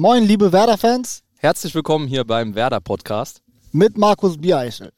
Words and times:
Moin, 0.00 0.22
liebe 0.22 0.52
Werder-Fans. 0.52 1.24
Herzlich 1.38 1.74
willkommen 1.74 2.06
hier 2.06 2.22
beim 2.22 2.54
Werder-Podcast. 2.54 3.42
Mit 3.72 3.98
Markus 3.98 4.38
Biereichel. 4.38 4.92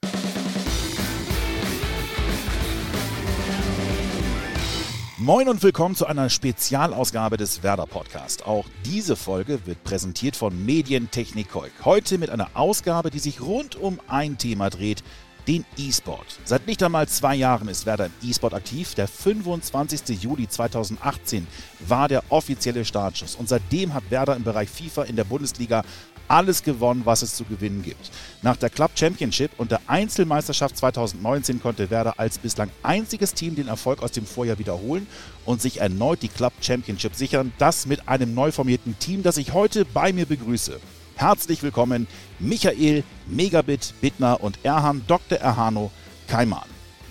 Moin 5.17 5.49
und 5.49 5.63
willkommen 5.63 5.95
zu 5.95 6.05
einer 6.05 6.29
Spezialausgabe 6.29 7.39
des 7.39 7.63
Werder 7.63 7.87
Podcast. 7.87 8.47
Auch 8.47 8.67
diese 8.85 9.17
Folge 9.17 9.65
wird 9.65 9.83
präsentiert 9.85 10.37
von 10.37 10.67
Medientechnik 10.67 11.49
Koik. 11.51 11.73
Heute 11.87 12.19
mit 12.19 12.29
einer 12.29 12.51
Ausgabe, 12.53 13.09
die 13.09 13.21
sich 13.21 13.41
rund 13.41 13.77
um 13.77 14.01
ein 14.07 14.37
Thema 14.37 14.69
dreht, 14.69 15.03
den 15.47 15.65
E-Sport. 15.77 16.39
Seit 16.45 16.67
nicht 16.67 16.83
einmal 16.83 17.09
zwei 17.09 17.35
Jahren 17.35 17.69
ist 17.69 17.87
Werder 17.87 18.07
im 18.07 18.13
E-Sport 18.23 18.55
aktiv. 18.55 18.95
Der 18.95 19.09
25. 19.09 20.23
Juli 20.23 20.49
2018 20.49 21.47
war 21.81 22.09
der 22.09 22.23
offizielle 22.29 22.85
Startschuss 22.85 23.35
und 23.35 23.49
seitdem 23.49 23.95
hat 23.95 24.11
Werder 24.11 24.37
im 24.37 24.45
Bereich 24.45 24.69
FIFA 24.69 25.05
in 25.05 25.17
der 25.17 25.25
Bundesliga 25.25 25.85
alles 26.31 26.63
gewonnen, 26.63 27.03
was 27.05 27.23
es 27.23 27.35
zu 27.35 27.45
gewinnen 27.45 27.83
gibt. 27.83 28.11
Nach 28.43 28.57
der 28.57 28.71
Club 28.71 28.93
Championship 28.95 29.51
und 29.59 29.73
der 29.73 29.81
Einzelmeisterschaft 29.89 30.77
2019 30.77 31.61
konnte 31.61 31.91
Werder 31.91 32.15
als 32.19 32.39
bislang 32.39 32.71
einziges 32.83 33.35
Team 33.35 33.57
den 33.57 33.69
Erfolg 33.69 34.03
aus 34.03 34.13
dem 34.13 34.25
Vorjahr 34.25 34.59
wiederholen 34.59 35.09
und 35.45 35.61
sich 35.61 35.81
erneut 35.81 36.23
die 36.23 36.29
Club 36.29 36.53
Championship 36.61 37.17
sichern. 37.17 37.53
Das 37.59 37.87
mit 37.87 38.09
einem 38.09 38.33
neu 38.33 38.53
formierten 38.53 38.97
Team, 39.01 39.25
das 39.25 39.39
ich 39.39 39.53
heute 39.53 39.85
bei 39.85 40.13
mir 40.13 40.27
begrüße. 40.27 40.79
Herzlich 41.21 41.63
willkommen, 41.63 42.07
Michael, 42.39 43.05
Megabit, 43.27 43.93
Bittner 44.01 44.43
und 44.43 44.65
Erhan, 44.65 45.05
Dr. 45.07 45.37
Erhano 45.37 45.91
Kaiman. 46.27 46.63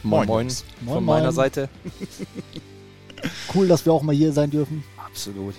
Moin, 0.02 0.26
moin, 0.26 0.48
moin. 0.48 0.50
von 0.50 0.66
moin. 0.88 1.06
meiner 1.06 1.32
Seite. 1.32 1.70
cool, 3.54 3.68
dass 3.68 3.86
wir 3.86 3.94
auch 3.94 4.02
mal 4.02 4.16
hier 4.16 4.34
sein 4.34 4.50
dürfen. 4.50 4.84
Absolut. 4.98 5.54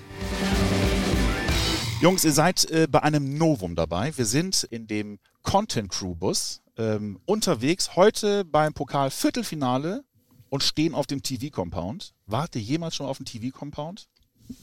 Jungs, 2.01 2.25
ihr 2.25 2.33
seid 2.33 2.69
äh, 2.73 2.89
bei 2.91 3.05
einem 3.05 3.39
Novum 3.39 3.77
dabei. 3.77 4.13
Wir 4.19 4.27
sind 4.27 4.65
in 4.65 4.89
dem 4.89 5.21
Content 5.45 5.89
Crew 5.89 6.17
Bus 6.17 6.61
ähm, 6.77 7.21
unterwegs 7.27 7.95
heute 7.95 8.45
beim 8.45 8.73
Pokal 8.73 9.13
Viertelfinale 9.13 10.03
und 10.49 10.65
stehen 10.65 10.97
auf 10.97 11.07
dem 11.07 11.23
TV 11.23 11.55
Compound. 11.55 12.15
Wart 12.27 12.57
ihr 12.57 12.63
jemals 12.63 12.97
schon 12.97 13.07
auf 13.07 13.19
dem 13.19 13.27
TV 13.27 13.57
Compound? 13.57 14.09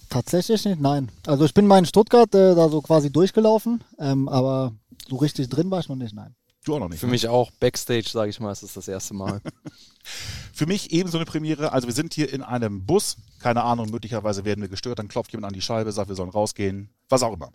Tatsächlich 0.09 0.65
nicht, 0.65 0.81
nein. 0.81 1.09
Also 1.25 1.45
ich 1.45 1.53
bin 1.53 1.67
mal 1.67 1.79
in 1.79 1.85
Stuttgart 1.85 2.33
äh, 2.33 2.55
da 2.55 2.69
so 2.69 2.81
quasi 2.81 3.11
durchgelaufen, 3.11 3.83
ähm, 3.99 4.27
aber 4.29 4.73
so 5.07 5.17
richtig 5.17 5.49
drin 5.49 5.71
war 5.71 5.79
ich 5.79 5.89
noch 5.89 5.95
nicht, 5.95 6.13
nein. 6.13 6.35
Du 6.67 6.75
auch 6.75 6.79
noch 6.79 6.89
nicht. 6.89 6.99
Für 6.99 7.05
ne? 7.05 7.13
mich 7.13 7.27
auch 7.29 7.49
Backstage, 7.59 8.09
sage 8.09 8.29
ich 8.29 8.39
mal, 8.41 8.51
ist 8.51 8.61
das 8.61 8.73
das 8.73 8.89
erste 8.89 9.13
Mal. 9.13 9.41
Für 10.53 10.65
mich 10.65 10.91
ebenso 10.91 11.17
eine 11.17 11.25
Premiere. 11.25 11.71
Also 11.71 11.87
wir 11.87 11.93
sind 11.93 12.13
hier 12.13 12.31
in 12.31 12.41
einem 12.41 12.85
Bus. 12.85 13.17
Keine 13.39 13.63
Ahnung, 13.63 13.89
möglicherweise 13.89 14.43
werden 14.43 14.61
wir 14.61 14.67
gestört. 14.67 14.99
Dann 14.99 15.07
klopft 15.07 15.31
jemand 15.31 15.47
an 15.47 15.53
die 15.53 15.61
Scheibe, 15.61 15.91
sagt, 15.91 16.09
wir 16.09 16.15
sollen 16.15 16.29
rausgehen. 16.29 16.89
Was 17.07 17.23
auch 17.23 17.33
immer. 17.33 17.51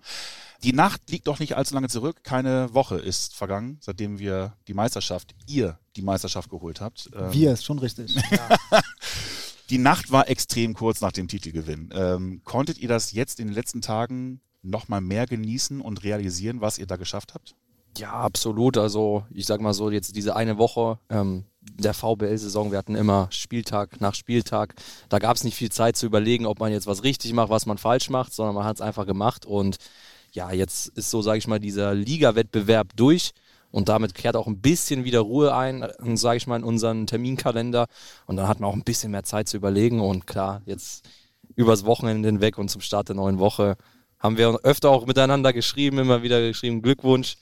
Die 0.62 0.72
Nacht 0.72 1.10
liegt 1.10 1.26
doch 1.26 1.40
nicht 1.40 1.56
allzu 1.56 1.74
lange 1.74 1.88
zurück. 1.88 2.22
Keine 2.22 2.72
Woche 2.72 2.96
ist 2.96 3.34
vergangen, 3.34 3.78
seitdem 3.80 4.18
wir 4.18 4.54
die 4.68 4.74
Meisterschaft, 4.74 5.34
ihr 5.46 5.78
die 5.96 6.02
Meisterschaft 6.02 6.48
geholt 6.48 6.80
habt. 6.80 7.10
Ähm, 7.14 7.32
wir 7.32 7.52
ist 7.52 7.64
schon 7.64 7.78
richtig. 7.78 8.14
Ja. 8.30 8.80
Die 9.70 9.78
Nacht 9.78 10.10
war 10.12 10.28
extrem 10.28 10.74
kurz 10.74 11.00
nach 11.00 11.12
dem 11.12 11.28
Titelgewinn. 11.28 11.90
Ähm, 11.94 12.42
konntet 12.44 12.78
ihr 12.78 12.88
das 12.88 13.12
jetzt 13.12 13.40
in 13.40 13.48
den 13.48 13.54
letzten 13.54 13.80
Tagen 13.80 14.40
noch 14.62 14.88
mal 14.88 15.00
mehr 15.00 15.26
genießen 15.26 15.80
und 15.80 16.04
realisieren, 16.04 16.60
was 16.60 16.78
ihr 16.78 16.86
da 16.86 16.96
geschafft 16.96 17.34
habt? 17.34 17.54
Ja, 17.98 18.12
absolut. 18.12 18.78
Also 18.78 19.24
ich 19.30 19.46
sag 19.46 19.60
mal 19.60 19.74
so, 19.74 19.90
jetzt 19.90 20.16
diese 20.16 20.34
eine 20.36 20.56
Woche 20.58 20.98
ähm, 21.10 21.44
der 21.60 21.94
VBL-Saison, 21.94 22.70
wir 22.70 22.78
hatten 22.78 22.94
immer 22.94 23.28
Spieltag 23.30 24.00
nach 24.00 24.14
Spieltag. 24.14 24.74
Da 25.08 25.18
gab 25.18 25.36
es 25.36 25.44
nicht 25.44 25.56
viel 25.56 25.70
Zeit 25.70 25.96
zu 25.96 26.06
überlegen, 26.06 26.46
ob 26.46 26.58
man 26.58 26.72
jetzt 26.72 26.86
was 26.86 27.04
richtig 27.04 27.32
macht, 27.32 27.50
was 27.50 27.66
man 27.66 27.78
falsch 27.78 28.08
macht, 28.10 28.32
sondern 28.32 28.54
man 28.54 28.64
hat 28.64 28.76
es 28.76 28.80
einfach 28.80 29.06
gemacht. 29.06 29.44
Und 29.44 29.76
ja, 30.32 30.50
jetzt 30.52 30.88
ist 30.88 31.10
so, 31.10 31.22
sage 31.22 31.38
ich 31.38 31.46
mal, 31.46 31.60
dieser 31.60 31.94
Liga-Wettbewerb 31.94 32.96
durch. 32.96 33.32
Und 33.72 33.88
damit 33.88 34.14
kehrt 34.14 34.36
auch 34.36 34.46
ein 34.46 34.60
bisschen 34.60 35.04
wieder 35.04 35.20
Ruhe 35.20 35.54
ein, 35.54 35.84
sage 36.14 36.36
ich 36.36 36.46
mal, 36.46 36.56
in 36.56 36.64
unseren 36.64 37.06
Terminkalender. 37.08 37.86
Und 38.26 38.36
dann 38.36 38.46
hat 38.46 38.60
man 38.60 38.70
auch 38.70 38.74
ein 38.74 38.84
bisschen 38.84 39.10
mehr 39.10 39.24
Zeit 39.24 39.48
zu 39.48 39.56
überlegen. 39.56 40.00
Und 40.00 40.26
klar, 40.26 40.62
jetzt 40.66 41.08
übers 41.56 41.84
Wochenende 41.84 42.28
hinweg 42.28 42.58
und 42.58 42.68
zum 42.68 42.80
Start 42.80 43.08
der 43.08 43.16
neuen 43.16 43.38
Woche 43.38 43.76
haben 44.18 44.38
wir 44.38 44.60
öfter 44.62 44.90
auch 44.90 45.06
miteinander 45.06 45.52
geschrieben, 45.52 45.98
immer 45.98 46.22
wieder 46.22 46.40
geschrieben, 46.40 46.80
Glückwunsch 46.80 47.38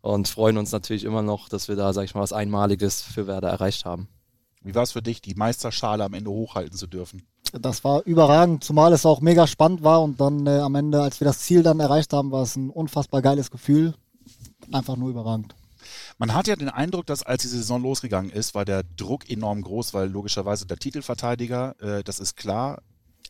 und 0.00 0.28
freuen 0.28 0.56
uns 0.56 0.72
natürlich 0.72 1.04
immer 1.04 1.22
noch, 1.22 1.48
dass 1.48 1.68
wir 1.68 1.76
da, 1.76 1.92
sag 1.92 2.04
ich 2.04 2.14
mal, 2.14 2.22
was 2.22 2.32
Einmaliges 2.32 3.02
für 3.02 3.26
Werder 3.26 3.48
erreicht 3.48 3.84
haben. 3.84 4.08
Wie 4.62 4.74
war 4.74 4.82
es 4.82 4.92
für 4.92 5.02
dich, 5.02 5.20
die 5.20 5.34
Meisterschale 5.34 6.04
am 6.04 6.14
Ende 6.14 6.30
hochhalten 6.30 6.76
zu 6.76 6.86
dürfen? 6.86 7.22
Das 7.52 7.84
war 7.84 8.02
überragend, 8.04 8.64
zumal 8.64 8.92
es 8.92 9.06
auch 9.06 9.20
mega 9.20 9.46
spannend 9.46 9.84
war 9.84 10.02
und 10.02 10.20
dann 10.20 10.46
äh, 10.46 10.58
am 10.58 10.74
Ende, 10.74 11.02
als 11.02 11.20
wir 11.20 11.26
das 11.26 11.40
Ziel 11.40 11.62
dann 11.62 11.80
erreicht 11.80 12.12
haben, 12.12 12.32
war 12.32 12.42
es 12.42 12.56
ein 12.56 12.70
unfassbar 12.70 13.22
geiles 13.22 13.50
Gefühl. 13.50 13.94
Einfach 14.72 14.96
nur 14.96 15.10
überragend. 15.10 15.54
Man 16.18 16.34
hat 16.34 16.48
ja 16.48 16.56
den 16.56 16.68
Eindruck, 16.68 17.06
dass 17.06 17.22
als 17.22 17.42
die 17.42 17.48
Saison 17.48 17.82
losgegangen 17.82 18.30
ist, 18.30 18.54
war 18.54 18.64
der 18.64 18.82
Druck 18.82 19.30
enorm 19.30 19.62
groß, 19.62 19.94
weil 19.94 20.08
logischerweise 20.08 20.66
der 20.66 20.78
Titelverteidiger, 20.78 21.80
äh, 21.80 22.02
das 22.02 22.18
ist 22.18 22.36
klar, 22.36 22.82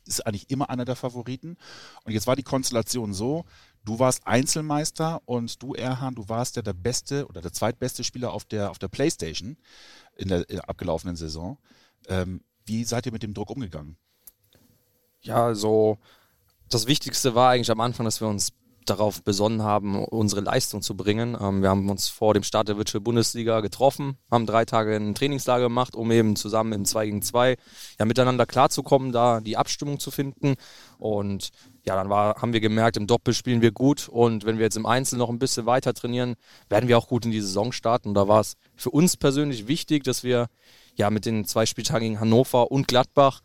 ist 0.07 0.27
eigentlich 0.27 0.51
immer 0.51 0.71
einer 0.71 0.85
der 0.85 0.97
Favoriten. 0.97 1.59
Und 2.05 2.13
jetzt 2.13 2.27
war 2.27 2.37
die 2.37 2.43
Konstellation 2.43 3.13
so, 3.13 3.45
Du 3.87 4.01
warst 4.01 4.27
Einzelmeister 4.27 5.23
und 5.27 5.63
du, 5.63 5.75
Erhan, 5.75 6.17
du 6.17 6.29
warst 6.29 6.57
ja 6.57 6.63
der 6.63 6.73
beste 6.73 7.25
oder 7.29 7.41
der 7.41 7.53
zweitbeste 7.53 8.03
Spieler 8.03 8.33
auf 8.33 8.45
der, 8.45 8.73
auf 8.73 8.81
der 8.81 8.89
Playstation 8.89 9.57
in 10.17 10.27
der, 10.27 10.51
in 10.51 10.57
der 10.57 10.69
abgelaufenen 10.69 11.15
Saison. 11.15 11.57
Ähm, 12.09 12.43
wie 12.65 12.83
seid 12.83 13.07
ihr 13.07 13.13
mit 13.13 13.23
dem 13.23 13.33
Druck 13.33 13.49
umgegangen? 13.49 13.97
Ja, 15.23 15.55
so 15.55 15.99
das 16.69 16.89
Wichtigste 16.89 17.37
war 17.37 17.51
eigentlich 17.51 17.71
am 17.71 17.81
Anfang, 17.81 18.05
dass 18.05 18.21
wir 18.21 18.27
uns 18.27 18.53
darauf 18.87 19.23
besonnen 19.23 19.63
haben, 19.63 20.05
unsere 20.05 20.41
Leistung 20.41 20.83
zu 20.83 20.97
bringen. 20.97 21.37
Ähm, 21.41 21.63
wir 21.63 21.69
haben 21.69 21.91
uns 21.91 22.09
vor 22.09 22.35
dem 22.35 22.43
Start 22.43 22.69
der 22.69 22.77
Virtual 22.77 23.01
Bundesliga 23.01 23.61
getroffen, 23.61 24.17
haben 24.31 24.47
drei 24.47 24.65
Tage 24.65 24.97
ein 24.97 25.15
Trainingslager 25.15 25.65
gemacht, 25.65 25.95
um 25.95 26.11
eben 26.11 26.37
zusammen 26.37 26.73
im 26.73 26.85
2 26.85 27.07
gegen 27.07 27.23
2 27.23 27.57
ja, 27.99 28.05
miteinander 28.05 28.47
klarzukommen, 28.47 29.13
da 29.13 29.41
die 29.41 29.57
Abstimmung 29.57 29.99
zu 29.99 30.11
finden. 30.11 30.55
Und 30.99 31.51
ja, 31.85 31.95
dann 31.95 32.09
war, 32.09 32.41
haben 32.43 32.53
wir 32.53 32.61
gemerkt, 32.61 32.97
im 32.97 33.07
Doppel 33.07 33.33
spielen 33.35 33.63
wir 33.63 33.71
gut 33.71 34.09
und 34.09 34.45
wenn 34.45 34.59
wir 34.59 34.65
jetzt 34.65 34.77
im 34.77 34.87
Einzel 34.87 35.19
noch 35.19 35.29
ein 35.29 35.39
bisschen 35.39 35.67
weiter 35.67 35.95
trainieren, 35.95 36.35
werden 36.69 36.89
wir 36.89 36.99
auch 36.99 37.09
gut 37.09 37.25
in 37.25 37.31
die 37.31 37.41
Saison 37.41 37.73
starten. 37.73 38.09
Und 38.09 38.15
da 38.15 38.27
war 38.27 38.41
es 38.41 38.57
für 38.75 38.91
uns 38.91 39.17
persönlich 39.17 39.69
wichtig, 39.69 40.03
dass 40.03 40.25
wir 40.25 40.49
ja 40.97 41.11
mit 41.11 41.27
den 41.27 41.45
zwei 41.45 41.67
Spieltagen 41.67 42.09
gegen 42.09 42.21
Hannover 42.21 42.73
und 42.73 42.89
Gladbach 42.89 43.43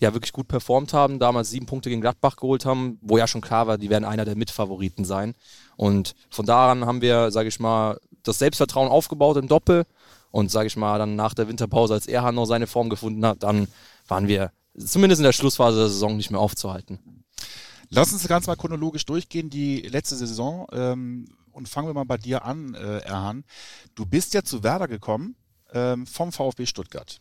ja 0.00 0.12
wirklich 0.12 0.32
gut 0.32 0.48
performt 0.48 0.92
haben, 0.92 1.18
damals 1.18 1.50
sieben 1.50 1.66
Punkte 1.66 1.88
gegen 1.88 2.00
Gladbach 2.00 2.36
geholt 2.36 2.64
haben, 2.64 2.98
wo 3.00 3.18
ja 3.18 3.26
schon 3.26 3.40
klar 3.40 3.66
war, 3.66 3.78
die 3.78 3.90
werden 3.90 4.04
einer 4.04 4.24
der 4.24 4.36
Mitfavoriten 4.36 5.04
sein. 5.04 5.34
Und 5.76 6.14
von 6.30 6.46
daran 6.46 6.86
haben 6.86 7.00
wir, 7.00 7.30
sage 7.30 7.48
ich 7.48 7.60
mal, 7.60 7.98
das 8.22 8.38
Selbstvertrauen 8.38 8.90
aufgebaut 8.90 9.36
im 9.36 9.48
Doppel. 9.48 9.84
Und 10.30 10.50
sage 10.50 10.66
ich 10.66 10.76
mal, 10.76 10.98
dann 10.98 11.14
nach 11.14 11.32
der 11.32 11.46
Winterpause, 11.46 11.94
als 11.94 12.08
Erhan 12.08 12.34
noch 12.34 12.46
seine 12.46 12.66
Form 12.66 12.90
gefunden 12.90 13.24
hat, 13.24 13.42
dann 13.44 13.68
waren 14.08 14.26
wir 14.26 14.50
zumindest 14.76 15.20
in 15.20 15.24
der 15.24 15.32
Schlussphase 15.32 15.78
der 15.78 15.88
Saison 15.88 16.16
nicht 16.16 16.32
mehr 16.32 16.40
aufzuhalten. 16.40 17.24
Lass 17.90 18.12
uns 18.12 18.26
ganz 18.26 18.48
mal 18.48 18.56
chronologisch 18.56 19.06
durchgehen, 19.06 19.48
die 19.48 19.82
letzte 19.82 20.16
Saison. 20.16 20.66
Ähm, 20.72 21.28
und 21.52 21.68
fangen 21.68 21.88
wir 21.88 21.94
mal 21.94 22.04
bei 22.04 22.16
dir 22.16 22.44
an, 22.44 22.74
äh, 22.74 22.98
Erhan. 22.98 23.44
Du 23.94 24.04
bist 24.06 24.34
ja 24.34 24.42
zu 24.42 24.64
Werder 24.64 24.88
gekommen 24.88 25.36
ähm, 25.72 26.06
vom 26.06 26.32
VfB 26.32 26.66
Stuttgart. 26.66 27.20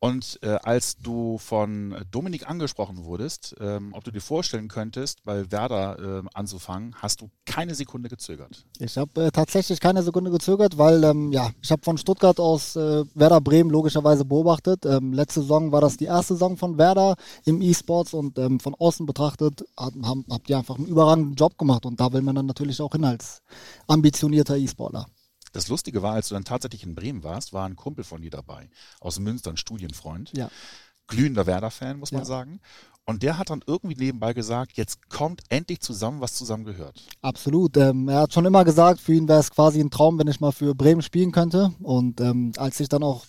Und 0.00 0.38
äh, 0.42 0.58
als 0.62 0.96
du 0.98 1.38
von 1.38 1.96
Dominik 2.12 2.48
angesprochen 2.48 3.04
wurdest, 3.04 3.56
ähm, 3.58 3.92
ob 3.92 4.04
du 4.04 4.12
dir 4.12 4.20
vorstellen 4.20 4.68
könntest, 4.68 5.24
bei 5.24 5.50
Werder 5.50 6.22
äh, 6.22 6.28
anzufangen, 6.34 6.94
hast 6.96 7.20
du 7.20 7.30
keine 7.46 7.74
Sekunde 7.74 8.08
gezögert. 8.08 8.64
Ich 8.78 8.96
habe 8.96 9.24
äh, 9.24 9.30
tatsächlich 9.32 9.80
keine 9.80 10.04
Sekunde 10.04 10.30
gezögert, 10.30 10.78
weil 10.78 11.02
ähm, 11.02 11.32
ja, 11.32 11.50
ich 11.60 11.72
habe 11.72 11.82
von 11.82 11.98
Stuttgart 11.98 12.38
aus 12.38 12.76
äh, 12.76 13.04
Werder 13.14 13.40
Bremen 13.40 13.70
logischerweise 13.70 14.24
beobachtet. 14.24 14.86
Ähm, 14.86 15.12
letzte 15.12 15.40
Saison 15.40 15.72
war 15.72 15.80
das 15.80 15.96
die 15.96 16.04
erste 16.04 16.34
Saison 16.34 16.56
von 16.56 16.78
Werder 16.78 17.16
im 17.44 17.60
E-Sports 17.60 18.14
und 18.14 18.38
ähm, 18.38 18.60
von 18.60 18.76
außen 18.76 19.04
betrachtet 19.04 19.64
haben, 19.76 20.24
habt 20.30 20.48
ihr 20.48 20.58
einfach 20.58 20.76
einen 20.76 20.86
überragenden 20.86 21.34
Job 21.34 21.58
gemacht 21.58 21.84
und 21.86 21.98
da 21.98 22.12
will 22.12 22.22
man 22.22 22.36
dann 22.36 22.46
natürlich 22.46 22.80
auch 22.80 22.92
hin 22.92 23.04
als 23.04 23.42
ambitionierter 23.88 24.56
E-Sportler. 24.56 25.06
Das 25.58 25.66
Lustige 25.66 26.02
war, 26.02 26.14
als 26.14 26.28
du 26.28 26.34
dann 26.34 26.44
tatsächlich 26.44 26.84
in 26.84 26.94
Bremen 26.94 27.24
warst, 27.24 27.52
war 27.52 27.66
ein 27.66 27.74
Kumpel 27.74 28.04
von 28.04 28.22
dir 28.22 28.30
dabei, 28.30 28.70
aus 29.00 29.18
Münster, 29.18 29.50
ein 29.50 29.56
Studienfreund. 29.56 30.30
Ja. 30.36 30.52
Glühender 31.08 31.46
Werder-Fan, 31.46 31.98
muss 31.98 32.12
man 32.12 32.20
ja. 32.20 32.26
sagen. 32.26 32.60
Und 33.04 33.24
der 33.24 33.38
hat 33.38 33.50
dann 33.50 33.64
irgendwie 33.66 33.96
nebenbei 33.96 34.34
gesagt, 34.34 34.76
jetzt 34.76 35.10
kommt 35.10 35.40
endlich 35.48 35.80
zusammen, 35.80 36.20
was 36.20 36.34
zusammen 36.34 36.64
gehört. 36.64 37.02
Absolut. 37.22 37.76
Ähm, 37.76 38.08
er 38.08 38.20
hat 38.20 38.32
schon 38.32 38.46
immer 38.46 38.64
gesagt, 38.64 39.00
für 39.00 39.14
ihn 39.14 39.26
wäre 39.26 39.40
es 39.40 39.50
quasi 39.50 39.80
ein 39.80 39.90
Traum, 39.90 40.16
wenn 40.20 40.28
ich 40.28 40.38
mal 40.38 40.52
für 40.52 40.76
Bremen 40.76 41.02
spielen 41.02 41.32
könnte. 41.32 41.72
Und 41.82 42.20
ähm, 42.20 42.52
als 42.56 42.78
ich 42.78 42.88
dann 42.88 43.02
auch 43.02 43.26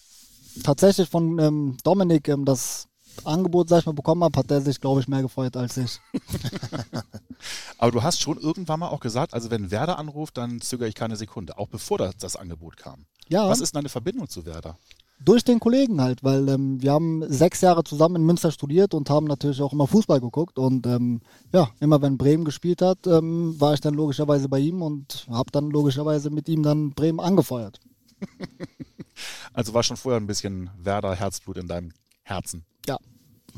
tatsächlich 0.64 1.10
von 1.10 1.40
ähm, 1.40 1.78
Dominik 1.84 2.28
ähm, 2.28 2.46
das 2.46 2.90
Angebot, 3.24 3.70
sag 3.70 3.80
ich 3.80 3.86
mal, 3.88 3.94
bekommen 3.94 4.24
habe, 4.24 4.38
hat 4.38 4.52
der 4.52 4.62
sich, 4.62 4.80
glaube 4.80 5.02
ich, 5.02 5.08
mehr 5.08 5.24
gefreut 5.24 5.58
als 5.58 5.78
ich. 5.78 6.00
Aber 7.78 7.92
du 7.92 8.04
hast 8.04 8.22
schon 8.22 8.38
irgendwann 8.38 8.80
mal 8.80 8.90
auch 8.90 9.00
gesagt, 9.00 9.34
also 9.34 9.52
wenn 9.52 9.72
Werder 9.72 9.98
anruft, 10.00 10.38
dann 10.38 10.62
zögere 10.62 10.88
ich 10.88 10.96
keine 10.96 11.16
Sekunde, 11.16 11.58
auch 11.58 11.68
bevor 11.68 11.98
das, 11.98 12.18
das 12.18 12.36
Angebot 12.36 12.78
kam. 12.78 13.06
Ja. 13.28 13.48
Was 13.48 13.62
ist 13.62 13.76
deine 13.76 13.90
Verbindung 13.90 14.28
zu 14.28 14.46
Werder? 14.46 14.78
durch 15.24 15.44
den 15.44 15.60
Kollegen 15.60 16.02
halt, 16.02 16.24
weil 16.24 16.48
ähm, 16.50 16.82
wir 16.82 16.94
haben 16.94 17.24
sechs 17.28 17.62
Jahre 17.62 17.84
zusammen 17.84 18.18
in 18.18 18.26
Münster 18.26 18.52
studiert 18.52 18.94
und 18.94 19.10
haben 19.10 19.28
natürlich 19.28 19.62
auch 19.62 19.74
immer 19.74 19.88
Fußball 19.88 20.22
geguckt 20.22 20.58
und 20.58 20.88
ähm, 20.88 21.22
ja, 21.54 21.70
immer 21.80 22.02
wenn 22.02 22.18
Bremen 22.18 22.46
gespielt 22.46 22.82
hat, 22.82 23.06
ähm, 23.06 23.60
war 23.60 23.74
ich 23.74 23.82
dann 23.82 23.94
logischerweise 23.94 24.48
bei 24.48 24.60
ihm 24.60 24.82
und 24.82 25.28
habe 25.30 25.52
dann 25.52 25.70
logischerweise 25.70 26.30
mit 26.30 26.48
ihm 26.48 26.64
dann 26.64 26.92
Bremen 26.92 27.20
angefeuert. 27.20 27.80
also 29.54 29.74
war 29.74 29.84
schon 29.84 29.98
vorher 29.98 30.20
ein 30.20 30.28
bisschen 30.28 30.70
Werder 30.78 31.16
Herzblut 31.16 31.58
in 31.58 31.68
deinem 31.68 31.92
Herzen. 32.24 32.64
Ja. 32.88 32.98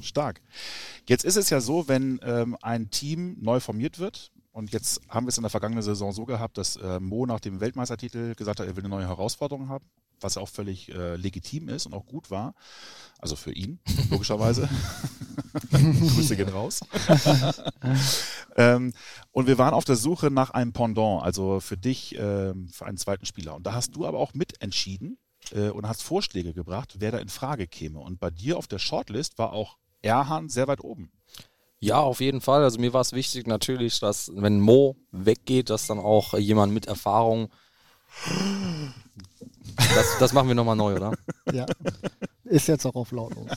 Stark. 0.03 0.41
Jetzt 1.07 1.25
ist 1.25 1.37
es 1.37 1.49
ja 1.49 1.61
so, 1.61 1.87
wenn 1.87 2.19
ähm, 2.23 2.57
ein 2.61 2.89
Team 2.89 3.37
neu 3.39 3.59
formiert 3.59 3.99
wird, 3.99 4.31
und 4.53 4.73
jetzt 4.73 4.99
haben 5.07 5.25
wir 5.25 5.29
es 5.29 5.37
in 5.37 5.43
der 5.43 5.49
vergangenen 5.49 5.81
Saison 5.81 6.11
so 6.11 6.25
gehabt, 6.25 6.57
dass 6.57 6.75
äh, 6.75 6.99
Mo 6.99 7.25
nach 7.25 7.39
dem 7.39 7.61
Weltmeistertitel 7.61 8.35
gesagt 8.35 8.59
hat, 8.59 8.67
er 8.67 8.75
will 8.75 8.83
eine 8.83 8.89
neue 8.89 9.07
Herausforderung 9.07 9.69
haben 9.69 9.85
was 10.23 10.37
auch 10.37 10.49
völlig 10.49 10.93
äh, 10.93 11.15
legitim 11.15 11.69
ist 11.69 11.85
und 11.85 11.93
auch 11.93 12.05
gut 12.05 12.31
war. 12.31 12.53
Also 13.19 13.35
für 13.35 13.51
ihn, 13.51 13.79
logischerweise. 14.09 14.69
Grüße 15.71 16.35
gehen 16.35 16.49
raus. 16.49 16.81
ähm, 18.55 18.93
und 19.31 19.47
wir 19.47 19.57
waren 19.57 19.73
auf 19.73 19.85
der 19.85 19.95
Suche 19.95 20.31
nach 20.31 20.51
einem 20.51 20.73
Pendant, 20.73 21.23
also 21.23 21.59
für 21.59 21.77
dich, 21.77 22.15
ähm, 22.17 22.69
für 22.69 22.85
einen 22.85 22.97
zweiten 22.97 23.25
Spieler. 23.25 23.55
Und 23.55 23.65
da 23.65 23.73
hast 23.73 23.95
du 23.95 24.05
aber 24.05 24.19
auch 24.19 24.33
mitentschieden 24.33 25.17
äh, 25.51 25.69
und 25.69 25.87
hast 25.87 26.03
Vorschläge 26.03 26.53
gebracht, 26.53 26.95
wer 26.99 27.11
da 27.11 27.19
in 27.19 27.29
Frage 27.29 27.67
käme. 27.67 27.99
Und 27.99 28.19
bei 28.19 28.29
dir 28.29 28.57
auf 28.57 28.67
der 28.67 28.79
Shortlist 28.79 29.37
war 29.37 29.53
auch 29.53 29.77
Erhan 30.01 30.49
sehr 30.49 30.67
weit 30.67 30.83
oben. 30.83 31.11
Ja, 31.79 31.99
auf 31.99 32.19
jeden 32.19 32.41
Fall. 32.41 32.63
Also 32.63 32.79
mir 32.79 32.93
war 32.93 33.01
es 33.01 33.13
wichtig 33.13 33.47
natürlich, 33.47 33.99
dass 33.99 34.31
wenn 34.35 34.59
Mo 34.59 34.97
weggeht, 35.11 35.69
dass 35.69 35.87
dann 35.87 35.99
auch 35.99 36.37
jemand 36.37 36.73
mit 36.73 36.85
Erfahrung 36.85 37.49
das, 39.95 40.17
das 40.19 40.33
machen 40.33 40.47
wir 40.47 40.55
nochmal 40.55 40.75
neu, 40.75 40.95
oder? 40.95 41.13
Ja. 41.53 41.65
Ist 42.45 42.67
jetzt 42.67 42.85
auch 42.85 42.95
auf 42.95 43.11
lautlos. 43.11 43.49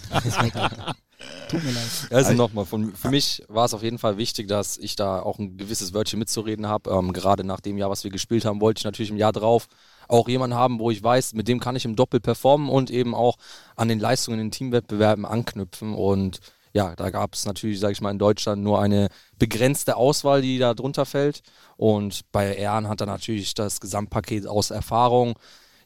Tut 1.49 1.65
mir 1.65 1.73
leid. 1.73 1.85
Also 2.11 2.33
nochmal, 2.33 2.65
für 2.65 3.09
mich 3.09 3.43
war 3.49 3.65
es 3.65 3.75
auf 3.75 3.83
jeden 3.83 3.99
Fall 3.99 4.19
wichtig, 4.19 4.47
dass 4.47 4.77
ich 4.77 4.95
da 4.95 5.21
auch 5.21 5.39
ein 5.39 5.57
gewisses 5.57 5.93
Wörtchen 5.93 6.19
mitzureden 6.19 6.69
habe. 6.69 6.91
Ähm, 6.91 7.13
gerade 7.13 7.45
nach 7.45 7.61
dem 7.61 7.77
Jahr, 7.77 7.91
was 7.91 8.05
wir 8.05 8.11
gespielt 8.11 8.45
haben, 8.45 8.61
wollte 8.61 8.81
ich 8.81 8.85
natürlich 8.85 9.11
im 9.11 9.17
Jahr 9.17 9.33
drauf 9.33 9.67
auch 10.09 10.29
jemanden 10.29 10.57
haben, 10.57 10.79
wo 10.79 10.91
ich 10.91 11.03
weiß, 11.03 11.35
mit 11.35 11.49
dem 11.49 11.61
kann 11.61 11.77
ich 11.77 11.85
im 11.85 11.97
Doppel 11.97 12.21
performen 12.21 12.69
und 12.69 12.91
eben 12.91 13.15
auch 13.15 13.37
an 13.77 13.89
den 13.89 13.99
Leistungen 13.99 14.39
in 14.39 14.47
den 14.47 14.51
Teamwettbewerben 14.53 15.25
anknüpfen. 15.25 15.95
Und 15.95 16.41
ja, 16.73 16.95
da 16.97 17.11
gab 17.11 17.35
es 17.35 17.47
natürlich, 17.47 17.81
sage 17.81 17.93
ich 17.93 18.01
mal, 18.01 18.11
in 18.11 18.19
Deutschland 18.19 18.63
nur 18.63 18.81
eine 18.81 19.09
begrenzte 19.39 19.97
Auswahl, 19.97 20.43
die 20.43 20.59
da 20.59 20.75
drunter 20.75 21.07
fällt. 21.07 21.43
Und 21.77 22.23
bei 22.33 22.55
Ehren 22.55 22.89
hat 22.89 23.01
er 23.01 23.07
natürlich 23.07 23.55
das 23.55 23.81
Gesamtpaket 23.81 24.47
aus 24.47 24.71
Erfahrung, 24.71 25.39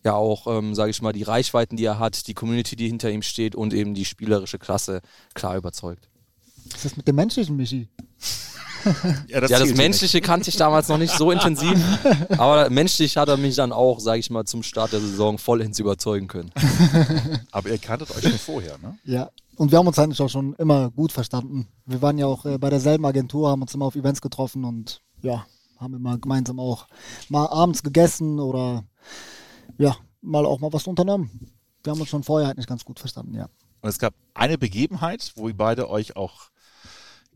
ja 0.04 0.14
auch, 0.14 0.46
ähm, 0.46 0.74
sage 0.74 0.90
ich 0.90 1.02
mal, 1.02 1.12
die 1.12 1.24
Reichweiten, 1.24 1.76
die 1.76 1.84
er 1.84 1.98
hat, 1.98 2.26
die 2.26 2.34
Community, 2.34 2.76
die 2.76 2.88
hinter 2.88 3.10
ihm 3.10 3.22
steht 3.22 3.54
und 3.54 3.74
eben 3.74 3.94
die 3.94 4.04
spielerische 4.04 4.58
Klasse 4.58 5.02
klar 5.34 5.56
überzeugt. 5.56 6.08
Was 6.72 6.84
ist 6.84 6.96
mit 6.96 7.08
dem 7.08 7.16
menschlichen, 7.16 7.56
Michi? 7.56 7.88
Ja, 9.28 9.40
das, 9.40 9.50
ja, 9.50 9.58
das 9.58 9.74
Menschliche 9.74 10.18
nicht. 10.18 10.26
kannte 10.26 10.48
ich 10.50 10.56
damals 10.56 10.88
noch 10.88 10.98
nicht 10.98 11.16
so 11.16 11.30
intensiv, 11.30 11.78
aber 12.38 12.70
menschlich 12.70 13.16
hat 13.16 13.28
er 13.28 13.36
mich 13.36 13.56
dann 13.56 13.72
auch, 13.72 14.00
sage 14.00 14.20
ich 14.20 14.30
mal, 14.30 14.44
zum 14.44 14.62
Start 14.62 14.92
der 14.92 15.00
Saison 15.00 15.38
vollends 15.38 15.78
überzeugen 15.78 16.28
können. 16.28 16.50
aber 17.50 17.70
ihr 17.70 17.78
kanntet 17.78 18.10
euch 18.16 18.22
schon 18.22 18.38
vorher, 18.38 18.78
ne? 18.78 18.98
Ja. 19.04 19.30
Und 19.56 19.72
wir 19.72 19.78
haben 19.78 19.88
uns 19.88 19.98
eigentlich 19.98 20.20
auch 20.20 20.28
schon 20.28 20.54
immer 20.54 20.90
gut 20.90 21.10
verstanden. 21.10 21.66
Wir 21.84 22.00
waren 22.00 22.16
ja 22.16 22.26
auch 22.26 22.44
äh, 22.44 22.58
bei 22.58 22.70
derselben 22.70 23.04
Agentur, 23.04 23.50
haben 23.50 23.62
uns 23.62 23.74
immer 23.74 23.86
auf 23.86 23.96
Events 23.96 24.20
getroffen 24.20 24.64
und 24.64 25.02
ja, 25.20 25.44
haben 25.78 25.94
immer 25.94 26.16
gemeinsam 26.18 26.60
auch 26.60 26.86
mal 27.28 27.46
abends 27.46 27.82
gegessen 27.82 28.38
oder 28.38 28.84
ja, 29.78 29.96
mal 30.20 30.46
auch 30.46 30.60
mal 30.60 30.72
was 30.72 30.86
unternommen. 30.86 31.52
Wir 31.82 31.92
haben 31.92 32.00
uns 32.00 32.08
schon 32.08 32.22
vorher 32.22 32.48
halt 32.48 32.56
nicht 32.56 32.68
ganz 32.68 32.84
gut 32.84 33.00
verstanden, 33.00 33.34
ja. 33.34 33.48
Und 33.80 33.88
es 33.88 33.98
gab 33.98 34.14
eine 34.34 34.58
Begebenheit, 34.58 35.32
wo 35.36 35.48
ihr 35.48 35.56
beide 35.56 35.88
euch 35.88 36.16
auch, 36.16 36.50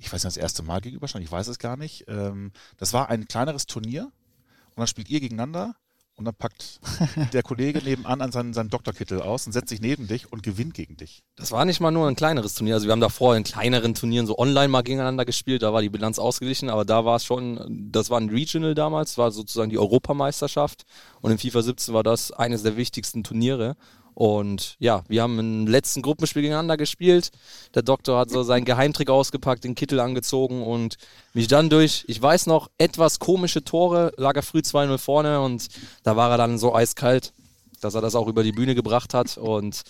ich 0.02 0.12
weiß 0.12 0.24
nicht, 0.24 0.36
das 0.36 0.42
erste 0.42 0.62
Mal 0.62 0.80
gegenüberstanden, 0.80 1.24
ich 1.24 1.32
weiß 1.32 1.46
es 1.46 1.58
gar 1.58 1.76
nicht. 1.76 2.04
Ähm, 2.08 2.52
das 2.76 2.92
war 2.92 3.08
ein 3.08 3.28
kleineres 3.28 3.66
Turnier 3.66 4.04
und 4.04 4.78
dann 4.78 4.86
spielt 4.86 5.08
ihr 5.10 5.20
gegeneinander 5.20 5.76
und 6.16 6.24
dann 6.24 6.34
packt 6.34 6.80
der 7.32 7.42
Kollege 7.42 7.78
nebenan 7.82 8.20
an 8.20 8.32
seinen, 8.32 8.52
seinen 8.52 8.68
Doktorkittel 8.68 9.22
aus 9.22 9.46
und 9.46 9.52
setzt 9.52 9.68
sich 9.68 9.80
neben 9.80 10.08
dich 10.08 10.30
und 10.30 10.42
gewinnt 10.42 10.74
gegen 10.74 10.96
dich. 10.96 11.22
Das 11.36 11.52
war 11.52 11.64
nicht 11.64 11.80
mal 11.80 11.92
nur 11.92 12.08
ein 12.08 12.16
kleineres 12.16 12.54
Turnier. 12.54 12.74
Also 12.74 12.86
wir 12.86 12.92
haben 12.92 13.00
davor 13.00 13.36
in 13.36 13.44
kleineren 13.44 13.94
Turnieren 13.94 14.26
so 14.26 14.38
online 14.38 14.68
mal 14.68 14.82
gegeneinander 14.82 15.24
gespielt. 15.24 15.62
Da 15.62 15.72
war 15.72 15.80
die 15.80 15.88
Bilanz 15.88 16.18
ausgeglichen, 16.18 16.68
aber 16.68 16.84
da 16.84 17.04
war 17.04 17.16
es 17.16 17.24
schon, 17.24 17.88
das 17.92 18.10
war 18.10 18.20
ein 18.20 18.28
Regional 18.28 18.74
damals, 18.74 19.18
war 19.18 19.30
sozusagen 19.30 19.70
die 19.70 19.78
Europameisterschaft. 19.78 20.84
Und 21.20 21.30
in 21.30 21.38
FIFA 21.38 21.62
17 21.62 21.94
war 21.94 22.02
das 22.02 22.32
eines 22.32 22.62
der 22.62 22.76
wichtigsten 22.76 23.24
Turniere. 23.24 23.76
Und 24.14 24.76
ja, 24.78 25.04
wir 25.08 25.22
haben 25.22 25.38
im 25.38 25.66
letzten 25.66 26.02
Gruppenspiel 26.02 26.42
gegeneinander 26.42 26.76
gespielt. 26.76 27.30
Der 27.74 27.82
Doktor 27.82 28.18
hat 28.18 28.30
so 28.30 28.42
seinen 28.42 28.64
Geheimtrick 28.64 29.08
ausgepackt, 29.08 29.64
den 29.64 29.74
Kittel 29.74 30.00
angezogen 30.00 30.62
und 30.62 30.96
mich 31.32 31.48
dann 31.48 31.70
durch, 31.70 32.04
ich 32.08 32.20
weiß 32.20 32.46
noch, 32.46 32.70
etwas 32.78 33.18
komische 33.18 33.64
Tore, 33.64 34.12
lag 34.16 34.36
er 34.36 34.42
früh 34.42 34.58
2-0 34.58 34.98
vorne 34.98 35.40
und 35.40 35.68
da 36.02 36.16
war 36.16 36.30
er 36.30 36.36
dann 36.36 36.58
so 36.58 36.74
eiskalt, 36.74 37.32
dass 37.80 37.94
er 37.94 38.02
das 38.02 38.14
auch 38.14 38.28
über 38.28 38.42
die 38.42 38.52
Bühne 38.52 38.74
gebracht 38.74 39.14
hat. 39.14 39.38
Und 39.38 39.82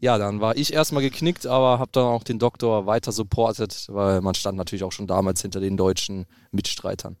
ja, 0.00 0.18
dann 0.18 0.40
war 0.40 0.56
ich 0.56 0.72
erstmal 0.72 1.02
geknickt, 1.02 1.46
aber 1.46 1.78
habe 1.78 1.90
dann 1.92 2.04
auch 2.04 2.24
den 2.24 2.38
Doktor 2.38 2.86
weiter 2.86 3.12
supportet, 3.12 3.86
weil 3.90 4.20
man 4.20 4.34
stand 4.34 4.58
natürlich 4.58 4.84
auch 4.84 4.92
schon 4.92 5.06
damals 5.06 5.42
hinter 5.42 5.60
den 5.60 5.76
deutschen 5.76 6.26
Mitstreitern. 6.50 7.16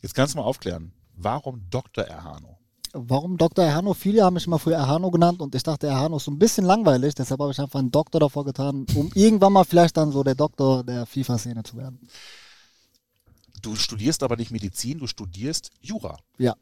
Jetzt 0.00 0.14
kannst 0.14 0.34
du 0.34 0.38
mal 0.38 0.44
aufklären, 0.44 0.92
warum 1.14 1.66
Dr. 1.70 2.04
Erhano? 2.04 2.58
Warum 2.92 3.36
Dr. 3.36 3.64
Erhano? 3.64 3.94
Viele 3.94 4.24
haben 4.24 4.34
mich 4.34 4.46
immer 4.46 4.58
früher 4.58 4.76
Erhano 4.76 5.10
genannt 5.10 5.40
und 5.40 5.54
ich 5.54 5.62
dachte, 5.62 5.86
Erhano 5.86 6.16
ist 6.16 6.24
so 6.24 6.30
ein 6.30 6.38
bisschen 6.38 6.64
langweilig, 6.64 7.14
deshalb 7.14 7.40
habe 7.40 7.52
ich 7.52 7.60
einfach 7.60 7.78
einen 7.78 7.90
Doktor 7.90 8.20
davor 8.20 8.44
getan, 8.44 8.86
um 8.94 9.10
irgendwann 9.14 9.52
mal 9.52 9.64
vielleicht 9.64 9.96
dann 9.96 10.12
so 10.12 10.22
der 10.22 10.34
Doktor 10.34 10.84
der 10.84 11.06
FIFA-Szene 11.06 11.62
zu 11.62 11.76
werden. 11.76 12.00
Du 13.62 13.74
studierst 13.74 14.22
aber 14.22 14.36
nicht 14.36 14.50
Medizin, 14.50 14.98
du 14.98 15.06
studierst 15.06 15.70
Jura. 15.80 16.18
Ja. 16.38 16.54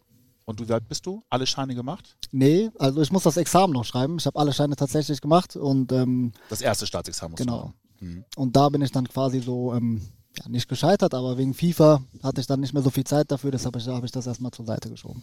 Und 0.44 0.61
wie 0.61 0.69
weit 0.69 0.88
bist 0.88 1.05
du? 1.06 1.23
Alle 1.28 1.46
Scheine 1.46 1.75
gemacht? 1.75 2.17
Nee, 2.31 2.70
also 2.79 3.02
ich 3.02 3.11
muss 3.11 3.25
das 3.25 3.37
Examen 3.37 3.72
noch 3.72 3.84
schreiben. 3.84 4.17
Ich 4.19 4.26
habe 4.26 4.38
alle 4.38 4.52
Scheine 4.52 4.76
tatsächlich 4.76 5.20
gemacht 5.20 5.56
und 5.56 5.90
ähm, 5.90 6.32
das 6.49 6.61
erste 6.61 6.87
Staatsexamen. 6.87 7.37
Genau. 7.37 7.72
Mhm. 8.00 8.25
Und 8.37 8.55
da 8.55 8.69
bin 8.69 8.81
ich 8.81 8.93
dann 8.93 9.08
quasi 9.08 9.40
so 9.40 9.75
ähm, 9.75 10.02
ja, 10.38 10.49
nicht 10.49 10.69
gescheitert, 10.69 11.14
aber 11.14 11.37
wegen 11.38 11.55
FIFA 11.55 12.02
hatte 12.22 12.40
ich 12.40 12.46
dann 12.46 12.61
nicht 12.61 12.72
mehr 12.72 12.82
so 12.82 12.90
viel 12.90 13.05
Zeit 13.05 13.31
dafür, 13.31 13.50
deshalb 13.50 13.76
habe 13.76 14.06
ich 14.06 14.12
das 14.12 14.26
erstmal 14.26 14.52
zur 14.52 14.67
Seite 14.67 14.90
geschoben. 14.90 15.22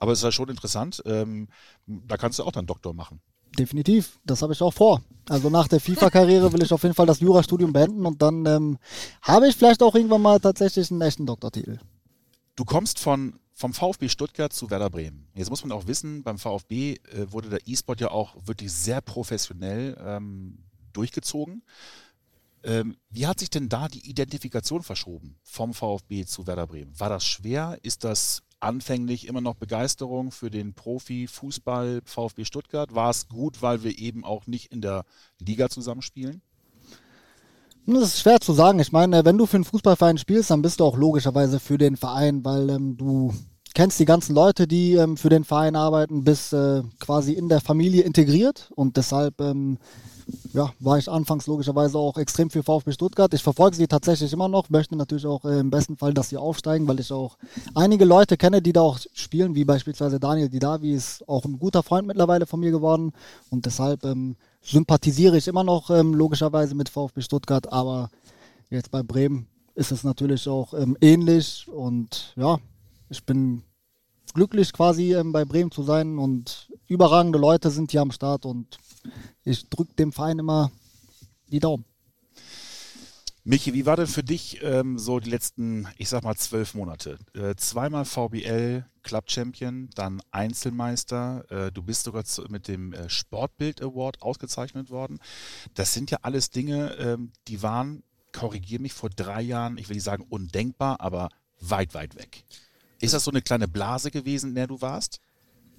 Aber 0.00 0.12
es 0.12 0.18
ist 0.18 0.24
ja 0.24 0.32
schon 0.32 0.48
interessant, 0.48 1.02
ähm, 1.04 1.48
da 1.86 2.16
kannst 2.16 2.38
du 2.38 2.44
auch 2.44 2.52
dann 2.52 2.66
Doktor 2.66 2.94
machen. 2.94 3.20
Definitiv, 3.58 4.18
das 4.24 4.42
habe 4.42 4.52
ich 4.52 4.62
auch 4.62 4.72
vor. 4.72 5.02
Also 5.28 5.50
nach 5.50 5.68
der 5.68 5.80
FIFA-Karriere 5.80 6.52
will 6.52 6.62
ich 6.62 6.72
auf 6.72 6.82
jeden 6.82 6.94
Fall 6.94 7.06
das 7.06 7.20
Jurastudium 7.20 7.72
beenden 7.72 8.06
und 8.06 8.22
dann 8.22 8.46
ähm, 8.46 8.78
habe 9.22 9.48
ich 9.48 9.56
vielleicht 9.56 9.82
auch 9.82 9.94
irgendwann 9.94 10.22
mal 10.22 10.40
tatsächlich 10.40 10.90
einen 10.90 11.02
echten 11.02 11.26
Doktortitel. 11.26 11.78
Du 12.56 12.64
kommst 12.64 12.98
von, 12.98 13.38
vom 13.52 13.74
VfB 13.74 14.08
Stuttgart 14.08 14.52
zu 14.52 14.70
Werder 14.70 14.88
Bremen. 14.88 15.28
Jetzt 15.34 15.50
muss 15.50 15.62
man 15.64 15.72
auch 15.72 15.86
wissen, 15.86 16.22
beim 16.22 16.38
VfB 16.38 16.94
äh, 16.94 17.30
wurde 17.30 17.50
der 17.50 17.66
E-Sport 17.66 18.00
ja 18.00 18.10
auch 18.10 18.36
wirklich 18.46 18.72
sehr 18.72 19.00
professionell 19.00 19.96
ähm, 20.02 20.58
durchgezogen. 20.92 21.62
Ähm, 22.62 22.96
wie 23.08 23.26
hat 23.26 23.40
sich 23.40 23.50
denn 23.50 23.68
da 23.68 23.88
die 23.88 24.08
Identifikation 24.08 24.82
verschoben 24.82 25.36
vom 25.42 25.72
VfB 25.72 26.26
zu 26.26 26.46
Werder 26.46 26.66
Bremen? 26.66 26.98
War 26.98 27.08
das 27.08 27.24
schwer? 27.24 27.78
Ist 27.82 28.04
das 28.04 28.42
anfänglich 28.60 29.26
immer 29.26 29.40
noch 29.40 29.54
Begeisterung 29.54 30.30
für 30.30 30.50
den 30.50 30.74
Profi-Fußball 30.74 32.02
VfB 32.04 32.44
Stuttgart? 32.44 32.94
War 32.94 33.10
es 33.10 33.28
gut, 33.28 33.62
weil 33.62 33.82
wir 33.82 33.98
eben 33.98 34.24
auch 34.24 34.46
nicht 34.46 34.72
in 34.72 34.82
der 34.82 35.04
Liga 35.38 35.70
zusammenspielen? 35.70 36.42
Das 37.86 38.02
ist 38.04 38.20
schwer 38.20 38.40
zu 38.40 38.52
sagen. 38.52 38.78
Ich 38.78 38.92
meine, 38.92 39.24
wenn 39.24 39.38
du 39.38 39.46
für 39.46 39.56
einen 39.56 39.64
Fußballverein 39.64 40.18
spielst, 40.18 40.50
dann 40.50 40.62
bist 40.62 40.80
du 40.80 40.84
auch 40.84 40.96
logischerweise 40.96 41.58
für 41.58 41.78
den 41.78 41.96
Verein, 41.96 42.44
weil 42.44 42.68
ähm, 42.68 42.96
du 42.98 43.32
kennst 43.74 43.98
die 43.98 44.04
ganzen 44.04 44.34
Leute, 44.34 44.68
die 44.68 44.94
ähm, 44.94 45.16
für 45.16 45.30
den 45.30 45.44
Verein 45.44 45.76
arbeiten, 45.76 46.24
bist 46.24 46.52
äh, 46.52 46.82
quasi 46.98 47.32
in 47.32 47.48
der 47.48 47.60
Familie 47.60 48.02
integriert 48.02 48.70
und 48.74 48.96
deshalb 48.96 49.40
ähm, 49.40 49.78
ja, 50.52 50.72
war 50.80 50.98
ich 50.98 51.08
anfangs 51.08 51.46
logischerweise 51.46 51.98
auch 51.98 52.16
extrem 52.18 52.50
für 52.50 52.62
VfB 52.62 52.92
Stuttgart. 52.92 53.32
Ich 53.34 53.42
verfolge 53.42 53.76
sie 53.76 53.86
tatsächlich 53.86 54.32
immer 54.32 54.48
noch, 54.48 54.70
möchte 54.70 54.96
natürlich 54.96 55.26
auch 55.26 55.44
äh, 55.44 55.60
im 55.60 55.70
besten 55.70 55.96
Fall, 55.96 56.14
dass 56.14 56.28
sie 56.28 56.36
aufsteigen, 56.36 56.86
weil 56.88 57.00
ich 57.00 57.12
auch 57.12 57.36
einige 57.74 58.04
Leute 58.04 58.36
kenne, 58.36 58.62
die 58.62 58.72
da 58.72 58.80
auch 58.80 58.98
spielen, 59.14 59.54
wie 59.54 59.64
beispielsweise 59.64 60.20
Daniel 60.20 60.48
Didavi 60.48 60.92
ist 60.92 61.28
auch 61.28 61.44
ein 61.44 61.58
guter 61.58 61.82
Freund 61.82 62.06
mittlerweile 62.06 62.46
von 62.46 62.60
mir 62.60 62.70
geworden. 62.70 63.12
Und 63.50 63.66
deshalb 63.66 64.04
ähm, 64.04 64.36
sympathisiere 64.62 65.36
ich 65.36 65.48
immer 65.48 65.64
noch 65.64 65.90
ähm, 65.90 66.14
logischerweise 66.14 66.74
mit 66.74 66.88
VfB 66.88 67.22
Stuttgart, 67.22 67.72
aber 67.72 68.10
jetzt 68.70 68.90
bei 68.90 69.02
Bremen 69.02 69.46
ist 69.74 69.92
es 69.92 70.04
natürlich 70.04 70.48
auch 70.48 70.74
ähm, 70.74 70.96
ähnlich. 71.00 71.66
Und 71.68 72.34
ja, 72.36 72.58
ich 73.08 73.24
bin 73.24 73.62
glücklich 74.34 74.72
quasi 74.72 75.14
ähm, 75.14 75.32
bei 75.32 75.44
Bremen 75.44 75.70
zu 75.70 75.82
sein. 75.82 76.18
Und 76.18 76.70
überragende 76.86 77.38
Leute 77.38 77.70
sind 77.70 77.90
hier 77.90 78.02
am 78.02 78.12
Start 78.12 78.46
und 78.46 78.78
ich 79.44 79.68
drücke 79.68 79.94
dem 79.94 80.12
Verein 80.12 80.38
immer 80.38 80.70
die 81.48 81.60
Daumen. 81.60 81.84
Michi, 83.42 83.72
wie 83.72 83.86
war 83.86 83.96
denn 83.96 84.06
für 84.06 84.22
dich 84.22 84.62
ähm, 84.62 84.98
so 84.98 85.18
die 85.18 85.30
letzten, 85.30 85.88
ich 85.96 86.10
sag 86.10 86.22
mal, 86.22 86.36
zwölf 86.36 86.74
Monate? 86.74 87.18
Äh, 87.34 87.54
zweimal 87.56 88.04
VBL 88.04 88.84
Club 89.02 89.30
Champion, 89.30 89.88
dann 89.94 90.20
Einzelmeister. 90.30 91.44
Äh, 91.50 91.72
du 91.72 91.82
bist 91.82 92.04
sogar 92.04 92.24
zu, 92.24 92.42
mit 92.50 92.68
dem 92.68 92.92
äh, 92.92 93.08
Sportbild 93.08 93.82
Award 93.82 94.20
ausgezeichnet 94.20 94.90
worden. 94.90 95.18
Das 95.74 95.94
sind 95.94 96.10
ja 96.10 96.18
alles 96.22 96.50
Dinge, 96.50 96.94
ähm, 96.98 97.32
die 97.48 97.62
waren, 97.62 98.02
korrigier 98.32 98.78
mich, 98.78 98.92
vor 98.92 99.08
drei 99.08 99.40
Jahren, 99.40 99.78
ich 99.78 99.88
will 99.88 99.96
nicht 99.96 100.04
sagen 100.04 100.26
undenkbar, 100.28 101.00
aber 101.00 101.30
weit, 101.60 101.94
weit 101.94 102.16
weg. 102.16 102.44
Ist 103.00 103.14
das 103.14 103.24
so 103.24 103.30
eine 103.30 103.40
kleine 103.40 103.68
Blase 103.68 104.10
gewesen, 104.10 104.50
in 104.50 104.54
der 104.54 104.66
du 104.66 104.82
warst? 104.82 105.20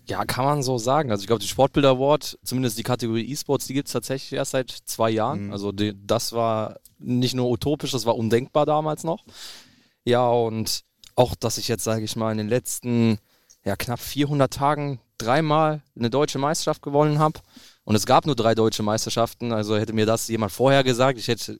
Ja, 0.07 0.25
kann 0.25 0.45
man 0.45 0.63
so 0.63 0.77
sagen. 0.77 1.11
Also 1.11 1.21
ich 1.21 1.27
glaube, 1.27 1.41
die 1.41 1.47
Sportbild 1.47 1.85
Award, 1.85 2.37
zumindest 2.43 2.77
die 2.77 2.83
Kategorie 2.83 3.29
E-Sports, 3.31 3.67
die 3.67 3.73
gibt 3.73 3.87
es 3.87 3.93
tatsächlich 3.93 4.33
erst 4.33 4.51
seit 4.51 4.71
zwei 4.71 5.09
Jahren. 5.09 5.47
Mhm. 5.47 5.51
Also 5.51 5.71
die, 5.71 5.93
das 6.05 6.33
war 6.33 6.79
nicht 6.97 7.35
nur 7.35 7.49
utopisch, 7.49 7.91
das 7.91 8.05
war 8.05 8.15
undenkbar 8.15 8.65
damals 8.65 9.03
noch. 9.03 9.23
Ja, 10.03 10.27
und 10.27 10.81
auch, 11.15 11.35
dass 11.35 11.57
ich 11.57 11.67
jetzt, 11.67 11.83
sage 11.83 12.03
ich 12.03 12.15
mal, 12.15 12.31
in 12.31 12.39
den 12.39 12.49
letzten 12.49 13.19
ja, 13.63 13.75
knapp 13.75 13.99
400 13.99 14.51
Tagen 14.51 14.99
dreimal 15.17 15.81
eine 15.95 16.09
deutsche 16.09 16.39
Meisterschaft 16.39 16.81
gewonnen 16.81 17.19
habe. 17.19 17.39
Und 17.83 17.95
es 17.95 18.05
gab 18.05 18.25
nur 18.25 18.35
drei 18.35 18.55
deutsche 18.55 18.83
Meisterschaften. 18.83 19.53
Also 19.53 19.77
hätte 19.77 19.93
mir 19.93 20.05
das 20.05 20.27
jemand 20.27 20.51
vorher 20.51 20.83
gesagt, 20.83 21.19
ich 21.19 21.27
hätte 21.27 21.59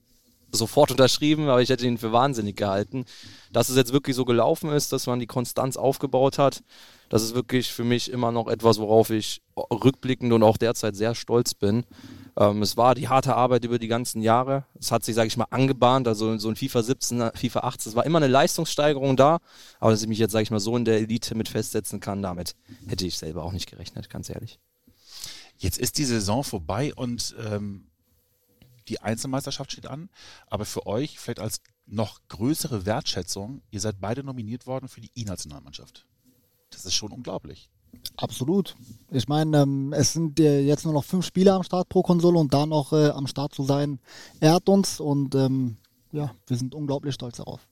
sofort 0.51 0.91
unterschrieben, 0.91 1.50
aber 1.50 1.62
ich 1.62 1.70
hätte 1.70 1.86
ihn 1.86 1.98
für 1.98 2.12
wahnsinnig 2.12 2.55
gehalten. 2.55 3.05
Dass 3.51 3.70
es 3.70 3.75
jetzt 3.75 3.93
wirklich 3.93 4.15
so 4.15 4.25
gelaufen 4.25 4.72
ist, 4.72 4.91
dass 4.91 5.08
man 5.08 5.20
die 5.20 5.27
Konstanz 5.27 5.77
aufgebaut 5.77 6.38
hat, 6.38 6.63
das 7.10 7.24
ist 7.24 7.36
wirklich 7.36 7.74
für 7.74 7.84
mich 7.84 8.10
immer 8.10 8.31
noch 8.31 8.48
etwas, 8.48 8.79
worauf 8.79 9.10
ich 9.10 9.41
rückblickend 9.58 10.31
und 10.31 10.43
auch 10.43 10.55
derzeit 10.55 10.96
sehr 10.96 11.13
stolz 11.13 11.53
bin. 11.53 11.84
Ähm, 12.38 12.62
es 12.62 12.77
war 12.77 12.96
die 12.96 13.10
harte 13.10 13.36
Arbeit 13.36 13.65
über 13.65 13.79
die 13.79 13.89
ganzen 13.89 14.22
Jahre. 14.22 14.65
Es 14.79 14.91
hat 14.93 15.03
sich, 15.03 15.15
sage 15.15 15.27
ich 15.27 15.36
mal, 15.36 15.48
angebahnt. 15.50 16.08
Also 16.08 16.38
so 16.38 16.48
ein 16.48 16.55
FIFA 16.55 16.84
17, 16.84 17.31
FIFA 17.36 17.60
18, 17.60 17.89
es 17.89 17.96
war 17.98 18.05
immer 18.05 18.20
eine 18.20 18.27
Leistungssteigerung 18.27 19.17
da. 19.17 19.39
Aber 19.81 19.91
dass 19.91 20.01
ich 20.01 20.08
mich 20.08 20.20
jetzt, 20.20 20.31
sage 20.31 20.43
ich 20.43 20.51
mal, 20.51 20.62
so 20.62 20.77
in 20.77 20.86
der 20.86 21.00
Elite 21.00 21.36
mit 21.36 21.50
festsetzen 21.50 22.00
kann, 22.00 22.22
damit 22.22 22.55
hätte 22.88 23.05
ich 23.05 23.17
selber 23.17 23.43
auch 23.43 23.51
nicht 23.51 23.70
gerechnet, 23.70 24.10
ganz 24.10 24.29
ehrlich. 24.29 24.60
Jetzt 25.58 25.79
ist 25.79 25.98
die 25.98 26.05
Saison 26.05 26.43
vorbei 26.43 26.93
und 26.96 27.36
ähm, 27.46 27.90
die 28.88 29.01
Einzelmeisterschaft 29.01 29.71
steht 29.71 29.88
an. 29.88 30.09
Aber 30.47 30.65
für 30.65 30.85
euch 30.88 31.19
vielleicht 31.19 31.39
als 31.39 31.61
noch 31.85 32.19
größere 32.29 32.85
Wertschätzung, 32.85 33.61
ihr 33.71 33.79
seid 33.79 34.00
beide 34.00 34.23
nominiert 34.23 34.67
worden 34.67 34.88
für 34.88 35.01
die 35.01 35.11
E-Nationalmannschaft. 35.15 36.05
Das 36.69 36.85
ist 36.85 36.93
schon 36.93 37.11
unglaublich. 37.11 37.69
Absolut. 38.17 38.75
Ich 39.09 39.27
meine, 39.27 39.61
ähm, 39.61 39.93
es 39.93 40.13
sind 40.13 40.39
äh, 40.39 40.61
jetzt 40.61 40.85
nur 40.85 40.93
noch 40.93 41.03
fünf 41.03 41.25
Spieler 41.25 41.55
am 41.55 41.63
Start 41.63 41.89
pro 41.89 42.01
Konsole 42.01 42.39
und 42.39 42.53
da 42.53 42.65
noch 42.65 42.93
äh, 42.93 43.09
am 43.09 43.27
Start 43.27 43.53
zu 43.53 43.63
sein, 43.63 44.00
ehrt 44.39 44.69
uns 44.69 45.00
und 45.00 45.35
ähm, 45.35 45.77
ja, 46.11 46.33
wir 46.47 46.57
sind 46.57 46.73
unglaublich 46.73 47.15
stolz 47.15 47.38
darauf. 47.38 47.67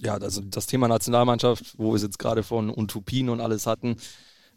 Ja, 0.00 0.14
also 0.14 0.40
das 0.42 0.66
Thema 0.66 0.88
Nationalmannschaft, 0.88 1.78
wo 1.78 1.92
wir 1.92 1.96
es 1.96 2.02
jetzt 2.02 2.18
gerade 2.18 2.42
von 2.42 2.70
Utopien 2.70 3.28
und 3.28 3.40
alles 3.40 3.66
hatten. 3.66 3.96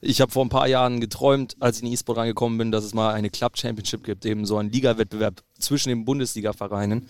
Ich 0.01 0.21
habe 0.21 0.31
vor 0.31 0.45
ein 0.45 0.49
paar 0.49 0.67
Jahren 0.67 1.01
geträumt, 1.01 1.55
als 1.59 1.77
ich 1.77 1.83
in 1.83 1.91
E-Sport 1.91 2.19
reingekommen 2.19 2.57
bin, 2.57 2.71
dass 2.71 2.85
es 2.85 2.93
mal 2.93 3.13
eine 3.13 3.29
Club 3.29 3.57
Championship 3.57 4.03
gibt, 4.03 4.25
eben 4.25 4.45
so 4.45 4.57
einen 4.57 4.71
Liga-Wettbewerb 4.71 5.43
zwischen 5.59 5.89
den 5.89 6.05
Bundesliga-Vereinen 6.05 7.07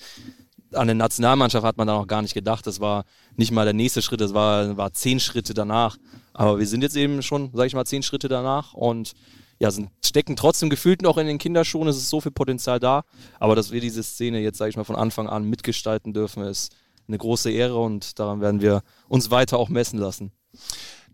an 0.74 0.82
eine 0.82 0.96
Nationalmannschaft 0.96 1.66
hat 1.66 1.78
man 1.78 1.88
da 1.88 1.96
noch 1.96 2.08
gar 2.08 2.22
nicht 2.22 2.34
gedacht. 2.34 2.68
Das 2.68 2.80
war 2.80 3.06
nicht 3.36 3.52
mal 3.52 3.66
der 3.66 3.74
nächste 3.74 4.02
Schritt, 4.02 4.22
das 4.22 4.34
war, 4.34 4.78
war 4.78 4.94
zehn 4.94 5.20
Schritte 5.20 5.54
danach. 5.54 5.98
Aber 6.34 6.60
wir 6.60 6.68
sind 6.68 6.82
jetzt 6.82 6.96
eben 6.96 7.22
schon, 7.22 7.52
sage 7.54 7.68
ich 7.68 7.74
mal, 7.74 7.86
zehn 7.86 8.04
Schritte 8.04 8.28
danach 8.28 8.74
und 8.74 9.14
ja, 9.60 9.72
sind, 9.72 9.90
stecken 10.04 10.36
trotzdem 10.36 10.70
gefühlt 10.70 11.02
noch 11.02 11.18
in 11.18 11.28
den 11.28 11.38
Kinderschuhen. 11.38 11.88
Es 11.88 11.98
ist 11.98 12.10
so 12.10 12.22
viel 12.22 12.32
Potenzial 12.32 12.80
da. 12.80 13.04
Aber 13.40 13.56
dass 13.56 13.72
wir 13.72 13.82
diese 13.82 14.04
Szene 14.04 14.40
jetzt, 14.40 14.58
sage 14.58 14.70
ich 14.70 14.78
mal, 14.78 14.86
von 14.86 14.96
Anfang 14.96 15.28
an 15.28 15.44
mitgestalten 15.44 16.14
dürfen, 16.14 16.44
ist 16.44 16.74
eine 17.08 17.18
große 17.18 17.52
Ehre 17.52 17.78
und 17.78 18.20
daran 18.20 18.40
werden 18.40 18.62
wir 18.62 18.84
uns 19.08 19.32
weiter 19.32 19.58
auch 19.58 19.70
messen 19.70 20.00
lassen. 20.00 20.32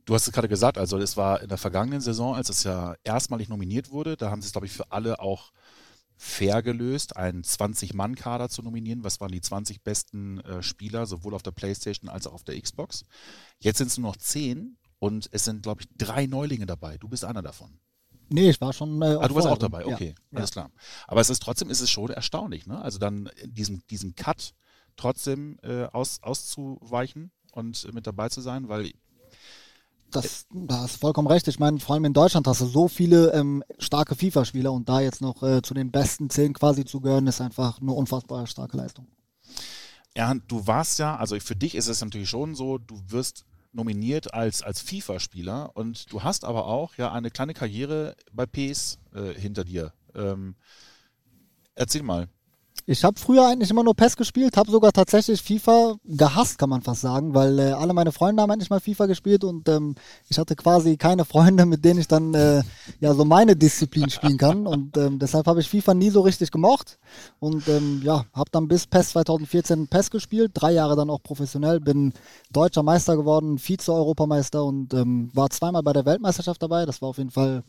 Du 0.05 0.13
hast 0.13 0.27
es 0.27 0.33
gerade 0.33 0.47
gesagt, 0.47 0.77
also 0.77 0.97
es 0.97 1.17
war 1.17 1.41
in 1.41 1.50
der 1.50 1.57
vergangenen 1.57 2.00
Saison, 2.00 2.35
als 2.35 2.50
es 2.50 2.63
ja 2.63 2.95
erstmalig 3.03 3.50
nominiert 3.50 3.91
wurde, 3.91 4.15
da 4.15 4.29
haben 4.29 4.41
sie 4.41 4.47
es, 4.47 4.51
glaube 4.51 4.67
ich, 4.67 4.74
für 4.74 4.91
alle 4.91 5.19
auch 5.19 5.51
fair 6.17 6.62
gelöst, 6.62 7.17
einen 7.17 7.43
20-Mann-Kader 7.43 8.50
zu 8.50 8.62
nominieren. 8.62 9.03
Was 9.03 9.19
waren 9.19 9.31
die 9.31 9.41
20 9.41 9.83
besten 9.83 10.39
äh, 10.41 10.63
Spieler, 10.63 11.05
sowohl 11.07 11.33
auf 11.33 11.43
der 11.43 11.51
PlayStation 11.51 12.09
als 12.09 12.27
auch 12.27 12.33
auf 12.33 12.43
der 12.43 12.59
Xbox? 12.62 13.03
Jetzt 13.59 13.79
sind 13.79 13.88
es 13.88 13.97
nur 13.97 14.12
noch 14.12 14.15
10 14.15 14.77
und 15.00 15.27
es 15.31 15.43
sind, 15.43 15.63
glaube 15.63 15.81
ich, 15.81 15.88
drei 15.97 16.25
Neulinge 16.25 16.67
dabei. 16.67 16.97
Du 16.97 17.09
bist 17.09 17.25
einer 17.25 17.41
davon. 17.41 17.79
Nee, 18.29 18.50
ich 18.50 18.62
war 18.62 18.74
schon. 18.74 19.01
Äh, 19.01 19.17
ah, 19.19 19.27
du 19.27 19.35
warst 19.35 19.47
auch 19.47 19.57
dabei, 19.57 19.85
okay, 19.85 20.15
ja. 20.31 20.38
alles 20.38 20.51
klar. 20.51 20.71
Aber 21.07 21.21
es 21.21 21.29
ist 21.29 21.43
trotzdem 21.43 21.69
ist 21.69 21.81
es 21.81 21.89
schon 21.91 22.09
erstaunlich, 22.09 22.65
ne? 22.65 22.81
Also 22.81 22.97
dann 22.97 23.29
diesen, 23.43 23.83
diesen 23.89 24.15
Cut 24.15 24.53
trotzdem 24.95 25.59
äh, 25.62 25.83
aus, 25.85 26.24
auszuweichen 26.24 27.31
und 27.51 27.93
mit 27.93 28.07
dabei 28.07 28.29
zu 28.29 28.41
sein, 28.41 28.67
weil 28.67 28.91
das, 30.15 30.45
da 30.53 30.81
hast 30.81 30.98
vollkommen 30.98 31.27
recht. 31.27 31.48
Ich 31.48 31.60
meine, 31.60 31.79
vor 31.79 31.95
allem 31.95 32.05
in 32.05 32.13
Deutschland 32.13 32.48
hast 32.48 32.62
du 32.62 32.65
so 32.65 32.88
viele 32.88 33.34
ähm, 33.34 33.63
starke 33.79 34.15
FIFA-Spieler 34.15 34.72
und 34.72 34.89
da 34.89 35.01
jetzt 35.01 35.22
noch 35.22 35.43
äh, 35.43 35.62
zu 35.62 35.74
den 35.74 35.91
besten 35.91 36.29
zehn 36.29 36.53
quasi 36.53 36.86
zu 36.86 37.01
gehören, 37.01 37.27
ist 37.27 37.41
einfach 37.41 37.81
eine 37.81 37.91
unfassbar 37.91 38.48
starke 38.48 38.77
Leistung. 38.77 39.07
Ja, 40.15 40.34
du 40.34 40.65
warst 40.65 41.00
ja, 41.00 41.17
also 41.17 41.38
für 41.39 41.55
dich 41.55 41.75
ist 41.75 41.88
es 41.88 42.01
natürlich 42.01 42.29
schon 42.29 42.55
so, 42.55 42.77
du 42.77 43.01
wirst 43.07 43.45
nominiert 43.74 44.34
als, 44.34 44.62
als 44.62 44.81
FIFA-Spieler 44.81 45.72
und 45.75 46.12
du 46.12 46.24
hast 46.24 46.45
aber 46.45 46.65
auch 46.67 46.95
ja 46.95 47.12
eine 47.12 47.29
kleine 47.29 47.53
Karriere 47.53 48.15
bei 48.31 48.45
PS 48.45 48.98
äh, 49.13 49.34
hinter 49.34 49.65
dir. 49.65 49.93
Ähm, 50.15 50.55
erzähl 51.75 52.03
mal. 52.03 52.29
Ich 52.88 53.03
habe 53.03 53.20
früher 53.20 53.48
eigentlich 53.48 53.72
immer 53.72 53.84
nur 53.84 53.96
PES 53.96 54.15
gespielt, 54.15 54.58
habe 54.58 54.70
sogar 54.70 54.91
tatsächlich 54.91 55.41
FIFA 55.41 55.96
gehasst, 56.05 56.60
kann 56.60 56.70
man 56.70 56.84
fast 56.84 57.01
sagen, 57.01 57.34
weil 57.34 57.58
äh, 57.58 57.72
alle 57.72 57.94
meine 57.94 58.12
Freunde 58.12 58.44
haben 58.44 58.51
endlich 58.51 58.70
mal 58.70 58.79
FIFA 58.79 59.08
gespielt 59.08 59.44
und 59.44 59.67
ähm, 59.70 59.96
ich 60.29 60.38
hatte 60.38 60.55
quasi 60.55 60.96
keine 60.96 61.25
Freunde, 61.25 61.65
mit 61.65 61.84
denen 61.84 62.00
ich 62.00 62.08
dann 62.08 62.36
äh, 62.36 62.62
ja 63.00 63.15
so 63.15 63.25
meine 63.25 63.55
Disziplin 63.55 64.12
spielen 64.12 64.38
kann. 64.38 64.67
Und 64.67 64.98
ähm, 64.98 65.17
deshalb 65.17 65.48
habe 65.48 65.62
ich 65.62 65.70
FIFA 65.70 65.96
nie 65.96 66.12
so 66.12 66.22
richtig 66.22 66.51
gemocht. 66.51 67.00
Und 67.39 67.67
ähm, 67.70 68.01
ja, 68.03 68.25
habe 68.34 68.51
dann 68.51 68.67
bis 68.67 68.86
PES 68.86 69.10
2014 69.10 69.88
PES 69.88 70.12
gespielt, 70.12 70.51
drei 70.53 70.72
Jahre 70.72 70.96
dann 70.96 71.10
auch 71.10 71.24
professionell, 71.24 71.79
bin 71.79 72.13
deutscher 72.51 72.84
Meister 72.84 73.17
geworden, 73.17 73.58
Vize-Europameister 73.58 74.63
und 74.63 74.94
ähm, 74.94 75.32
war 75.34 75.50
zweimal 75.50 75.82
bei 75.82 75.94
der 75.94 76.05
Weltmeisterschaft 76.05 76.62
dabei, 76.62 76.86
das 76.86 77.01
war 77.01 77.10
auf 77.10 77.17
jeden 77.17 77.32
Fall 77.32 77.63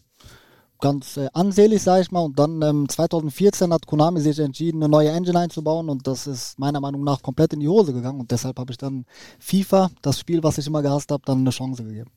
ganz 0.80 1.16
äh, 1.16 1.28
ansehlich, 1.32 1.82
sage 1.82 2.02
ich 2.02 2.10
mal. 2.10 2.20
Und 2.20 2.38
dann 2.38 2.62
ähm, 2.62 2.88
2014 2.88 3.72
hat 3.72 3.86
Konami 3.86 4.20
sich 4.20 4.38
entschieden, 4.38 4.82
eine 4.82 4.90
neue 4.90 5.10
Engine 5.10 5.38
einzubauen 5.38 5.88
und 5.88 6.06
das 6.06 6.26
ist 6.26 6.58
meiner 6.58 6.80
Meinung 6.80 7.04
nach 7.04 7.22
komplett 7.22 7.52
in 7.52 7.60
die 7.60 7.68
Hose 7.68 7.92
gegangen. 7.92 8.20
Und 8.20 8.30
deshalb 8.30 8.58
habe 8.58 8.72
ich 8.72 8.78
dann 8.78 9.04
FIFA, 9.38 9.90
das 10.02 10.18
Spiel, 10.18 10.42
was 10.42 10.58
ich 10.58 10.66
immer 10.66 10.82
gehasst 10.82 11.10
habe, 11.10 11.22
dann 11.26 11.38
eine 11.38 11.50
Chance 11.50 11.84
gegeben. 11.84 12.10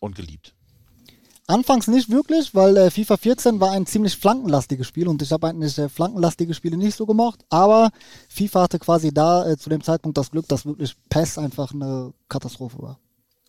Und 0.00 0.14
geliebt. 0.14 0.54
Anfangs 1.48 1.88
nicht 1.88 2.08
wirklich, 2.08 2.54
weil 2.54 2.76
äh, 2.76 2.90
FIFA 2.90 3.16
14 3.16 3.60
war 3.60 3.72
ein 3.72 3.84
ziemlich 3.84 4.16
flankenlastiges 4.16 4.86
Spiel 4.86 5.08
und 5.08 5.20
ich 5.22 5.32
habe 5.32 5.48
eigentlich 5.48 5.76
äh, 5.76 5.88
flankenlastige 5.88 6.54
Spiele 6.54 6.76
nicht 6.76 6.96
so 6.96 7.04
gemocht. 7.04 7.44
Aber 7.50 7.90
FIFA 8.28 8.62
hatte 8.62 8.78
quasi 8.78 9.12
da 9.12 9.46
äh, 9.48 9.56
zu 9.56 9.68
dem 9.68 9.82
Zeitpunkt 9.82 10.16
das 10.16 10.30
Glück, 10.30 10.46
dass 10.48 10.64
wirklich 10.64 10.94
PES 11.10 11.38
einfach 11.38 11.72
eine 11.72 12.12
Katastrophe 12.28 12.80
war. 12.80 12.98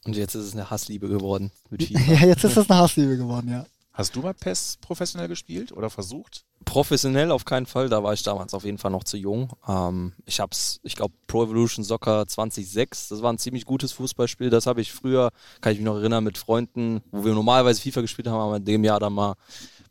Und 0.05 0.17
jetzt 0.17 0.35
ist 0.35 0.45
es 0.45 0.53
eine 0.53 0.69
Hassliebe 0.69 1.07
geworden 1.07 1.51
mit 1.69 1.83
FIFA. 1.87 2.13
ja, 2.13 2.27
jetzt 2.27 2.43
ist 2.43 2.57
es 2.57 2.69
eine 2.69 2.79
Hassliebe 2.79 3.15
geworden, 3.15 3.49
ja. 3.49 3.65
Hast 3.93 4.15
du 4.15 4.21
mal 4.21 4.33
PES 4.33 4.79
professionell 4.81 5.27
gespielt 5.27 5.71
oder 5.71 5.91
versucht? 5.91 6.45
Professionell 6.65 7.29
auf 7.29 7.45
keinen 7.45 7.67
Fall, 7.67 7.89
da 7.89 8.01
war 8.01 8.13
ich 8.13 8.23
damals 8.23 8.55
auf 8.55 8.63
jeden 8.63 8.79
Fall 8.79 8.89
noch 8.89 9.03
zu 9.03 9.17
jung. 9.17 9.51
Ähm, 9.67 10.13
ich 10.25 10.39
hab's, 10.39 10.79
ich 10.81 10.95
glaube, 10.95 11.13
Pro 11.27 11.43
Evolution 11.43 11.85
Soccer 11.85 12.27
2006, 12.27 13.09
das 13.09 13.21
war 13.21 13.31
ein 13.31 13.37
ziemlich 13.37 13.65
gutes 13.65 13.91
Fußballspiel. 13.91 14.49
Das 14.49 14.65
habe 14.65 14.81
ich 14.81 14.91
früher, 14.91 15.29
kann 15.61 15.73
ich 15.73 15.77
mich 15.77 15.85
noch 15.85 15.97
erinnern, 15.97 16.23
mit 16.23 16.39
Freunden, 16.39 17.01
wo 17.11 17.23
wir 17.23 17.33
normalerweise 17.33 17.81
FIFA 17.81 18.01
gespielt 18.01 18.27
haben, 18.27 18.39
aber 18.39 18.57
in 18.57 18.65
dem 18.65 18.83
Jahr 18.83 18.99
dann 18.99 19.13
mal 19.13 19.35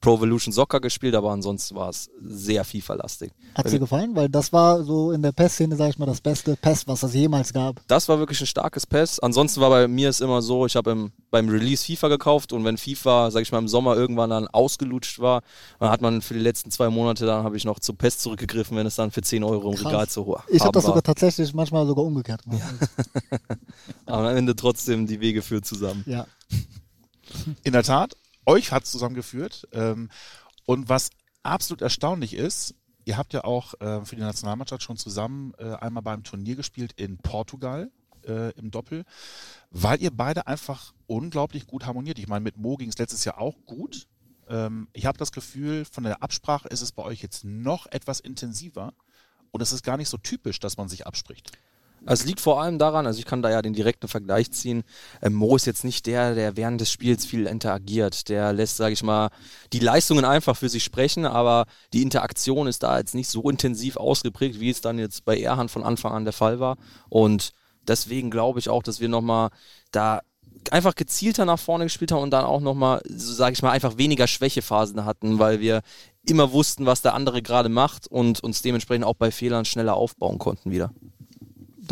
Pro 0.02 0.16
Evolution 0.16 0.52
Soccer 0.52 0.80
gespielt, 0.80 1.14
aber 1.14 1.30
ansonsten 1.30 1.76
war 1.76 1.88
es 1.88 2.11
sehr 2.21 2.64
FIFA-lastig. 2.64 3.30
Hat 3.54 3.71
dir 3.71 3.78
gefallen? 3.78 4.16
Weil 4.16 4.28
das 4.28 4.52
war 4.52 4.82
so 4.82 5.12
in 5.12 5.23
der 5.23 5.30
PES-Szene, 5.30 5.76
sag 5.76 5.90
ich 5.90 5.99
mal, 5.99 6.06
das 6.06 6.21
beste 6.21 6.56
PES, 6.56 6.88
was 6.88 7.04
es 7.04 7.14
jemals 7.14 7.52
gab. 7.52 7.80
Das 7.87 8.09
war 8.09 8.18
wirklich 8.18 8.40
ein 8.40 8.49
starkes 8.49 8.85
PES. 8.85 9.21
Ansonsten 9.21 9.61
war 9.61 9.71
bei 9.71 9.87
mir 9.87 10.09
es 10.09 10.21
immer 10.21 10.42
so, 10.42 10.66
ich 10.66 10.75
habe 10.75 11.11
beim 11.30 11.49
Release 11.49 11.87
FIFA 11.87 12.09
gekauft 12.09 12.52
und 12.52 12.64
wenn 12.64 12.78
FIFA, 12.78 13.30
sag 13.30 13.42
ich 13.42 13.52
mal, 13.52 13.59
im 13.59 13.68
Sommer 13.68 13.97
irgendwann 13.97 14.30
dann 14.30 14.49
ausgelutscht 14.49 15.21
war, 15.21 15.42
dann 15.78 15.90
hat 15.90 16.00
man 16.00 16.21
für 16.21 16.35
die 16.35 16.40
letzten 16.40 16.73
zwei 16.73 16.90
Monate, 16.90 17.25
dann 17.25 17.44
habe 17.44 17.56
ich 17.56 17.64
noch 17.64 17.78
zu 17.78 17.94
PES 17.94 18.18
zurückgegriffen, 18.18 18.76
wenn 18.76 18.87
es 18.87 18.97
dann 18.97 19.12
für 19.12 19.23
10 19.23 19.44
Euro 19.44 19.71
im 19.71 19.76
Krass. 19.76 19.87
Regal 19.87 20.09
zu 20.09 20.26
hoch 20.26 20.42
Ich 20.49 20.62
habe 20.62 20.73
das 20.73 20.85
sogar 20.85 21.02
tatsächlich 21.02 21.54
manchmal 21.54 21.87
sogar 21.87 22.04
umgekehrt 22.04 22.42
gemacht. 22.42 22.61
Ja. 23.30 23.38
aber 24.06 24.30
am 24.30 24.37
Ende 24.37 24.56
trotzdem 24.56 25.06
die 25.06 25.21
Wege 25.21 25.42
führen 25.42 25.62
zusammen. 25.62 26.02
Ja. 26.06 26.26
In 27.62 27.73
der 27.73 27.85
Tat, 27.85 28.16
euch 28.46 28.72
hat 28.72 28.84
es 28.84 28.90
zusammengeführt. 28.90 29.68
Ähm, 29.72 30.11
und 30.66 30.88
was 30.88 31.11
absolut 31.42 31.82
erstaunlich 31.82 32.34
ist, 32.34 32.75
ihr 33.04 33.16
habt 33.16 33.32
ja 33.32 33.44
auch 33.44 33.75
äh, 33.80 34.04
für 34.04 34.16
die 34.16 34.22
Nationalmannschaft 34.22 34.82
schon 34.82 34.96
zusammen 34.96 35.52
äh, 35.58 35.75
einmal 35.75 36.02
beim 36.02 36.22
Turnier 36.22 36.56
gespielt 36.56 36.92
in 36.92 37.18
Portugal 37.18 37.90
äh, 38.26 38.52
im 38.52 38.70
Doppel, 38.70 39.04
weil 39.70 40.00
ihr 40.00 40.11
beide 40.11 40.46
einfach 40.46 40.92
unglaublich 41.06 41.66
gut 41.66 41.87
harmoniert. 41.87 42.18
Ich 42.18 42.28
meine, 42.28 42.42
mit 42.42 42.56
Mo 42.56 42.76
ging 42.76 42.88
es 42.88 42.99
letztes 42.99 43.25
Jahr 43.25 43.38
auch 43.38 43.56
gut. 43.66 44.06
Ähm, 44.49 44.88
ich 44.92 45.06
habe 45.06 45.18
das 45.18 45.32
Gefühl, 45.32 45.84
von 45.84 46.04
der 46.04 46.22
Absprache 46.22 46.68
ist 46.68 46.82
es 46.82 46.92
bei 46.92 47.02
euch 47.02 47.22
jetzt 47.22 47.44
noch 47.44 47.87
etwas 47.87 48.20
intensiver. 48.20 48.94
und 49.50 49.61
es 49.61 49.72
ist 49.72 49.82
gar 49.82 49.99
nicht 49.99 50.08
so 50.08 50.16
typisch, 50.16 50.61
dass 50.61 50.78
man 50.78 50.88
sich 50.88 51.06
abspricht. 51.06 51.52
Es 52.04 52.25
liegt 52.25 52.40
vor 52.40 52.61
allem 52.61 52.78
daran, 52.78 53.06
also 53.06 53.18
ich 53.21 53.25
kann 53.25 53.42
da 53.42 53.50
ja 53.50 53.62
den 53.62 53.75
direkten 53.75 54.09
Vergleich 54.09 54.50
ziehen. 54.50 54.82
Ähm, 55.23 55.35
Mo 55.35 55.54
ist 55.54 55.66
jetzt 55.66 55.85
nicht 55.85 56.06
der, 56.06 56.35
der 56.35 56.56
während 56.56 56.80
des 56.80 56.90
Spiels 56.90 57.25
viel 57.25 57.47
interagiert. 57.47 58.28
Der 58.28 58.52
lässt, 58.52 58.76
sage 58.76 58.92
ich 58.92 59.02
mal, 59.02 59.30
die 59.73 59.78
Leistungen 59.78 60.25
einfach 60.25 60.56
für 60.56 60.68
sich 60.68 60.82
sprechen, 60.82 61.26
aber 61.26 61.66
die 61.92 62.02
Interaktion 62.02 62.66
ist 62.66 62.82
da 62.82 62.99
jetzt 62.99 63.14
nicht 63.14 63.28
so 63.28 63.49
intensiv 63.49 63.97
ausgeprägt, 63.97 64.59
wie 64.59 64.71
es 64.71 64.80
dann 64.80 64.99
jetzt 64.99 65.25
bei 65.25 65.38
Erhan 65.38 65.68
von 65.68 65.85
Anfang 65.85 66.12
an 66.12 66.25
der 66.25 66.32
Fall 66.32 66.59
war. 66.59 66.76
Und 67.09 67.52
deswegen 67.87 68.30
glaube 68.30 68.59
ich 68.59 68.68
auch, 68.68 68.82
dass 68.82 69.00
wir 69.00 69.09
nochmal 69.09 69.50
da 69.92 70.23
einfach 70.71 70.94
gezielter 70.94 71.44
nach 71.44 71.59
vorne 71.59 71.85
gespielt 71.85 72.12
haben 72.12 72.23
und 72.23 72.30
dann 72.30 72.44
auch 72.44 72.61
nochmal, 72.61 73.00
so 73.09 73.32
sage 73.32 73.52
ich 73.52 73.62
mal, 73.62 73.71
einfach 73.71 73.97
weniger 73.97 74.26
Schwächephasen 74.26 75.04
hatten, 75.04 75.38
weil 75.38 75.61
wir 75.61 75.82
immer 76.26 76.52
wussten, 76.52 76.87
was 76.87 77.02
der 77.02 77.14
andere 77.14 77.42
gerade 77.42 77.68
macht 77.68 78.06
und 78.06 78.42
uns 78.42 78.62
dementsprechend 78.62 79.04
auch 79.04 79.14
bei 79.14 79.30
Fehlern 79.30 79.64
schneller 79.64 79.94
aufbauen 79.94 80.38
konnten 80.38 80.71
wieder 80.71 80.92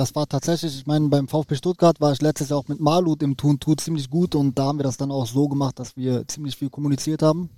das 0.00 0.14
war 0.14 0.26
tatsächlich, 0.26 0.74
ich 0.74 0.86
meine, 0.86 1.08
beim 1.08 1.28
VfB 1.28 1.56
Stuttgart 1.56 2.00
war 2.00 2.12
ich 2.12 2.22
letztes 2.22 2.48
Jahr 2.48 2.58
auch 2.58 2.68
mit 2.68 2.80
Malut 2.80 3.22
im 3.22 3.36
Tun 3.36 3.60
Tut 3.60 3.82
ziemlich 3.82 4.08
gut 4.08 4.34
und 4.34 4.58
da 4.58 4.64
haben 4.64 4.78
wir 4.78 4.84
das 4.84 4.96
dann 4.96 5.10
auch 5.10 5.26
so 5.26 5.46
gemacht, 5.46 5.78
dass 5.78 5.94
wir 5.94 6.26
ziemlich 6.26 6.56
viel 6.56 6.70
kommuniziert 6.70 7.20
haben. 7.20 7.50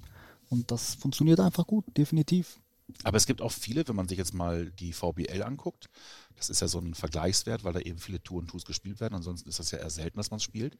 Und 0.50 0.72
das 0.72 0.96
funktioniert 0.96 1.38
einfach 1.38 1.64
gut, 1.64 1.84
definitiv. 1.96 2.58
Aber 3.04 3.16
es 3.16 3.26
gibt 3.26 3.42
auch 3.42 3.52
viele, 3.52 3.86
wenn 3.86 3.94
man 3.94 4.08
sich 4.08 4.18
jetzt 4.18 4.34
mal 4.34 4.72
die 4.72 4.92
VBL 4.92 5.44
anguckt, 5.44 5.88
das 6.34 6.50
ist 6.50 6.60
ja 6.60 6.66
so 6.66 6.80
ein 6.80 6.94
Vergleichswert, 6.94 7.62
weil 7.62 7.74
da 7.74 7.78
eben 7.78 7.98
viele 7.98 8.20
Tour 8.20 8.40
und 8.40 8.48
Tours 8.48 8.64
gespielt 8.64 8.98
werden. 8.98 9.14
Ansonsten 9.14 9.48
ist 9.48 9.60
das 9.60 9.70
ja 9.70 9.78
eher 9.78 9.90
selten, 9.90 10.16
dass 10.16 10.32
man 10.32 10.38
es 10.38 10.42
spielt. 10.42 10.76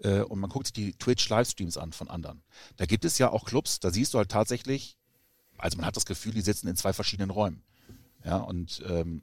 Äh, 0.00 0.22
und 0.22 0.40
man 0.40 0.50
guckt 0.50 0.66
sich 0.66 0.72
die 0.72 0.94
Twitch-Livestreams 0.94 1.78
an 1.78 1.92
von 1.92 2.08
anderen. 2.10 2.42
Da 2.76 2.86
gibt 2.86 3.04
es 3.04 3.18
ja 3.18 3.30
auch 3.30 3.44
Clubs, 3.44 3.78
da 3.78 3.92
siehst 3.92 4.14
du 4.14 4.18
halt 4.18 4.30
tatsächlich, 4.30 4.98
also 5.58 5.76
man 5.76 5.86
hat 5.86 5.96
das 5.96 6.06
Gefühl, 6.06 6.32
die 6.32 6.40
sitzen 6.40 6.66
in 6.66 6.74
zwei 6.74 6.92
verschiedenen 6.92 7.30
Räumen. 7.30 7.62
Ja, 8.24 8.38
und 8.38 8.82
ähm, 8.88 9.22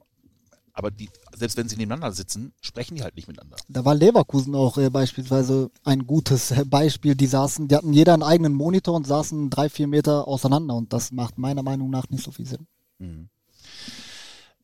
aber 0.74 0.90
die, 0.90 1.10
selbst 1.34 1.56
wenn 1.56 1.68
sie 1.68 1.76
nebeneinander 1.76 2.14
sitzen, 2.14 2.54
sprechen 2.60 2.96
die 2.96 3.02
halt 3.02 3.16
nicht 3.16 3.28
miteinander. 3.28 3.56
Da 3.68 3.84
war 3.84 3.94
Leverkusen 3.94 4.54
auch 4.54 4.78
äh, 4.78 4.88
beispielsweise 4.88 5.70
ein 5.84 6.06
gutes 6.06 6.50
äh, 6.50 6.64
Beispiel. 6.64 7.14
Die 7.14 7.26
saßen, 7.26 7.68
die 7.68 7.76
hatten 7.76 7.92
jeder 7.92 8.14
einen 8.14 8.22
eigenen 8.22 8.54
Monitor 8.54 8.94
und 8.94 9.06
saßen 9.06 9.50
drei, 9.50 9.68
vier 9.68 9.86
Meter 9.86 10.26
auseinander 10.26 10.74
und 10.74 10.92
das 10.92 11.12
macht 11.12 11.36
meiner 11.38 11.62
Meinung 11.62 11.90
nach 11.90 12.08
nicht 12.08 12.24
so 12.24 12.30
viel 12.30 12.46
Sinn. 12.46 12.66
Mhm. 12.98 13.28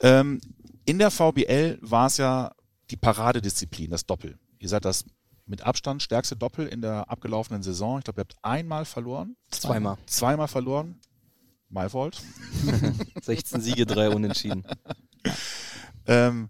Ähm, 0.01 0.41
in 0.87 0.99
der 0.99 1.11
VBL 1.11 1.79
war 1.83 2.07
es 2.07 2.17
ja 2.17 2.53
die 2.91 2.97
Paradedisziplin, 2.97 3.91
das 3.91 4.07
Doppel. 4.07 4.39
Ihr 4.59 4.69
seid 4.69 4.85
das 4.85 5.05
mit 5.45 5.63
Abstand 5.63 6.03
stärkste 6.03 6.37
Doppel 6.37 6.67
in 6.67 6.81
der 6.81 7.11
abgelaufenen 7.11 7.63
Saison. 7.63 7.99
Ich 7.99 8.05
glaube, 8.05 8.21
ihr 8.21 8.25
habt 8.25 8.37
einmal 8.43 8.85
verloren. 8.85 9.37
Zweimal. 9.51 9.99
Zweimal 10.07 10.49
verloren. 10.49 10.99
My 11.69 11.89
fault. 11.89 12.23
16 13.21 13.61
Siege, 13.61 13.85
drei 13.85 14.09
Unentschieden. 14.09 14.65
Ähm, 16.09 16.49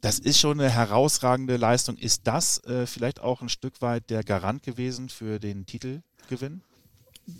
das 0.00 0.18
ist 0.18 0.38
schon 0.38 0.60
eine 0.60 0.70
herausragende 0.70 1.56
Leistung. 1.56 1.96
Ist 1.96 2.26
das 2.26 2.62
äh, 2.64 2.86
vielleicht 2.86 3.20
auch 3.20 3.42
ein 3.42 3.48
Stück 3.48 3.80
weit 3.82 4.10
der 4.10 4.24
Garant 4.24 4.62
gewesen 4.62 5.08
für 5.08 5.38
den 5.38 5.66
Titelgewinn? 5.66 6.62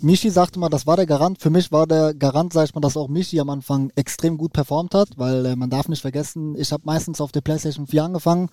Michi 0.00 0.30
sagte 0.30 0.58
mal, 0.58 0.68
das 0.68 0.86
war 0.86 0.96
der 0.96 1.06
Garant. 1.06 1.40
Für 1.40 1.48
mich 1.48 1.70
war 1.70 1.86
der 1.86 2.12
Garant, 2.12 2.52
sag 2.52 2.64
ich 2.64 2.74
mal, 2.74 2.80
dass 2.80 2.96
auch 2.96 3.06
Michi 3.06 3.38
am 3.38 3.50
Anfang 3.50 3.92
extrem 3.94 4.36
gut 4.36 4.52
performt 4.52 4.94
hat, 4.94 5.10
weil 5.16 5.46
äh, 5.46 5.54
man 5.56 5.70
darf 5.70 5.88
nicht 5.88 6.00
vergessen, 6.00 6.56
ich 6.56 6.72
habe 6.72 6.82
meistens 6.84 7.20
auf 7.20 7.30
der 7.30 7.40
PlayStation 7.40 7.86
4 7.86 8.04
angefangen. 8.04 8.48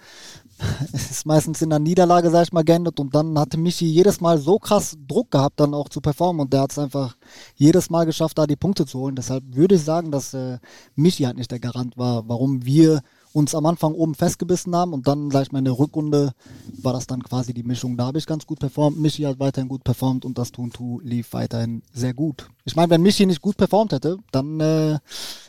ist 0.93 1.25
meistens 1.25 1.61
in 1.63 1.71
der 1.71 1.79
Niederlage, 1.79 2.29
sag 2.29 2.43
ich 2.43 2.53
mal, 2.53 2.63
geendet 2.63 2.99
und 2.99 3.15
dann 3.15 3.37
hatte 3.39 3.57
Michi 3.57 3.85
jedes 3.85 4.21
Mal 4.21 4.37
so 4.37 4.59
krass 4.59 4.95
Druck 5.07 5.31
gehabt, 5.31 5.59
dann 5.59 5.73
auch 5.73 5.89
zu 5.89 6.01
performen 6.01 6.41
und 6.41 6.53
der 6.53 6.61
hat 6.61 6.71
es 6.71 6.77
einfach 6.77 7.15
jedes 7.55 7.89
Mal 7.89 8.05
geschafft, 8.05 8.37
da 8.37 8.45
die 8.45 8.55
Punkte 8.55 8.85
zu 8.85 8.99
holen. 8.99 9.15
Deshalb 9.15 9.43
würde 9.55 9.75
ich 9.75 9.83
sagen, 9.83 10.11
dass 10.11 10.35
äh, 10.35 10.59
Michi 10.95 11.23
halt 11.23 11.37
nicht 11.37 11.49
der 11.49 11.59
Garant 11.59 11.97
war, 11.97 12.29
warum 12.29 12.63
wir 12.63 13.01
uns 13.33 13.55
am 13.55 13.65
Anfang 13.65 13.93
oben 13.93 14.15
festgebissen 14.15 14.75
haben 14.75 14.93
und 14.93 15.07
dann, 15.07 15.31
sag 15.31 15.43
ich 15.43 15.51
mal, 15.51 15.59
in 15.59 15.65
der 15.65 15.77
Rückrunde 15.77 16.33
war 16.81 16.93
das 16.93 17.07
dann 17.07 17.23
quasi 17.23 17.53
die 17.53 17.63
Mischung. 17.63 17.97
Da 17.97 18.05
habe 18.05 18.19
ich 18.19 18.27
ganz 18.27 18.45
gut 18.45 18.59
performt, 18.59 18.99
Michi 18.99 19.23
hat 19.23 19.39
weiterhin 19.39 19.67
gut 19.67 19.83
performt 19.83 20.23
und 20.23 20.37
das 20.37 20.51
Tuntu 20.51 20.99
lief 21.01 21.33
weiterhin 21.33 21.81
sehr 21.91 22.13
gut. 22.13 22.47
Ich 22.63 22.75
meine, 22.75 22.91
wenn 22.91 23.01
Michi 23.01 23.25
nicht 23.25 23.41
gut 23.41 23.57
performt 23.57 23.91
hätte, 23.91 24.17
dann 24.31 24.59
äh, 24.59 24.99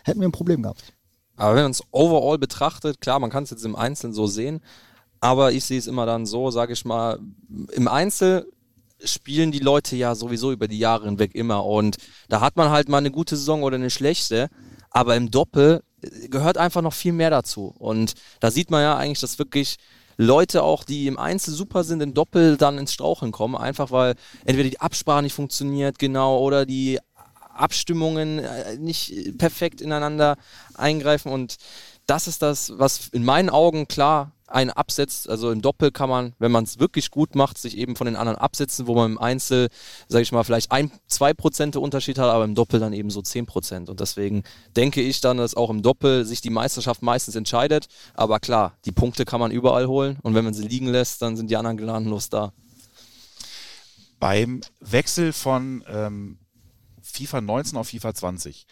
hätten 0.03 0.21
wir 0.21 0.29
ein 0.29 0.33
Problem 0.33 0.63
gehabt. 0.63 0.95
Aber 1.37 1.57
wenn 1.57 1.65
man 1.65 1.73
es 1.73 1.83
overall 1.91 2.39
betrachtet, 2.39 3.01
klar, 3.01 3.19
man 3.19 3.31
kann 3.31 3.45
es 3.45 3.51
jetzt 3.51 3.65
im 3.65 3.77
Einzelnen 3.77 4.15
so 4.15 4.27
sehen, 4.27 4.61
aber 5.21 5.53
ich 5.53 5.65
sehe 5.65 5.79
es 5.79 5.87
immer 5.87 6.07
dann 6.07 6.27
so, 6.27 6.51
sage 6.51 6.73
ich 6.73 6.85
mal, 6.85 7.19
im 7.73 7.89
Einzel 7.89 8.47
spielen 9.03 9.53
die 9.53 9.59
Leute 9.59 9.97
ja 9.97 10.15
sowieso 10.15 10.53
über 10.53 10.69
die 10.69 10.79
Jahre 10.79 11.07
hinweg 11.07 11.35
immer 11.35 11.65
und 11.67 11.99
da 12.29 12.41
hat 12.41 12.57
man 12.57 12.71
halt 12.71 12.89
mal 12.89 12.99
eine 12.99 13.11
gute 13.11 13.37
Saison 13.37 13.63
oder 13.63 13.77
eine 13.77 13.91
schlechte, 13.91 14.49
aber 14.91 15.17
im 15.17 15.31
Doppel 15.31 15.83
gehört 16.31 16.59
einfach 16.59 16.83
noch 16.83 16.93
viel 16.93 17.13
mehr 17.13 17.31
dazu. 17.31 17.75
Und 17.79 18.15
da 18.41 18.51
sieht 18.51 18.71
man 18.71 18.83
ja 18.83 18.97
eigentlich, 18.97 19.21
dass 19.21 19.39
wirklich 19.39 19.77
Leute 20.17 20.63
auch, 20.63 20.85
die 20.85 21.07
im 21.07 21.19
Einzel 21.19 21.53
super 21.53 21.85
sind, 21.85 22.01
im 22.01 22.15
Doppel 22.15 22.57
dann 22.57 22.79
ins 22.79 22.93
Straucheln 22.93 23.33
kommen, 23.33 23.57
einfach 23.57 23.91
weil 23.91 24.15
entweder 24.45 24.69
die 24.69 24.81
Absprache 24.81 25.23
nicht 25.23 25.35
funktioniert, 25.35 25.99
genau, 25.99 26.39
oder 26.39 26.67
die 26.67 27.01
Abstimmungen 27.55 28.41
äh, 28.41 28.77
nicht 28.77 29.39
perfekt 29.39 29.81
ineinander 29.81 30.37
eingreifen. 30.75 31.33
Und 31.33 31.57
das 32.07 32.29
ist 32.29 32.43
das, 32.43 32.73
was 32.77 33.09
in 33.09 33.25
meinen 33.25 33.51
Augen 33.51 33.89
klar 33.89 34.33
einen 34.47 34.71
absetzt. 34.71 35.29
Also 35.29 35.51
im 35.51 35.63
Doppel 35.63 35.91
kann 35.91 36.09
man, 36.09 36.35
wenn 36.39 36.53
man 36.53 36.65
es 36.65 36.79
wirklich 36.79 37.11
gut 37.11 37.35
macht, 37.35 37.59
sich 37.59 37.77
eben 37.77 37.97
von 37.97 38.07
den 38.07 38.17
anderen 38.17 38.39
absetzen, 38.39 38.87
wo 38.87 38.95
man 38.95 39.13
im 39.13 39.19
Einzel, 39.19 39.69
sage 40.09 40.23
ich 40.23 40.33
mal, 40.33 40.45
vielleicht 40.45 40.71
ein, 40.71 40.91
zwei 41.07 41.35
Prozent 41.35 41.77
Unterschied 41.77 42.19
hat, 42.19 42.29
aber 42.29 42.45
im 42.45 42.55
Doppel 42.55 42.79
dann 42.79 42.93
eben 42.93 43.11
so 43.11 43.23
zehn 43.23 43.47
Prozent. 43.47 43.89
Und 43.89 44.01
deswegen 44.01 44.45
denke 44.77 45.01
ich 45.01 45.21
dann, 45.21 45.39
dass 45.39 45.55
auch 45.55 45.71
im 45.71 45.83
Doppel 45.83 46.25
sich 46.25 46.41
die 46.41 46.51
Meisterschaft 46.51 47.03
meistens 47.03 47.37
entscheidet. 47.37 47.89
Aber 48.15 48.39
klar, 48.39 48.77
die 48.85 48.93
Punkte 48.93 49.25
kann 49.25 49.41
man 49.41 49.51
überall 49.51 49.87
holen 49.87 50.19
und 50.23 50.35
wenn 50.35 50.45
man 50.45 50.55
sie 50.55 50.67
liegen 50.67 50.89
lässt, 50.89 51.23
dann 51.23 51.37
sind 51.37 51.51
die 51.51 51.57
anderen 51.57 51.77
gnadenlos 51.77 52.29
da. 52.29 52.53
Beim 54.21 54.61
Wechsel 54.81 55.33
von 55.33 55.85
ähm, 55.89 56.39
FIFA 57.03 57.41
19 57.41 57.79
auf 57.79 57.89
FIFA 57.89 58.15
20, 58.15 58.67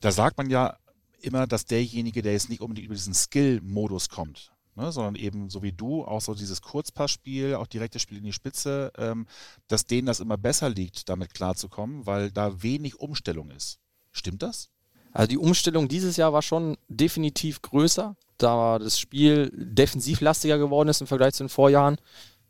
da 0.00 0.10
sagt 0.10 0.36
man 0.36 0.50
ja 0.50 0.76
immer, 1.24 1.46
dass 1.46 1.66
derjenige, 1.66 2.22
der 2.22 2.32
jetzt 2.32 2.48
nicht 2.48 2.60
unbedingt 2.60 2.86
über 2.86 2.94
diesen 2.94 3.14
Skill-Modus 3.14 4.08
kommt, 4.08 4.52
Ne, 4.74 4.90
sondern 4.90 5.16
eben 5.16 5.50
so 5.50 5.62
wie 5.62 5.72
du, 5.72 6.02
auch 6.02 6.22
so 6.22 6.34
dieses 6.34 6.62
Kurzpassspiel, 6.62 7.56
auch 7.56 7.66
direktes 7.66 8.00
Spiel 8.00 8.16
in 8.16 8.24
die 8.24 8.32
Spitze, 8.32 8.90
ähm, 8.96 9.26
dass 9.68 9.84
denen 9.84 10.06
das 10.06 10.20
immer 10.20 10.38
besser 10.38 10.70
liegt, 10.70 11.10
damit 11.10 11.34
klarzukommen, 11.34 12.06
weil 12.06 12.30
da 12.30 12.62
wenig 12.62 12.98
Umstellung 12.98 13.50
ist. 13.50 13.80
Stimmt 14.12 14.42
das? 14.42 14.70
Also 15.12 15.28
die 15.28 15.36
Umstellung 15.36 15.88
dieses 15.88 16.16
Jahr 16.16 16.32
war 16.32 16.40
schon 16.40 16.78
definitiv 16.88 17.60
größer, 17.60 18.16
da 18.38 18.78
das 18.78 18.98
Spiel 18.98 19.50
defensivlastiger 19.54 20.56
geworden 20.56 20.88
ist 20.88 21.02
im 21.02 21.06
Vergleich 21.06 21.34
zu 21.34 21.44
den 21.44 21.50
Vorjahren. 21.50 21.98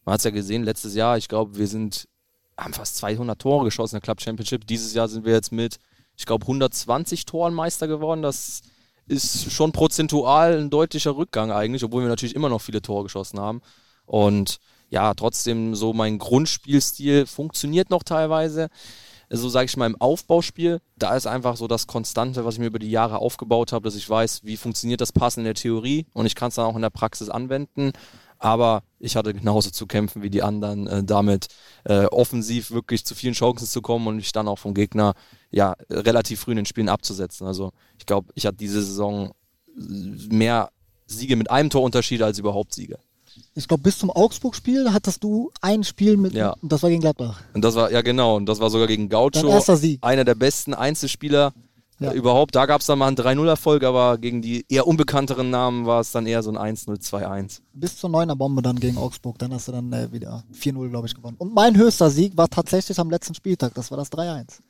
Man 0.05 0.13
hat 0.13 0.21
es 0.21 0.25
ja 0.25 0.31
gesehen, 0.31 0.63
letztes 0.63 0.95
Jahr, 0.95 1.19
ich 1.19 1.27
glaube, 1.27 1.59
wir 1.59 1.67
sind, 1.67 2.09
haben 2.57 2.73
fast 2.73 2.99
200 2.99 3.41
Tore 3.41 3.65
geschossen 3.65 3.97
in 3.97 4.01
der 4.01 4.05
Club 4.05 4.21
Championship. 4.21 4.65
Dieses 4.65 4.95
Jahr 4.95 5.09
sind 5.09 5.25
wir 5.25 5.33
jetzt 5.33 5.51
mit, 5.51 5.79
ich 6.17 6.27
glaube, 6.27 6.45
120 6.45 7.25
Toren 7.27 7.55
Meister 7.55 7.89
geworden. 7.89 8.23
Das 8.23 8.63
ist 9.07 9.53
schon 9.53 9.73
prozentual 9.73 10.59
ein 10.59 10.71
deutlicher 10.71 11.17
Rückgang 11.17 11.51
eigentlich, 11.51 11.85
obwohl 11.85 12.03
wir 12.03 12.09
natürlich 12.09 12.37
immer 12.37 12.49
noch 12.49 12.61
viele 12.61 12.83
Tore 12.83 13.05
geschossen 13.05 13.41
haben. 13.41 13.61
Und 14.07 14.59
ja, 14.91 15.15
trotzdem 15.15 15.75
so 15.75 15.93
mein 15.93 16.19
Grundspielstil 16.19 17.27
funktioniert 17.27 17.91
noch 17.91 18.03
teilweise. 18.03 18.69
So 19.31 19.49
sage 19.49 19.65
ich 19.65 19.77
mal 19.79 19.87
im 19.87 19.99
Aufbauspiel, 19.99 20.83
da 20.97 21.17
ist 21.17 21.27
einfach 21.27 21.57
so 21.57 21.67
das 21.67 21.87
Konstante, 21.87 22.45
was 22.45 22.55
ich 22.55 22.61
mir 22.61 22.67
über 22.67 22.79
die 22.79 22.91
Jahre 22.91 23.19
aufgebaut 23.19 23.73
habe, 23.73 23.85
dass 23.85 23.95
ich 23.95 24.09
weiß, 24.09 24.45
wie 24.45 24.59
funktioniert 24.59 25.01
das 25.01 25.13
Passen 25.13 25.41
in 25.41 25.45
der 25.45 25.55
Theorie 25.55 26.05
und 26.13 26.27
ich 26.27 26.35
kann 26.35 26.51
es 26.51 26.57
dann 26.57 26.67
auch 26.67 26.77
in 26.77 26.83
der 26.83 26.91
Praxis 26.91 27.31
anwenden. 27.31 27.93
Aber 28.43 28.83
ich 28.99 29.15
hatte 29.15 29.33
genauso 29.33 29.71
zu 29.71 29.87
kämpfen 29.87 30.23
wie 30.23 30.31
die 30.31 30.43
anderen, 30.43 30.89
äh, 30.89 31.05
damit 31.05 31.47
äh, 31.85 32.07
offensiv 32.07 32.73
wirklich 32.73 33.05
zu 33.05 33.15
vielen 33.15 33.35
Chancen 33.35 33.69
zu 33.69 33.81
kommen 33.83 34.09
und 34.09 34.17
mich 34.17 34.33
dann 34.33 34.49
auch 34.49 34.59
vom 34.59 34.75
Gegner 34.75 35.15
ja 35.53 35.77
relativ 35.89 36.41
früh 36.41 36.51
in 36.51 36.57
den 36.57 36.67
Spielen 36.67 36.89
abzusetzen. 36.89 37.47
Also 37.47 37.73
ich 37.99 38.05
glaube, 38.05 38.33
ich 38.35 38.45
hatte 38.45 38.57
diese 38.57 38.83
Saison 38.83 39.31
mehr 39.77 40.71
Siege 41.07 41.37
mit 41.37 41.53
einem 41.53 41.71
Torunterschied 41.71 42.21
als 42.21 42.41
überhaupt 42.41 42.75
Siege. 42.75 42.99
Ich 43.55 43.69
glaube, 43.69 43.85
bis 43.85 43.99
zum 43.99 44.11
Augsburg-Spiel 44.11 44.93
hattest 44.93 45.23
du 45.23 45.53
ein 45.61 45.85
Spiel 45.85 46.17
mit, 46.17 46.33
ja. 46.35 46.51
und 46.61 46.73
das 46.73 46.83
war 46.83 46.91
gegen 46.91 47.01
Gladbach. 47.01 47.43
Und 47.55 47.63
das 47.63 47.77
war, 47.77 47.93
ja 47.93 48.03
genau, 48.03 48.37
und 48.37 48.47
das 48.47 48.59
war 48.59 48.71
sogar 48.71 48.89
gegen 48.89 49.09
Gaucho. 49.09 49.41
Dein 49.41 49.47
erster 49.47 49.77
Sieg. 49.77 50.01
Einer 50.03 50.25
der 50.25 50.35
besten 50.35 50.75
Einzelspieler 50.75 51.55
ja. 52.05 52.13
überhaupt. 52.13 52.55
Da 52.55 52.67
gab 52.67 52.81
es 52.81 52.87
dann 52.87 52.99
mal 52.99 53.09
einen 53.09 53.17
3-0-Erfolg, 53.17 53.85
aber 53.85 54.19
gegen 54.19 54.43
die 54.43 54.65
eher 54.69 54.87
unbekannteren 54.87 55.51
Namen 55.51 55.87
war 55.87 56.01
es 56.01 56.13
dann 56.13 56.27
eher 56.27 56.43
so 56.43 56.51
ein 56.51 56.77
1-0, 56.77 57.01
2-1. 57.01 57.61
Bis 57.73 57.97
zur 57.97 58.11
9er 58.11 58.35
Bombe 58.35 58.63
dann 58.63 58.79
gegen 58.79 58.99
Augsburg, 58.99 59.39
dann 59.39 59.53
hast 59.53 59.69
du 59.69 59.73
dann 59.73 59.93
äh, 59.93 60.13
wieder 60.13 60.45
4-0, 60.55 60.89
glaube 60.91 61.07
ich, 61.07 61.15
gewonnen. 61.15 61.37
Und 61.39 61.55
mein 61.55 61.77
höchster 61.77 62.11
Sieg 62.11 62.37
war 62.37 62.49
tatsächlich 62.49 62.99
am 62.99 63.11
letzten 63.11 63.35
Spieltag, 63.35 63.75
das 63.75 63.91
war 63.91 63.99
das 63.99 64.11
3-1. 64.13 64.61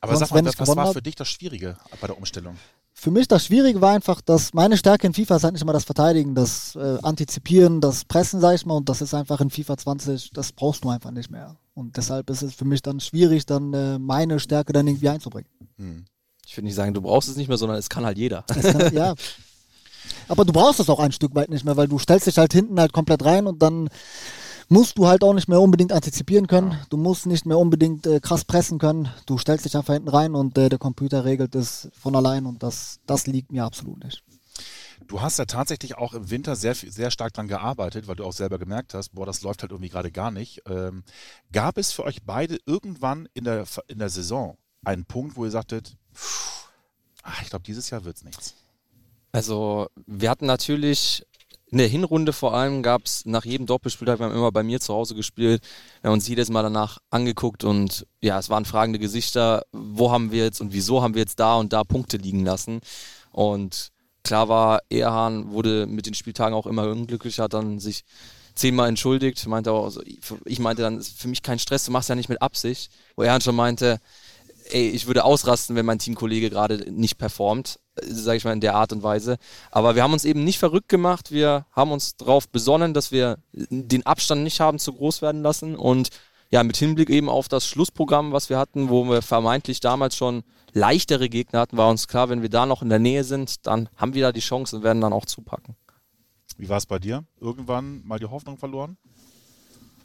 Aber 0.00 0.16
Sonst, 0.16 0.28
sag 0.28 0.42
mal, 0.42 0.46
was, 0.46 0.58
was 0.58 0.76
war 0.76 0.92
für 0.92 1.02
dich 1.02 1.14
das 1.16 1.28
Schwierige 1.28 1.76
bei 2.00 2.06
der 2.06 2.16
Umstellung? 2.16 2.56
Für 2.98 3.10
mich 3.10 3.28
das 3.28 3.44
Schwierige 3.44 3.82
war 3.82 3.92
einfach, 3.92 4.22
dass 4.22 4.54
meine 4.54 4.78
Stärke 4.78 5.06
in 5.06 5.12
FIFA 5.12 5.36
ist 5.36 5.44
halt 5.44 5.52
nicht 5.52 5.62
immer 5.62 5.74
das 5.74 5.84
Verteidigen, 5.84 6.34
das 6.34 6.76
äh, 6.76 6.98
Antizipieren, 7.02 7.82
das 7.82 8.06
Pressen, 8.06 8.40
sag 8.40 8.54
ich 8.54 8.64
mal, 8.64 8.74
und 8.74 8.88
das 8.88 9.02
ist 9.02 9.12
einfach 9.12 9.40
in 9.42 9.50
FIFA 9.50 9.76
20, 9.76 10.30
das 10.30 10.52
brauchst 10.52 10.82
du 10.82 10.88
einfach 10.88 11.10
nicht 11.10 11.30
mehr. 11.30 11.56
Und 11.74 11.98
deshalb 11.98 12.30
ist 12.30 12.40
es 12.40 12.54
für 12.54 12.64
mich 12.64 12.80
dann 12.80 13.00
schwierig, 13.00 13.44
dann 13.44 13.74
äh, 13.74 13.98
meine 13.98 14.40
Stärke 14.40 14.72
dann 14.72 14.86
irgendwie 14.86 15.10
einzubringen. 15.10 15.50
Hm. 15.76 16.06
Ich 16.46 16.56
würde 16.56 16.66
nicht 16.66 16.76
sagen, 16.76 16.94
du 16.94 17.02
brauchst 17.02 17.28
es 17.28 17.36
nicht 17.36 17.48
mehr, 17.48 17.58
sondern 17.58 17.76
es 17.76 17.88
kann 17.88 18.06
halt 18.06 18.16
jeder. 18.16 18.42
Kann, 18.42 18.94
ja. 18.94 19.14
Aber 20.28 20.44
du 20.44 20.52
brauchst 20.52 20.78
es 20.78 20.88
auch 20.88 21.00
ein 21.00 21.12
Stück 21.12 21.34
weit 21.34 21.50
nicht 21.50 21.64
mehr, 21.64 21.76
weil 21.76 21.88
du 21.88 21.98
stellst 21.98 22.28
dich 22.28 22.38
halt 22.38 22.52
hinten 22.52 22.78
halt 22.78 22.92
komplett 22.92 23.24
rein 23.24 23.46
und 23.46 23.60
dann 23.62 23.88
musst 24.68 24.96
du 24.98 25.06
halt 25.06 25.22
auch 25.24 25.34
nicht 25.34 25.48
mehr 25.48 25.60
unbedingt 25.60 25.92
antizipieren 25.92 26.46
können. 26.46 26.72
Ja. 26.72 26.86
Du 26.88 26.96
musst 26.96 27.26
nicht 27.26 27.46
mehr 27.46 27.58
unbedingt 27.58 28.06
äh, 28.06 28.20
krass 28.20 28.44
pressen 28.44 28.78
können. 28.78 29.08
Du 29.26 29.38
stellst 29.38 29.64
dich 29.64 29.76
einfach 29.76 29.94
hinten 29.94 30.08
rein 30.08 30.34
und 30.34 30.56
äh, 30.56 30.68
der 30.68 30.78
Computer 30.78 31.24
regelt 31.24 31.54
es 31.54 31.88
von 31.98 32.14
allein 32.14 32.46
und 32.46 32.62
das, 32.62 33.00
das 33.06 33.26
liegt 33.26 33.52
mir 33.52 33.64
absolut 33.64 34.02
nicht. 34.02 34.22
Du 35.06 35.20
hast 35.20 35.38
ja 35.38 35.44
tatsächlich 35.44 35.98
auch 35.98 36.14
im 36.14 36.30
Winter 36.30 36.56
sehr, 36.56 36.74
sehr 36.74 37.10
stark 37.10 37.32
daran 37.34 37.48
gearbeitet, 37.48 38.08
weil 38.08 38.16
du 38.16 38.24
auch 38.24 38.32
selber 38.32 38.58
gemerkt 38.58 38.94
hast, 38.94 39.10
boah, 39.10 39.26
das 39.26 39.42
läuft 39.42 39.62
halt 39.62 39.70
irgendwie 39.70 39.90
gerade 39.90 40.10
gar 40.10 40.30
nicht. 40.30 40.62
Ähm, 40.66 41.04
gab 41.52 41.78
es 41.78 41.92
für 41.92 42.04
euch 42.04 42.24
beide 42.24 42.58
irgendwann 42.66 43.28
in 43.34 43.44
der, 43.44 43.64
in 43.88 43.98
der 43.98 44.08
Saison 44.08 44.56
einen 44.84 45.04
Punkt, 45.04 45.36
wo 45.36 45.44
ihr 45.44 45.50
sagtet, 45.50 45.96
ach, 47.22 47.42
ich 47.42 47.50
glaube, 47.50 47.64
dieses 47.64 47.90
Jahr 47.90 48.04
wird 48.04 48.16
es 48.16 48.24
nichts? 48.24 48.54
Also, 49.32 49.88
wir 50.06 50.30
hatten 50.30 50.46
natürlich 50.46 51.26
in 51.70 51.78
der 51.78 51.88
Hinrunde 51.88 52.32
vor 52.32 52.54
allem 52.54 52.82
gab 52.82 53.06
es 53.06 53.26
nach 53.26 53.44
jedem 53.44 53.66
Doppelspieltag, 53.66 54.20
wir 54.20 54.26
haben 54.26 54.34
immer 54.34 54.52
bei 54.52 54.62
mir 54.62 54.80
zu 54.80 54.94
Hause 54.94 55.14
gespielt, 55.14 55.62
wir 56.00 56.08
haben 56.08 56.14
uns 56.14 56.28
jedes 56.28 56.48
Mal 56.48 56.62
danach 56.62 56.98
angeguckt 57.10 57.64
und 57.64 58.06
ja, 58.20 58.38
es 58.38 58.48
waren 58.48 58.64
fragende 58.64 59.00
Gesichter, 59.00 59.64
wo 59.72 60.12
haben 60.12 60.30
wir 60.30 60.44
jetzt 60.44 60.60
und 60.60 60.72
wieso 60.72 61.02
haben 61.02 61.14
wir 61.14 61.22
jetzt 61.22 61.40
da 61.40 61.56
und 61.56 61.72
da 61.72 61.82
Punkte 61.82 62.18
liegen 62.18 62.44
lassen. 62.44 62.80
Und 63.32 63.90
klar 64.22 64.48
war, 64.48 64.80
Erhan 64.90 65.50
wurde 65.50 65.86
mit 65.86 66.06
den 66.06 66.14
Spieltagen 66.14 66.54
auch 66.54 66.66
immer 66.66 66.88
unglücklicher, 66.88 67.44
hat 67.44 67.54
dann 67.54 67.80
sich 67.80 68.04
zehnmal 68.54 68.88
entschuldigt, 68.88 69.44
meinte 69.46 69.72
auch, 69.72 69.84
also 69.84 70.02
ich 70.44 70.58
meinte 70.60 70.82
dann, 70.82 70.98
ist 70.98 71.20
für 71.20 71.28
mich 71.28 71.42
kein 71.42 71.58
Stress, 71.58 71.84
du 71.84 71.90
machst 71.90 72.08
ja 72.08 72.14
nicht 72.14 72.28
mit 72.28 72.40
Absicht, 72.40 72.92
wo 73.16 73.22
Erhan 73.22 73.40
schon 73.40 73.56
meinte, 73.56 73.98
ey, 74.70 74.90
ich 74.90 75.06
würde 75.06 75.24
ausrasten, 75.24 75.76
wenn 75.76 75.86
mein 75.86 75.98
Teamkollege 75.98 76.50
gerade 76.50 76.92
nicht 76.92 77.18
performt 77.18 77.78
sage 78.02 78.36
ich 78.36 78.44
mal, 78.44 78.52
in 78.52 78.60
der 78.60 78.74
Art 78.74 78.92
und 78.92 79.02
Weise. 79.02 79.38
Aber 79.70 79.94
wir 79.94 80.02
haben 80.02 80.12
uns 80.12 80.24
eben 80.24 80.44
nicht 80.44 80.58
verrückt 80.58 80.88
gemacht. 80.88 81.30
Wir 81.30 81.66
haben 81.72 81.92
uns 81.92 82.16
darauf 82.16 82.48
besonnen, 82.48 82.94
dass 82.94 83.12
wir 83.12 83.38
den 83.52 84.04
Abstand 84.04 84.42
nicht 84.42 84.60
haben 84.60 84.78
zu 84.78 84.92
groß 84.92 85.22
werden 85.22 85.42
lassen. 85.42 85.76
Und 85.76 86.10
ja, 86.50 86.62
mit 86.62 86.76
Hinblick 86.76 87.10
eben 87.10 87.28
auf 87.28 87.48
das 87.48 87.66
Schlussprogramm, 87.66 88.32
was 88.32 88.50
wir 88.50 88.58
hatten, 88.58 88.88
wo 88.88 89.04
wir 89.04 89.22
vermeintlich 89.22 89.80
damals 89.80 90.16
schon 90.16 90.42
leichtere 90.72 91.28
Gegner 91.28 91.60
hatten, 91.60 91.76
war 91.76 91.90
uns 91.90 92.06
klar, 92.06 92.28
wenn 92.28 92.42
wir 92.42 92.50
da 92.50 92.66
noch 92.66 92.82
in 92.82 92.88
der 92.88 92.98
Nähe 92.98 93.24
sind, 93.24 93.66
dann 93.66 93.88
haben 93.96 94.14
wir 94.14 94.22
da 94.22 94.32
die 94.32 94.40
Chance 94.40 94.76
und 94.76 94.82
werden 94.82 95.00
dann 95.00 95.12
auch 95.12 95.24
zupacken. 95.24 95.74
Wie 96.58 96.68
war 96.68 96.78
es 96.78 96.86
bei 96.86 96.98
dir? 96.98 97.24
Irgendwann 97.40 98.02
mal 98.04 98.18
die 98.18 98.26
Hoffnung 98.26 98.58
verloren? 98.58 98.96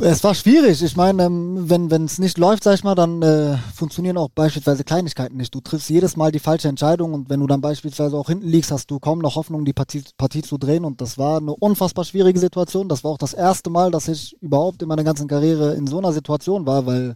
Es 0.04 0.24
war 0.24 0.34
schwierig. 0.34 0.82
Ich 0.82 0.96
meine, 0.96 1.26
ähm, 1.26 1.70
wenn 1.70 2.06
es 2.06 2.18
nicht 2.18 2.40
läuft, 2.40 2.64
sag 2.64 2.74
ich 2.74 2.84
mal, 2.84 2.96
dann 2.96 3.22
äh, 3.22 3.56
funktionieren 3.76 4.18
auch 4.18 4.30
beispielsweise 4.30 4.84
Kleinigkeiten 4.84 5.38
nicht. 5.38 5.54
Du 5.54 5.62
triffst 5.62 5.92
jedes 5.92 6.18
Mal 6.18 6.32
die 6.32 6.40
falsche 6.40 6.70
Entscheidung 6.70 7.14
und 7.14 7.30
wenn 7.30 7.40
du 7.40 7.46
dann 7.46 7.62
beispielsweise 7.62 8.18
auch 8.18 8.28
hinten 8.28 8.48
liegst, 8.48 8.72
hast 8.72 8.90
du 8.90 9.00
kaum 9.00 9.20
noch 9.20 9.36
Hoffnung, 9.36 9.64
die 9.64 9.74
Partie, 9.74 10.04
Partie 10.18 10.42
zu 10.42 10.58
drehen. 10.58 10.86
Und 10.86 11.02
das 11.02 11.20
war 11.20 11.38
eine 11.38 11.54
unfassbar 11.54 12.04
schwierige 12.04 12.40
Situation. 12.40 12.90
Das 12.90 13.04
war 13.04 13.12
auch 13.12 13.20
das 13.20 13.36
erste 13.36 13.70
Mal, 13.70 13.92
dass 13.92 14.08
ich 14.08 14.36
überhaupt 14.42 14.82
in 14.82 14.88
meiner 14.88 15.04
ganzen 15.04 15.28
Karriere 15.28 15.76
in 15.76 15.86
so 15.86 16.00
einer 16.00 16.14
Situation 16.14 16.66
war, 16.66 16.88
weil 16.88 17.16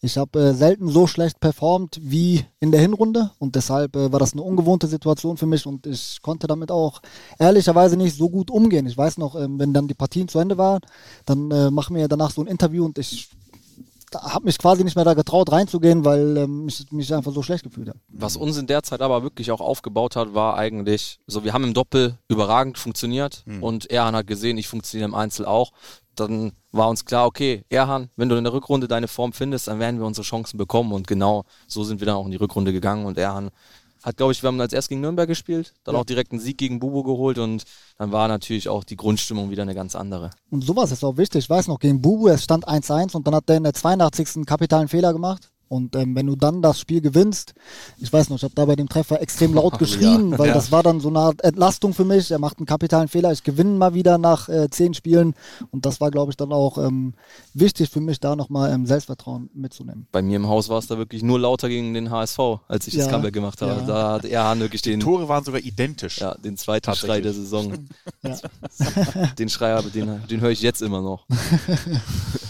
ich 0.00 0.18
habe 0.18 0.38
äh, 0.38 0.54
selten 0.54 0.88
so 0.88 1.06
schlecht 1.06 1.40
performt 1.40 1.98
wie 2.02 2.44
in 2.60 2.70
der 2.70 2.80
Hinrunde 2.80 3.30
und 3.38 3.54
deshalb 3.54 3.96
äh, 3.96 4.12
war 4.12 4.20
das 4.20 4.32
eine 4.32 4.42
ungewohnte 4.42 4.86
Situation 4.86 5.36
für 5.36 5.46
mich 5.46 5.66
und 5.66 5.86
ich 5.86 6.20
konnte 6.22 6.46
damit 6.46 6.70
auch 6.70 7.00
ehrlicherweise 7.38 7.96
nicht 7.96 8.16
so 8.16 8.28
gut 8.28 8.50
umgehen. 8.50 8.86
Ich 8.86 8.96
weiß 8.96 9.18
noch, 9.18 9.34
ähm, 9.34 9.58
wenn 9.58 9.72
dann 9.72 9.88
die 9.88 9.94
Partien 9.94 10.28
zu 10.28 10.38
Ende 10.38 10.58
waren, 10.58 10.80
dann 11.24 11.50
äh, 11.50 11.70
machen 11.70 11.96
wir 11.96 12.08
danach 12.08 12.30
so 12.30 12.42
ein 12.42 12.46
Interview 12.46 12.84
und 12.84 12.98
ich 12.98 13.30
habe 14.14 14.44
mich 14.44 14.58
quasi 14.58 14.84
nicht 14.84 14.96
mehr 14.96 15.04
da 15.04 15.14
getraut 15.14 15.50
reinzugehen, 15.50 16.04
weil 16.04 16.36
ähm, 16.36 16.68
ich 16.68 16.90
mich 16.92 17.12
einfach 17.12 17.32
so 17.32 17.42
schlecht 17.42 17.64
gefühlt 17.64 17.88
habe. 17.88 17.98
Was 18.08 18.36
uns 18.36 18.56
in 18.56 18.66
der 18.66 18.82
Zeit 18.82 19.00
aber 19.00 19.22
wirklich 19.22 19.50
auch 19.50 19.60
aufgebaut 19.60 20.16
hat, 20.16 20.34
war 20.34 20.56
eigentlich, 20.56 21.18
so 21.26 21.44
wir 21.44 21.52
haben 21.52 21.64
im 21.64 21.74
Doppel 21.74 22.18
überragend 22.28 22.78
funktioniert 22.78 23.42
mhm. 23.46 23.62
und 23.62 23.90
Erhan 23.90 24.14
hat 24.14 24.26
gesehen, 24.26 24.58
ich 24.58 24.68
funktioniere 24.68 25.08
im 25.08 25.14
Einzel 25.14 25.46
auch 25.46 25.72
dann 26.20 26.52
war 26.72 26.88
uns 26.88 27.04
klar, 27.04 27.26
okay, 27.26 27.64
Erhan, 27.68 28.10
wenn 28.16 28.28
du 28.28 28.36
in 28.36 28.44
der 28.44 28.52
Rückrunde 28.52 28.88
deine 28.88 29.08
Form 29.08 29.32
findest, 29.32 29.68
dann 29.68 29.78
werden 29.78 29.98
wir 29.98 30.06
unsere 30.06 30.24
Chancen 30.24 30.58
bekommen. 30.58 30.92
Und 30.92 31.06
genau 31.06 31.44
so 31.66 31.84
sind 31.84 32.00
wir 32.00 32.06
dann 32.06 32.16
auch 32.16 32.24
in 32.24 32.32
die 32.32 32.36
Rückrunde 32.36 32.72
gegangen. 32.72 33.06
Und 33.06 33.18
Erhan 33.18 33.50
hat, 34.02 34.16
glaube 34.16 34.32
ich, 34.32 34.42
wir 34.42 34.48
haben 34.48 34.60
als 34.60 34.72
erst 34.72 34.88
gegen 34.88 35.00
Nürnberg 35.00 35.26
gespielt, 35.26 35.74
dann 35.84 35.94
ja. 35.94 36.00
auch 36.00 36.04
direkt 36.04 36.30
einen 36.30 36.40
Sieg 36.40 36.58
gegen 36.58 36.78
Bubo 36.78 37.02
geholt 37.02 37.38
und 37.38 37.64
dann 37.98 38.12
war 38.12 38.28
natürlich 38.28 38.68
auch 38.68 38.84
die 38.84 38.96
Grundstimmung 38.96 39.50
wieder 39.50 39.62
eine 39.62 39.74
ganz 39.74 39.96
andere. 39.96 40.30
Und 40.50 40.62
sowas 40.62 40.92
ist 40.92 41.02
auch 41.02 41.16
wichtig. 41.16 41.44
Ich 41.44 41.50
weiß 41.50 41.66
noch, 41.66 41.80
gegen 41.80 42.00
Bubo, 42.00 42.28
es 42.28 42.44
stand 42.44 42.68
1-1 42.68 43.16
und 43.16 43.26
dann 43.26 43.34
hat 43.34 43.48
der 43.48 43.56
in 43.56 43.64
der 43.64 43.74
82. 43.74 44.46
kapitalen 44.46 44.86
Fehler 44.88 45.12
gemacht. 45.12 45.50
Und 45.68 45.96
ähm, 45.96 46.14
wenn 46.14 46.26
du 46.26 46.36
dann 46.36 46.62
das 46.62 46.78
Spiel 46.80 47.00
gewinnst, 47.00 47.54
ich 47.98 48.12
weiß 48.12 48.28
noch, 48.28 48.36
ich 48.36 48.44
habe 48.44 48.54
da 48.54 48.64
bei 48.64 48.76
dem 48.76 48.88
Treffer 48.88 49.20
extrem 49.20 49.54
laut 49.54 49.78
geschrien, 49.78 50.32
ja. 50.32 50.38
weil 50.38 50.48
ja. 50.48 50.54
das 50.54 50.70
war 50.70 50.82
dann 50.82 51.00
so 51.00 51.08
eine 51.08 51.18
Art 51.18 51.42
Entlastung 51.42 51.92
für 51.92 52.04
mich. 52.04 52.30
Er 52.30 52.38
macht 52.38 52.58
einen 52.58 52.66
kapitalen 52.66 53.08
Fehler, 53.08 53.32
ich 53.32 53.42
gewinne 53.42 53.70
mal 53.70 53.94
wieder 53.94 54.18
nach 54.18 54.48
äh, 54.48 54.68
zehn 54.70 54.94
Spielen. 54.94 55.34
Und 55.70 55.86
das 55.86 56.00
war, 56.00 56.10
glaube 56.10 56.30
ich, 56.30 56.36
dann 56.36 56.52
auch 56.52 56.78
ähm, 56.78 57.14
wichtig 57.54 57.90
für 57.90 58.00
mich, 58.00 58.20
da 58.20 58.36
nochmal 58.36 58.72
ähm, 58.72 58.86
Selbstvertrauen 58.86 59.50
mitzunehmen. 59.54 60.06
Bei 60.12 60.22
mir 60.22 60.36
im 60.36 60.48
Haus 60.48 60.68
war 60.68 60.78
es 60.78 60.86
da 60.86 60.98
wirklich 60.98 61.22
nur 61.22 61.40
lauter 61.40 61.68
gegen 61.68 61.94
den 61.94 62.10
HSV, 62.10 62.38
als 62.68 62.86
ich 62.86 62.94
ja. 62.94 63.04
das 63.04 63.12
Comeback 63.12 63.34
gemacht 63.34 63.60
habe. 63.62 63.84
Da 63.86 64.12
hat 64.12 64.24
er 64.24 64.58
wirklich 64.60 64.82
den. 64.82 65.00
Die 65.00 65.04
Tore 65.04 65.28
waren 65.28 65.44
sogar 65.44 65.60
identisch. 65.60 66.18
Ja, 66.18 66.34
den 66.34 66.56
zweiten 66.56 66.94
Schrei 66.94 67.20
der 67.20 67.32
Saison. 67.32 67.72
den 69.38 69.48
Schrei, 69.48 69.80
den, 69.82 70.26
den 70.28 70.40
höre 70.40 70.50
ich 70.50 70.62
jetzt 70.62 70.82
immer 70.82 71.02
noch. 71.02 71.26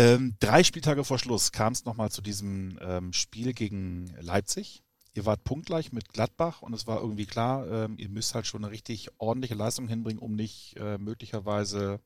Ähm, 0.00 0.34
drei 0.40 0.64
Spieltage 0.64 1.04
vor 1.04 1.18
Schluss 1.18 1.52
kam 1.52 1.74
es 1.74 1.84
nochmal 1.84 2.10
zu 2.10 2.22
diesem 2.22 2.78
ähm, 2.80 3.12
Spiel 3.12 3.52
gegen 3.52 4.10
Leipzig. 4.18 4.82
Ihr 5.12 5.26
wart 5.26 5.44
punktgleich 5.44 5.92
mit 5.92 6.08
Gladbach 6.14 6.62
und 6.62 6.72
es 6.72 6.86
war 6.86 7.02
irgendwie 7.02 7.26
klar, 7.26 7.70
ähm, 7.70 7.98
ihr 7.98 8.08
müsst 8.08 8.34
halt 8.34 8.46
schon 8.46 8.64
eine 8.64 8.72
richtig 8.72 9.10
ordentliche 9.18 9.54
Leistung 9.54 9.88
hinbringen, 9.88 10.22
um 10.22 10.34
nicht 10.34 10.74
äh, 10.78 10.96
möglicherweise 10.96 12.00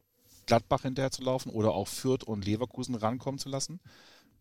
Gladbach 0.47 0.83
hinterher 0.83 1.13
zu 1.13 1.23
laufen 1.23 1.51
oder 1.51 1.71
auch 1.71 1.87
Fürth 1.87 2.25
und 2.25 2.45
Leverkusen 2.45 2.97
rankommen 2.97 3.39
zu 3.39 3.49
lassen. 3.49 3.79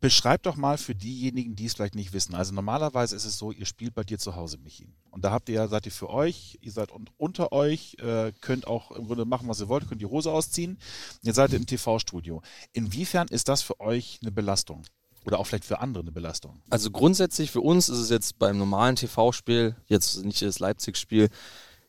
Beschreib 0.04 0.44
doch 0.44 0.58
mal 0.58 0.78
für 0.78 0.94
diejenigen, 0.94 1.56
die 1.56 1.66
es 1.66 1.76
vielleicht 1.76 1.96
nicht 1.96 2.12
wissen. 2.12 2.36
Also 2.36 2.54
normalerweise 2.54 3.16
ist 3.16 3.24
es 3.24 3.38
so, 3.38 3.54
ihr 3.54 3.66
spielt 3.66 3.96
bei 3.96 4.04
dir 4.04 4.20
zu 4.20 4.36
Hause, 4.36 4.58
Michi. 4.58 4.90
Und 5.12 5.24
da 5.24 5.32
habt 5.32 5.48
ihr 5.48 5.56
ja, 5.56 5.70
seid 5.70 5.86
ihr 5.86 5.94
für 5.94 6.10
euch, 6.10 6.60
ihr 6.60 6.74
seid 6.74 6.90
unter 7.16 7.54
euch, 7.54 7.96
äh, 8.02 8.34
könnt 8.42 8.68
auch 8.68 8.92
im 8.92 9.08
Grunde 9.08 9.24
machen, 9.24 9.48
was 9.48 9.62
ihr 9.62 9.70
wollt, 9.70 9.88
könnt 9.88 10.02
die 10.02 10.06
Hose 10.06 10.30
ausziehen. 10.30 10.78
Ihr 11.22 11.34
seid 11.34 11.54
im 11.54 11.66
TV-Studio. 11.66 12.42
Inwiefern 12.74 13.30
ist 13.30 13.48
das 13.48 13.62
für 13.62 13.80
euch 13.80 14.20
eine 14.22 14.34
Belastung? 14.34 14.84
Oder 15.26 15.40
auch 15.40 15.48
vielleicht 15.48 15.64
für 15.64 15.80
andere 15.80 16.04
eine 16.04 16.12
Belastung? 16.12 16.60
Also 16.70 16.92
grundsätzlich 16.92 17.50
für 17.50 17.62
uns 17.62 17.88
ist 17.88 18.00
es 18.00 18.10
jetzt 18.10 18.38
beim 18.38 18.58
normalen 18.58 18.98
TV-Spiel, 18.98 19.78
jetzt 19.88 20.26
nicht 20.26 20.42
das 20.42 20.60
Leipzig-Spiel, 20.60 21.30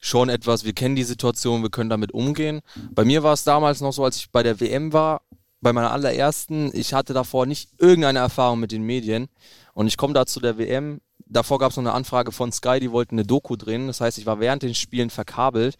schon 0.05 0.29
etwas, 0.29 0.64
wir 0.64 0.74
kennen 0.74 0.96
die 0.96 1.03
Situation, 1.03 1.62
wir 1.62 1.70
können 1.70 1.88
damit 1.88 2.12
umgehen. 2.12 2.61
Bei 2.90 3.05
mir 3.05 3.22
war 3.22 3.33
es 3.33 3.42
damals 3.42 3.81
noch 3.81 3.92
so, 3.92 4.05
als 4.05 4.18
ich 4.18 4.31
bei 4.31 4.42
der 4.42 4.61
WM 4.61 4.92
war, 4.92 5.22
bei 5.64 5.72
meiner 5.72 5.90
allerersten, 5.90 6.70
ich 6.72 6.94
hatte 6.94 7.12
davor 7.14 7.46
nicht 7.46 7.70
irgendeine 7.79 8.20
Erfahrung 8.20 8.61
mit 8.61 8.70
den 8.70 8.83
Medien 8.83 9.29
und 9.72 9.88
ich 9.88 9.96
komme 9.96 10.14
da 10.14 10.27
zu 10.27 10.38
der 10.38 10.59
WM. 10.59 11.00
Davor 11.27 11.59
gab 11.59 11.70
es 11.70 11.77
noch 11.77 11.83
eine 11.83 11.94
Anfrage 11.94 12.31
von 12.31 12.53
Sky, 12.53 12.79
die 12.79 12.92
wollten 12.92 13.16
eine 13.16 13.24
Doku 13.24 13.57
drehen. 13.57 13.88
Das 13.88 14.00
heißt, 14.00 14.18
ich 14.18 14.27
war 14.27 14.38
während 14.38 14.62
den 14.62 14.74
Spielen 14.74 15.09
verkabelt, 15.11 15.77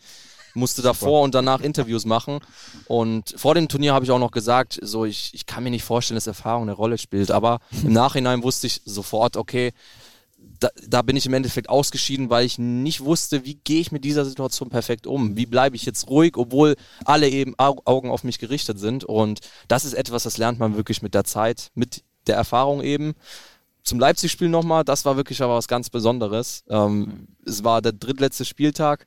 musste 0.55 0.81
davor 0.81 1.21
und 1.21 1.35
danach 1.35 1.61
Interviews 1.61 2.07
machen. 2.07 2.41
Und 2.87 3.35
vor 3.37 3.55
dem 3.55 3.69
Turnier 3.69 3.93
habe 3.93 4.07
ich 4.07 4.11
auch 4.11 4.19
noch 4.19 4.31
gesagt, 4.31 4.81
so 4.83 5.05
ich, 5.05 5.35
ich 5.35 5.45
kann 5.47 5.63
mir 5.63 5.71
nicht 5.71 5.85
vorstellen, 5.85 6.17
dass 6.17 6.27
Erfahrung 6.27 6.63
eine 6.63 6.73
Rolle 6.73 6.97
spielt. 6.97 7.31
Aber 7.31 7.61
im 7.71 7.93
Nachhinein 7.93 8.43
wusste 8.43 8.67
ich 8.67 8.81
sofort, 8.87 9.37
okay, 9.37 9.73
da, 10.61 10.69
da, 10.87 11.03
bin 11.03 11.17
ich 11.17 11.27
im 11.27 11.35
Endeffekt 11.35 11.69
ausgeschieden, 11.69 12.31
weil 12.31 12.47
ich 12.47 12.59
nicht 12.59 13.03
wusste, 13.03 13.45
wie 13.45 13.55
gehe 13.55 13.81
ich 13.81 13.93
mit 13.93 14.05
dieser 14.05 14.25
Situation 14.25 14.69
perfekt 14.71 15.07
um? 15.07 15.37
Wie 15.37 15.47
bleibe 15.47 15.77
ich 15.77 15.85
jetzt 15.85 16.09
ruhig, 16.09 16.37
obwohl 16.37 16.77
alle 17.05 17.29
eben 17.29 17.55
Augen 17.59 18.11
auf 18.11 18.25
mich 18.25 18.39
gerichtet 18.39 18.79
sind? 18.79 19.05
Und 19.05 19.41
das 19.69 19.85
ist 19.85 19.95
etwas, 19.95 20.23
das 20.23 20.39
lernt 20.39 20.59
man 20.59 20.77
wirklich 20.77 21.03
mit 21.03 21.15
der 21.15 21.25
Zeit, 21.25 21.71
mit 21.75 22.03
der 22.27 22.37
Erfahrung 22.37 22.83
eben. 22.83 23.15
Zum 23.83 24.01
Leipzig-Spiel 24.01 24.49
nochmal, 24.49 24.85
das 24.85 25.05
war 25.05 25.17
wirklich 25.17 25.43
aber 25.43 25.57
was 25.57 25.69
ganz 25.69 25.91
Besonderes. 25.91 26.65
Ähm, 26.69 27.29
es 27.45 27.65
war 27.65 27.83
der 27.83 27.93
drittletzte 27.93 28.45
Spieltag. 28.45 29.07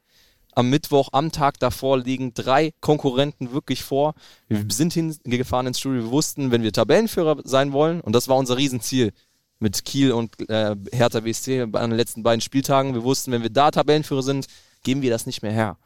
Am 0.53 0.69
Mittwoch, 0.69 1.09
am 1.11 1.31
Tag 1.31 1.59
davor, 1.59 1.99
liegen 1.99 2.33
drei 2.33 2.73
Konkurrenten 2.79 3.51
wirklich 3.53 3.83
vor. 3.83 4.15
Wir 4.47 4.65
sind 4.69 4.93
hingefahren 4.93 5.67
ins 5.67 5.79
Studio. 5.79 6.03
Wir 6.03 6.11
wussten, 6.11 6.51
wenn 6.51 6.63
wir 6.63 6.73
Tabellenführer 6.73 7.41
sein 7.43 7.73
wollen, 7.73 8.01
und 8.01 8.13
das 8.13 8.27
war 8.27 8.37
unser 8.37 8.57
Riesenziel, 8.57 9.13
mit 9.59 9.85
Kiel 9.85 10.11
und 10.11 10.49
äh, 10.49 10.75
Hertha 10.91 11.19
BSC 11.19 11.61
an 11.61 11.71
den 11.71 11.91
letzten 11.91 12.23
beiden 12.23 12.41
Spieltagen. 12.41 12.93
Wir 12.93 13.03
wussten, 13.03 13.31
wenn 13.31 13.43
wir 13.43 13.49
da 13.49 13.71
Tabellenführer 13.71 14.23
sind, 14.23 14.47
geben 14.83 15.01
wir 15.01 15.09
das 15.09 15.25
nicht 15.25 15.41
mehr 15.41 15.51
her. 15.51 15.77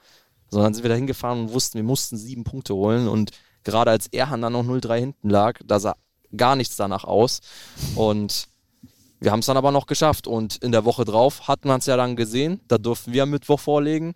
Sondern 0.49 0.73
sind 0.73 0.83
wir 0.83 0.89
da 0.89 0.95
hingefahren 0.95 1.41
und 1.41 1.53
wussten, 1.53 1.77
wir 1.77 1.83
mussten 1.83 2.17
sieben 2.17 2.43
Punkte 2.43 2.75
holen. 2.75 3.07
Und 3.07 3.31
gerade 3.63 3.91
als 3.91 4.07
Erhan 4.07 4.41
dann 4.41 4.53
noch 4.53 4.63
0-3 4.63 4.99
hinten 4.99 5.29
lag, 5.29 5.59
da 5.65 5.79
sah 5.79 5.95
gar 6.35 6.55
nichts 6.55 6.75
danach 6.75 7.05
aus. 7.05 7.39
Und 7.95 8.47
wir 9.19 9.31
haben 9.31 9.39
es 9.39 9.45
dann 9.45 9.57
aber 9.57 9.71
noch 9.71 9.85
geschafft. 9.85 10.27
Und 10.27 10.57
in 10.57 10.71
der 10.71 10.83
Woche 10.83 11.05
drauf 11.05 11.47
hat 11.47 11.63
man 11.65 11.79
es 11.79 11.85
ja 11.85 11.95
dann 11.95 12.15
gesehen. 12.15 12.59
Da 12.67 12.77
durften 12.77 13.13
wir 13.13 13.23
am 13.23 13.29
Mittwoch 13.29 13.59
vorlegen. 13.59 14.15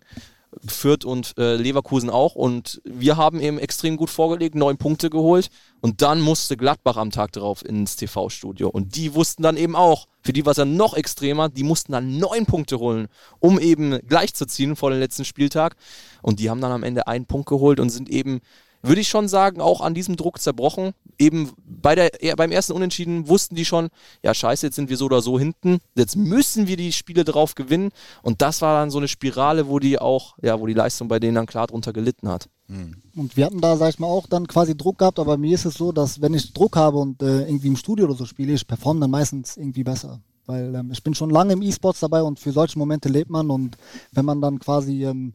Fürth 0.66 1.04
und 1.04 1.34
äh, 1.38 1.56
Leverkusen 1.56 2.10
auch. 2.10 2.34
Und 2.34 2.80
wir 2.84 3.16
haben 3.16 3.40
eben 3.40 3.58
extrem 3.58 3.96
gut 3.96 4.10
vorgelegt, 4.10 4.54
neun 4.54 4.76
Punkte 4.76 5.10
geholt. 5.10 5.48
Und 5.80 6.02
dann 6.02 6.20
musste 6.20 6.56
Gladbach 6.56 6.96
am 6.96 7.10
Tag 7.10 7.32
darauf 7.32 7.64
ins 7.64 7.96
TV-Studio. 7.96 8.68
Und 8.68 8.96
die 8.96 9.14
wussten 9.14 9.42
dann 9.42 9.56
eben 9.56 9.76
auch, 9.76 10.08
für 10.22 10.32
die 10.32 10.44
war 10.44 10.52
es 10.52 10.56
ja 10.56 10.64
noch 10.64 10.94
extremer, 10.94 11.48
die 11.48 11.62
mussten 11.62 11.92
dann 11.92 12.18
neun 12.18 12.46
Punkte 12.46 12.78
holen, 12.78 13.08
um 13.38 13.58
eben 13.60 13.98
gleichzuziehen 14.06 14.74
vor 14.74 14.90
dem 14.90 15.00
letzten 15.00 15.24
Spieltag. 15.24 15.76
Und 16.22 16.40
die 16.40 16.50
haben 16.50 16.60
dann 16.60 16.72
am 16.72 16.82
Ende 16.82 17.06
einen 17.06 17.26
Punkt 17.26 17.48
geholt 17.48 17.78
und 17.78 17.90
sind 17.90 18.08
eben 18.08 18.40
würde 18.82 19.00
ich 19.00 19.08
schon 19.08 19.28
sagen, 19.28 19.60
auch 19.60 19.80
an 19.80 19.94
diesem 19.94 20.16
Druck 20.16 20.40
zerbrochen. 20.40 20.92
Eben 21.18 21.52
bei 21.64 21.94
der, 21.94 22.10
beim 22.36 22.52
ersten 22.52 22.72
Unentschieden 22.72 23.28
wussten 23.28 23.54
die 23.54 23.64
schon, 23.64 23.88
ja 24.22 24.34
scheiße, 24.34 24.66
jetzt 24.66 24.76
sind 24.76 24.90
wir 24.90 24.96
so 24.96 25.06
oder 25.06 25.22
so 25.22 25.38
hinten, 25.38 25.78
jetzt 25.94 26.16
müssen 26.16 26.66
wir 26.66 26.76
die 26.76 26.92
Spiele 26.92 27.24
drauf 27.24 27.54
gewinnen. 27.54 27.90
Und 28.22 28.42
das 28.42 28.62
war 28.62 28.80
dann 28.80 28.90
so 28.90 28.98
eine 28.98 29.08
Spirale, 29.08 29.68
wo 29.68 29.78
die 29.78 29.98
auch, 29.98 30.36
ja, 30.42 30.60
wo 30.60 30.66
die 30.66 30.74
Leistung 30.74 31.08
bei 31.08 31.18
denen 31.18 31.34
dann 31.34 31.46
klar 31.46 31.66
drunter 31.66 31.92
gelitten 31.92 32.28
hat. 32.28 32.48
Hm. 32.68 32.96
Und 33.14 33.36
wir 33.36 33.46
hatten 33.46 33.60
da, 33.60 33.76
sag 33.76 33.90
ich 33.90 33.98
mal, 33.98 34.08
auch 34.08 34.26
dann 34.26 34.46
quasi 34.46 34.76
Druck 34.76 34.98
gehabt, 34.98 35.18
aber 35.18 35.36
mir 35.36 35.54
ist 35.54 35.64
es 35.64 35.74
so, 35.74 35.92
dass 35.92 36.20
wenn 36.20 36.34
ich 36.34 36.52
Druck 36.52 36.76
habe 36.76 36.98
und 36.98 37.22
äh, 37.22 37.46
irgendwie 37.46 37.68
im 37.68 37.76
Studio 37.76 38.06
oder 38.06 38.14
so 38.14 38.24
spiele, 38.24 38.52
ich 38.52 38.66
performe 38.66 39.00
dann 39.00 39.10
meistens 39.10 39.56
irgendwie 39.56 39.84
besser. 39.84 40.20
Weil 40.46 40.74
ähm, 40.74 40.90
ich 40.92 41.02
bin 41.02 41.14
schon 41.14 41.30
lange 41.30 41.52
im 41.52 41.62
E-Sports 41.62 42.00
dabei 42.00 42.22
und 42.22 42.38
für 42.38 42.52
solche 42.52 42.78
Momente 42.78 43.08
lebt 43.08 43.30
man 43.30 43.50
und 43.50 43.76
wenn 44.12 44.24
man 44.24 44.40
dann 44.40 44.58
quasi 44.58 45.04
ähm, 45.04 45.34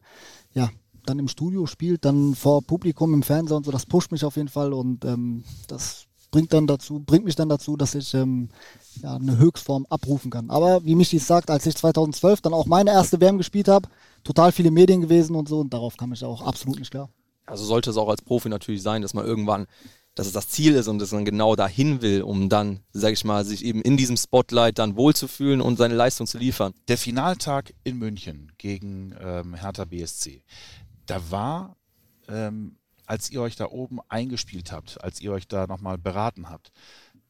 ja, 0.54 0.70
dann 1.06 1.18
im 1.18 1.28
Studio 1.28 1.66
spielt, 1.66 2.04
dann 2.04 2.34
vor 2.34 2.62
Publikum 2.62 3.14
im 3.14 3.22
Fernseher 3.22 3.56
und 3.56 3.64
so, 3.64 3.72
das 3.72 3.86
pusht 3.86 4.12
mich 4.12 4.24
auf 4.24 4.36
jeden 4.36 4.48
Fall 4.48 4.72
und 4.72 5.04
ähm, 5.04 5.44
das 5.68 6.06
bringt 6.30 6.52
dann 6.52 6.66
dazu, 6.66 7.00
bringt 7.00 7.24
mich 7.24 7.36
dann 7.36 7.50
dazu, 7.50 7.76
dass 7.76 7.94
ich 7.94 8.14
ähm, 8.14 8.48
ja, 9.02 9.16
eine 9.16 9.36
Höchstform 9.36 9.86
abrufen 9.90 10.30
kann. 10.30 10.50
Aber 10.50 10.84
wie 10.84 10.94
Michi 10.94 11.18
sagt, 11.18 11.50
als 11.50 11.66
ich 11.66 11.76
2012 11.76 12.40
dann 12.40 12.54
auch 12.54 12.66
meine 12.66 12.90
erste 12.90 13.20
WM 13.20 13.38
gespielt 13.38 13.68
habe, 13.68 13.88
total 14.24 14.50
viele 14.50 14.70
Medien 14.70 15.02
gewesen 15.02 15.36
und 15.36 15.48
so 15.48 15.60
und 15.60 15.72
darauf 15.72 15.96
kam 15.96 16.12
ich 16.12 16.24
auch 16.24 16.42
absolut 16.42 16.78
nicht 16.78 16.90
klar. 16.90 17.10
Also 17.46 17.64
sollte 17.64 17.90
es 17.90 17.96
auch 17.96 18.08
als 18.08 18.22
Profi 18.22 18.48
natürlich 18.48 18.82
sein, 18.82 19.02
dass 19.02 19.14
man 19.14 19.26
irgendwann, 19.26 19.66
dass 20.14 20.26
es 20.26 20.32
das 20.32 20.48
Ziel 20.48 20.74
ist 20.74 20.88
und 20.88 20.98
dass 20.98 21.12
man 21.12 21.24
genau 21.24 21.56
dahin 21.56 22.02
will, 22.02 22.22
um 22.22 22.48
dann, 22.48 22.80
sag 22.92 23.12
ich 23.12 23.24
mal, 23.24 23.44
sich 23.44 23.64
eben 23.64 23.82
in 23.82 23.96
diesem 23.96 24.16
Spotlight 24.16 24.78
dann 24.78 24.96
wohlzufühlen 24.96 25.60
und 25.60 25.76
seine 25.76 25.94
Leistung 25.94 26.26
zu 26.26 26.38
liefern. 26.38 26.74
Der 26.88 26.98
Finaltag 26.98 27.72
in 27.84 27.98
München 27.98 28.52
gegen 28.58 29.14
ähm, 29.20 29.54
Hertha 29.54 29.84
BSC 29.84 30.42
da 31.06 31.30
war, 31.30 31.76
ähm, 32.28 32.78
als 33.06 33.30
ihr 33.30 33.42
euch 33.42 33.56
da 33.56 33.66
oben 33.66 33.98
eingespielt 34.08 34.72
habt, 34.72 35.02
als 35.02 35.20
ihr 35.20 35.32
euch 35.32 35.48
da 35.48 35.66
nochmal 35.66 35.98
beraten 35.98 36.48
habt, 36.48 36.72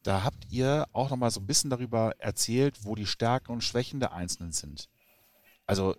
da 0.03 0.23
habt 0.23 0.51
ihr 0.51 0.85
auch 0.91 1.09
nochmal 1.09 1.31
so 1.31 1.39
ein 1.39 1.47
bisschen 1.47 1.69
darüber 1.69 2.13
erzählt, 2.19 2.83
wo 2.83 2.95
die 2.95 3.05
Stärken 3.05 3.51
und 3.51 3.63
Schwächen 3.63 3.99
der 3.99 4.13
Einzelnen 4.13 4.51
sind. 4.51 4.89
Also 5.65 5.95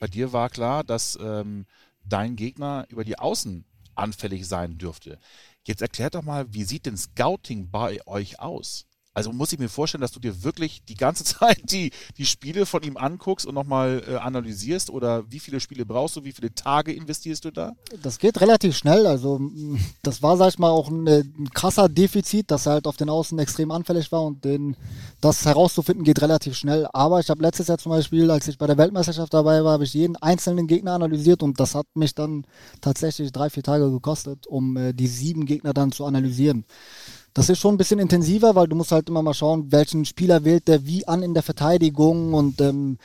bei 0.00 0.06
dir 0.06 0.32
war 0.32 0.48
klar, 0.50 0.84
dass 0.84 1.18
ähm, 1.22 1.66
dein 2.04 2.36
Gegner 2.36 2.86
über 2.88 3.04
die 3.04 3.18
Außen 3.18 3.64
anfällig 3.94 4.46
sein 4.46 4.78
dürfte. 4.78 5.18
Jetzt 5.64 5.82
erklärt 5.82 6.14
doch 6.14 6.22
mal, 6.22 6.52
wie 6.52 6.64
sieht 6.64 6.86
denn 6.86 6.96
Scouting 6.96 7.70
bei 7.70 8.04
euch 8.06 8.40
aus? 8.40 8.86
Also 9.14 9.32
muss 9.32 9.52
ich 9.52 9.58
mir 9.58 9.68
vorstellen, 9.68 10.00
dass 10.00 10.12
du 10.12 10.20
dir 10.20 10.42
wirklich 10.42 10.84
die 10.84 10.94
ganze 10.94 11.24
Zeit 11.24 11.70
die, 11.70 11.92
die 12.16 12.26
Spiele 12.26 12.66
von 12.66 12.82
ihm 12.82 12.96
anguckst 12.96 13.46
und 13.46 13.54
nochmal 13.54 14.02
äh, 14.08 14.16
analysierst 14.16 14.90
oder 14.90 15.30
wie 15.30 15.40
viele 15.40 15.60
Spiele 15.60 15.84
brauchst 15.84 16.16
du, 16.16 16.24
wie 16.24 16.32
viele 16.32 16.54
Tage 16.54 16.92
investierst 16.92 17.44
du 17.44 17.50
da? 17.50 17.72
Das 18.02 18.18
geht 18.18 18.40
relativ 18.40 18.76
schnell. 18.76 19.06
Also 19.06 19.40
das 20.02 20.22
war, 20.22 20.36
sag 20.36 20.48
ich 20.48 20.58
mal, 20.58 20.70
auch 20.70 20.88
ein, 20.88 21.06
ein 21.06 21.50
krasser 21.52 21.88
Defizit, 21.88 22.50
dass 22.50 22.66
er 22.66 22.72
halt 22.72 22.86
auf 22.86 22.96
den 22.96 23.10
Außen 23.10 23.38
extrem 23.38 23.70
anfällig 23.70 24.10
war 24.12 24.22
und 24.22 24.44
den, 24.44 24.76
das 25.20 25.44
herauszufinden 25.44 26.04
geht 26.04 26.22
relativ 26.22 26.56
schnell. 26.56 26.86
Aber 26.92 27.20
ich 27.20 27.28
habe 27.28 27.42
letztes 27.42 27.68
Jahr 27.68 27.78
zum 27.78 27.90
Beispiel, 27.90 28.30
als 28.30 28.48
ich 28.48 28.58
bei 28.58 28.66
der 28.66 28.78
Weltmeisterschaft 28.78 29.34
dabei 29.34 29.62
war, 29.64 29.72
habe 29.72 29.84
ich 29.84 29.94
jeden 29.94 30.16
einzelnen 30.16 30.66
Gegner 30.66 30.92
analysiert 30.92 31.42
und 31.42 31.60
das 31.60 31.74
hat 31.74 31.86
mich 31.94 32.14
dann 32.14 32.46
tatsächlich 32.80 33.32
drei, 33.32 33.50
vier 33.50 33.62
Tage 33.62 33.90
gekostet, 33.90 34.46
um 34.46 34.76
äh, 34.76 34.92
die 34.92 35.06
sieben 35.06 35.44
Gegner 35.44 35.74
dann 35.74 35.92
zu 35.92 36.04
analysieren. 36.06 36.64
Das 37.34 37.48
ist 37.48 37.58
schon 37.58 37.74
ein 37.74 37.78
bisschen 37.78 37.98
intensiver, 37.98 38.54
weil 38.54 38.68
du 38.68 38.76
musst 38.76 38.92
halt 38.92 39.08
immer 39.08 39.22
mal 39.22 39.34
schauen, 39.34 39.72
welchen 39.72 40.04
Spieler 40.04 40.44
wählt 40.44 40.68
der 40.68 40.84
wie 40.84 41.06
an 41.08 41.22
in 41.22 41.34
der 41.34 41.42
Verteidigung 41.42 42.34
und 42.34 42.60
ähm, 42.60 42.98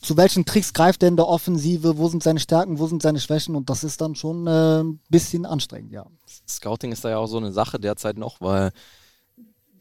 zu 0.00 0.16
welchen 0.16 0.44
Tricks 0.44 0.72
greift 0.72 1.02
er 1.02 1.08
in 1.08 1.16
der 1.16 1.28
Offensive, 1.28 1.98
wo 1.98 2.08
sind 2.08 2.22
seine 2.22 2.40
Stärken, 2.40 2.78
wo 2.78 2.86
sind 2.86 3.02
seine 3.02 3.20
Schwächen 3.20 3.56
und 3.56 3.68
das 3.68 3.84
ist 3.84 4.00
dann 4.00 4.14
schon 4.14 4.46
äh, 4.46 4.80
ein 4.80 5.00
bisschen 5.08 5.44
anstrengend, 5.44 5.92
ja. 5.92 6.06
Scouting 6.48 6.92
ist 6.92 7.04
da 7.04 7.10
ja 7.10 7.18
auch 7.18 7.26
so 7.26 7.36
eine 7.36 7.52
Sache 7.52 7.78
derzeit 7.78 8.16
noch, 8.16 8.40
weil 8.40 8.72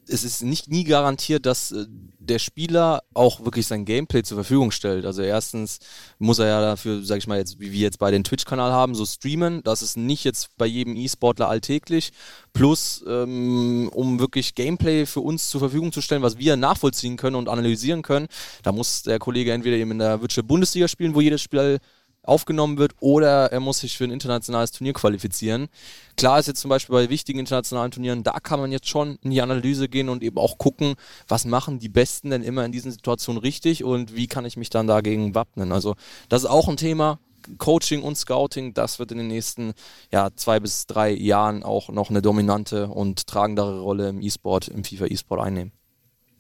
es 0.10 0.24
ist 0.24 0.44
nicht 0.44 0.70
nie 0.70 0.84
garantiert, 0.84 1.46
dass 1.46 1.72
äh, 1.72 1.86
der 2.20 2.40
Spieler 2.40 3.04
auch 3.14 3.44
wirklich 3.46 3.68
sein 3.68 3.86
Gameplay 3.86 4.24
zur 4.24 4.38
Verfügung 4.38 4.72
stellt. 4.72 5.06
Also 5.06 5.22
erstens 5.22 5.80
muss 6.20 6.40
er 6.40 6.48
ja 6.48 6.62
dafür, 6.62 7.04
sag 7.04 7.18
ich 7.20 7.28
mal 7.28 7.38
jetzt, 7.38 7.60
wie 7.60 7.72
wir 7.72 7.80
jetzt 7.80 8.00
bei 8.00 8.12
den 8.12 8.24
Twitch-Kanal 8.24 8.72
haben, 8.72 8.96
so 8.96 9.06
streamen. 9.06 9.64
Das 9.64 9.82
ist 9.82 9.98
nicht 9.98 10.24
jetzt 10.24 10.50
bei 10.58 10.66
jedem 10.66 10.96
E-Sportler 10.96 11.48
alltäglich. 11.48 12.12
Plus, 12.54 13.04
ähm, 13.08 13.90
um 13.94 14.20
wirklich 14.20 14.56
Gameplay 14.56 15.06
für 15.06 15.22
uns 15.22 15.50
zur 15.50 15.60
Verfügung 15.60 15.92
zu 15.92 16.02
stellen, 16.02 16.22
was 16.22 16.38
wir 16.38 16.56
nachvollziehen 16.56 17.18
können 17.18 17.36
und 17.36 17.50
analysieren 17.50 18.02
können, 18.02 18.28
da 18.64 18.72
muss 18.72 19.04
der 19.04 19.20
Kollege 19.20 19.54
entweder 19.54 19.78
eben 19.78 19.92
in 19.92 20.00
der 20.00 20.22
Virtual 20.22 20.46
Bundesliga 20.46 20.88
spielen, 20.88 21.16
wo 21.16 21.22
jedes 21.22 21.42
Spiel 21.42 21.80
aufgenommen 22.28 22.78
wird 22.78 22.94
oder 23.00 23.52
er 23.52 23.60
muss 23.60 23.80
sich 23.80 23.98
für 23.98 24.04
ein 24.04 24.12
internationales 24.12 24.72
Turnier 24.72 24.94
qualifizieren. 24.94 25.68
Klar 26.16 26.40
ist 26.40 26.48
jetzt 26.48 26.62
zum 26.62 26.70
Beispiel 26.70 26.94
bei 26.94 27.10
wichtigen 27.10 27.40
internationalen 27.40 27.92
Turnieren, 27.92 28.24
da 28.24 28.40
kann 28.40 28.60
man 28.60 28.72
jetzt 28.72 28.88
schon 28.88 29.18
in 29.24 29.32
die 29.32 29.42
Analyse 29.42 29.88
gehen 29.88 30.10
und 30.10 30.24
eben 30.24 30.38
auch 30.38 30.58
gucken, 30.58 30.96
was 31.28 31.46
machen 31.46 31.80
die 31.80 31.90
Besten 31.90 32.30
denn 32.30 32.44
immer 32.44 32.66
in 32.66 32.72
diesen 32.72 32.92
Situationen 32.92 33.42
richtig 33.42 33.84
und 33.84 34.16
wie 34.16 34.28
kann 34.28 34.46
ich 34.46 34.58
mich 34.58 34.70
dann 34.70 34.88
dagegen 34.88 35.36
wappnen. 35.36 35.72
Also 35.72 35.96
das 36.30 36.44
ist 36.44 36.50
auch 36.50 36.68
ein 36.68 36.78
Thema. 36.78 37.20
Coaching 37.60 38.04
und 38.04 38.18
Scouting, 38.18 38.74
das 38.74 39.00
wird 39.00 39.14
in 39.14 39.20
den 39.20 39.28
nächsten 39.28 39.74
ja, 40.12 40.32
zwei 40.36 40.60
bis 40.60 40.86
drei 40.86 41.12
Jahren 41.12 41.64
auch 41.64 41.88
noch 41.88 42.10
eine 42.10 42.22
dominante 42.22 42.88
und 42.88 43.26
tragendere 43.26 43.80
Rolle 43.80 44.10
im 44.10 44.22
E-Sport, 44.22 44.68
im 44.68 44.84
FIFA 44.84 45.06
E-Sport 45.06 45.42
einnehmen. 45.42 45.72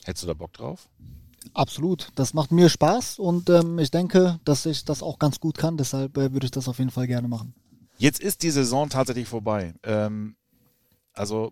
Hättest 0.03 0.23
du 0.23 0.27
da 0.27 0.33
Bock 0.33 0.51
drauf? 0.51 0.89
Absolut. 1.53 2.09
Das 2.15 2.33
macht 2.33 2.51
mir 2.51 2.69
Spaß 2.69 3.19
und 3.19 3.49
ähm, 3.49 3.79
ich 3.79 3.91
denke, 3.91 4.39
dass 4.43 4.65
ich 4.65 4.85
das 4.85 5.01
auch 5.01 5.19
ganz 5.19 5.39
gut 5.39 5.57
kann. 5.57 5.77
Deshalb 5.77 6.17
äh, 6.17 6.33
würde 6.33 6.45
ich 6.45 6.51
das 6.51 6.67
auf 6.67 6.79
jeden 6.79 6.91
Fall 6.91 7.07
gerne 7.07 7.27
machen. 7.27 7.53
Jetzt 7.97 8.19
ist 8.19 8.43
die 8.43 8.51
Saison 8.51 8.89
tatsächlich 8.89 9.27
vorbei. 9.27 9.73
Ähm, 9.83 10.35
also 11.13 11.51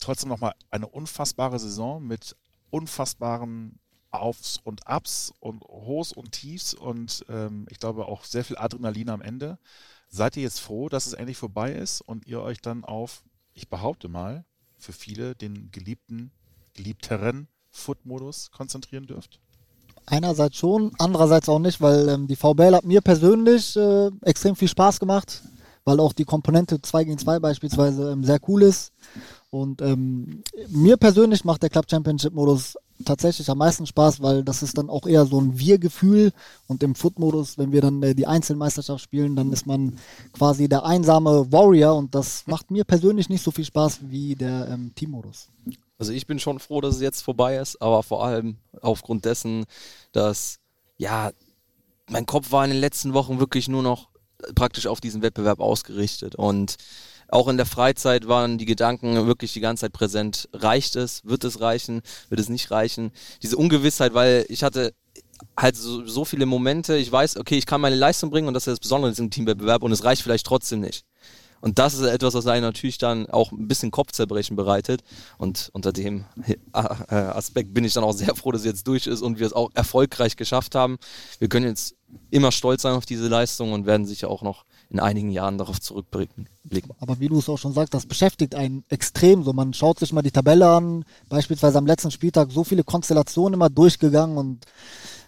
trotzdem 0.00 0.28
nochmal 0.28 0.54
eine 0.70 0.88
unfassbare 0.88 1.58
Saison 1.58 2.04
mit 2.04 2.36
unfassbaren 2.70 3.78
Aufs 4.10 4.58
und 4.62 4.82
Ups 4.86 5.32
und 5.40 5.62
Hochs 5.64 6.12
und 6.12 6.32
Tiefs 6.32 6.74
und 6.74 7.24
ähm, 7.28 7.66
ich 7.70 7.78
glaube 7.78 8.06
auch 8.06 8.24
sehr 8.24 8.44
viel 8.44 8.58
Adrenalin 8.58 9.08
am 9.08 9.22
Ende. 9.22 9.58
Seid 10.08 10.36
ihr 10.36 10.42
jetzt 10.42 10.60
froh, 10.60 10.90
dass 10.90 11.06
es 11.06 11.14
endlich 11.14 11.38
vorbei 11.38 11.72
ist 11.72 12.02
und 12.02 12.26
ihr 12.26 12.42
euch 12.42 12.60
dann 12.60 12.84
auf, 12.84 13.22
ich 13.54 13.68
behaupte 13.70 14.08
mal, 14.08 14.44
für 14.76 14.92
viele 14.92 15.34
den 15.34 15.70
geliebten, 15.70 16.30
geliebteren 16.74 17.48
Foot-Modus 17.72 18.50
konzentrieren 18.50 19.06
dürft? 19.06 19.40
Einerseits 20.06 20.56
schon, 20.56 20.92
andererseits 20.98 21.48
auch 21.48 21.58
nicht, 21.58 21.80
weil 21.80 22.08
ähm, 22.08 22.26
die 22.26 22.36
VBL 22.36 22.74
hat 22.74 22.84
mir 22.84 23.00
persönlich 23.00 23.76
äh, 23.76 24.10
extrem 24.22 24.56
viel 24.56 24.68
Spaß 24.68 25.00
gemacht, 25.00 25.42
weil 25.84 26.00
auch 26.00 26.12
die 26.12 26.24
Komponente 26.24 26.80
2 26.80 27.04
gegen 27.04 27.18
2 27.18 27.38
beispielsweise 27.38 28.12
ähm, 28.12 28.24
sehr 28.24 28.40
cool 28.48 28.62
ist. 28.62 28.92
Und 29.50 29.82
ähm, 29.82 30.42
mir 30.68 30.96
persönlich 30.96 31.44
macht 31.44 31.62
der 31.62 31.70
Club 31.70 31.86
Championship 31.88 32.32
Modus 32.32 32.74
tatsächlich 33.04 33.48
am 33.50 33.58
meisten 33.58 33.86
Spaß, 33.86 34.22
weil 34.22 34.42
das 34.44 34.62
ist 34.62 34.78
dann 34.78 34.88
auch 34.88 35.06
eher 35.06 35.26
so 35.26 35.40
ein 35.40 35.58
Wir-Gefühl. 35.58 36.32
Und 36.66 36.82
im 36.82 36.94
Foot-Modus, 36.94 37.58
wenn 37.58 37.70
wir 37.70 37.80
dann 37.80 38.02
äh, 38.02 38.14
die 38.14 38.26
Einzelmeisterschaft 38.26 39.02
spielen, 39.02 39.36
dann 39.36 39.52
ist 39.52 39.66
man 39.66 39.98
quasi 40.32 40.68
der 40.68 40.84
einsame 40.84 41.52
Warrior 41.52 41.96
und 41.96 42.14
das 42.14 42.44
macht 42.46 42.70
mir 42.70 42.84
persönlich 42.84 43.28
nicht 43.28 43.42
so 43.42 43.50
viel 43.50 43.64
Spaß 43.64 44.00
wie 44.02 44.34
der 44.34 44.68
ähm, 44.68 44.92
Team-Modus. 44.94 45.48
Also 46.02 46.12
ich 46.12 46.26
bin 46.26 46.40
schon 46.40 46.58
froh, 46.58 46.80
dass 46.80 46.96
es 46.96 47.00
jetzt 47.00 47.22
vorbei 47.22 47.58
ist, 47.58 47.80
aber 47.80 48.02
vor 48.02 48.24
allem 48.24 48.56
aufgrund 48.80 49.24
dessen, 49.24 49.66
dass 50.10 50.58
ja, 50.96 51.30
mein 52.10 52.26
Kopf 52.26 52.50
war 52.50 52.64
in 52.64 52.72
den 52.72 52.80
letzten 52.80 53.14
Wochen 53.14 53.38
wirklich 53.38 53.68
nur 53.68 53.84
noch 53.84 54.08
praktisch 54.56 54.88
auf 54.88 55.00
diesen 55.00 55.22
Wettbewerb 55.22 55.60
ausgerichtet 55.60 56.34
und 56.34 56.74
auch 57.28 57.46
in 57.46 57.56
der 57.56 57.66
Freizeit 57.66 58.26
waren 58.26 58.58
die 58.58 58.64
Gedanken 58.64 59.28
wirklich 59.28 59.52
die 59.52 59.60
ganze 59.60 59.82
Zeit 59.82 59.92
präsent. 59.92 60.48
Reicht 60.52 60.96
es? 60.96 61.24
Wird 61.24 61.44
es 61.44 61.60
reichen? 61.60 62.02
Wird 62.28 62.40
es 62.40 62.48
nicht 62.48 62.72
reichen? 62.72 63.12
Diese 63.40 63.56
Ungewissheit, 63.56 64.12
weil 64.12 64.44
ich 64.48 64.64
hatte 64.64 64.94
halt 65.56 65.76
so, 65.76 66.04
so 66.04 66.24
viele 66.24 66.46
Momente, 66.46 66.96
ich 66.96 67.12
weiß, 67.12 67.36
okay, 67.36 67.58
ich 67.58 67.66
kann 67.66 67.80
meine 67.80 67.94
Leistung 67.94 68.30
bringen 68.30 68.48
und 68.48 68.54
das 68.54 68.64
ist 68.64 68.72
das 68.72 68.80
Besondere 68.80 69.10
in 69.10 69.14
diesem 69.14 69.30
Teamwettbewerb 69.30 69.84
und 69.84 69.92
es 69.92 70.02
reicht 70.02 70.22
vielleicht 70.22 70.46
trotzdem 70.46 70.80
nicht. 70.80 71.04
Und 71.62 71.78
das 71.78 71.94
ist 71.94 72.02
etwas, 72.02 72.34
was 72.34 72.46
einen 72.46 72.62
natürlich 72.62 72.98
dann 72.98 73.26
auch 73.30 73.52
ein 73.52 73.68
bisschen 73.68 73.92
Kopfzerbrechen 73.92 74.56
bereitet. 74.56 75.02
Und 75.38 75.70
unter 75.72 75.92
dem 75.92 76.24
äh, 76.44 76.56
Aspekt 76.74 77.72
bin 77.72 77.84
ich 77.84 77.94
dann 77.94 78.04
auch 78.04 78.12
sehr 78.12 78.34
froh, 78.34 78.50
dass 78.50 78.62
es 78.62 78.66
jetzt 78.66 78.86
durch 78.88 79.06
ist 79.06 79.22
und 79.22 79.38
wir 79.38 79.46
es 79.46 79.52
auch 79.52 79.70
erfolgreich 79.72 80.36
geschafft 80.36 80.74
haben. 80.74 80.98
Wir 81.38 81.48
können 81.48 81.66
jetzt 81.66 81.94
immer 82.30 82.52
stolz 82.52 82.82
sein 82.82 82.94
auf 82.94 83.06
diese 83.06 83.28
Leistung 83.28 83.72
und 83.72 83.86
werden 83.86 84.06
sicher 84.06 84.28
auch 84.28 84.42
noch 84.42 84.64
in 84.90 85.00
einigen 85.00 85.30
Jahren 85.30 85.56
darauf 85.56 85.80
zurückblicken. 85.80 86.48
Aber 86.98 87.20
wie 87.20 87.28
du 87.28 87.38
es 87.38 87.48
auch 87.48 87.56
schon 87.56 87.72
sagst, 87.72 87.94
das 87.94 88.06
beschäftigt 88.06 88.54
einen 88.54 88.84
extrem. 88.88 89.44
So, 89.44 89.52
man 89.52 89.72
schaut 89.72 90.00
sich 90.00 90.12
mal 90.12 90.22
die 90.22 90.32
Tabelle 90.32 90.68
an, 90.68 91.04
beispielsweise 91.28 91.78
am 91.78 91.86
letzten 91.86 92.10
Spieltag 92.10 92.50
so 92.50 92.64
viele 92.64 92.84
Konstellationen 92.84 93.54
immer 93.54 93.70
durchgegangen 93.70 94.36
und 94.36 94.66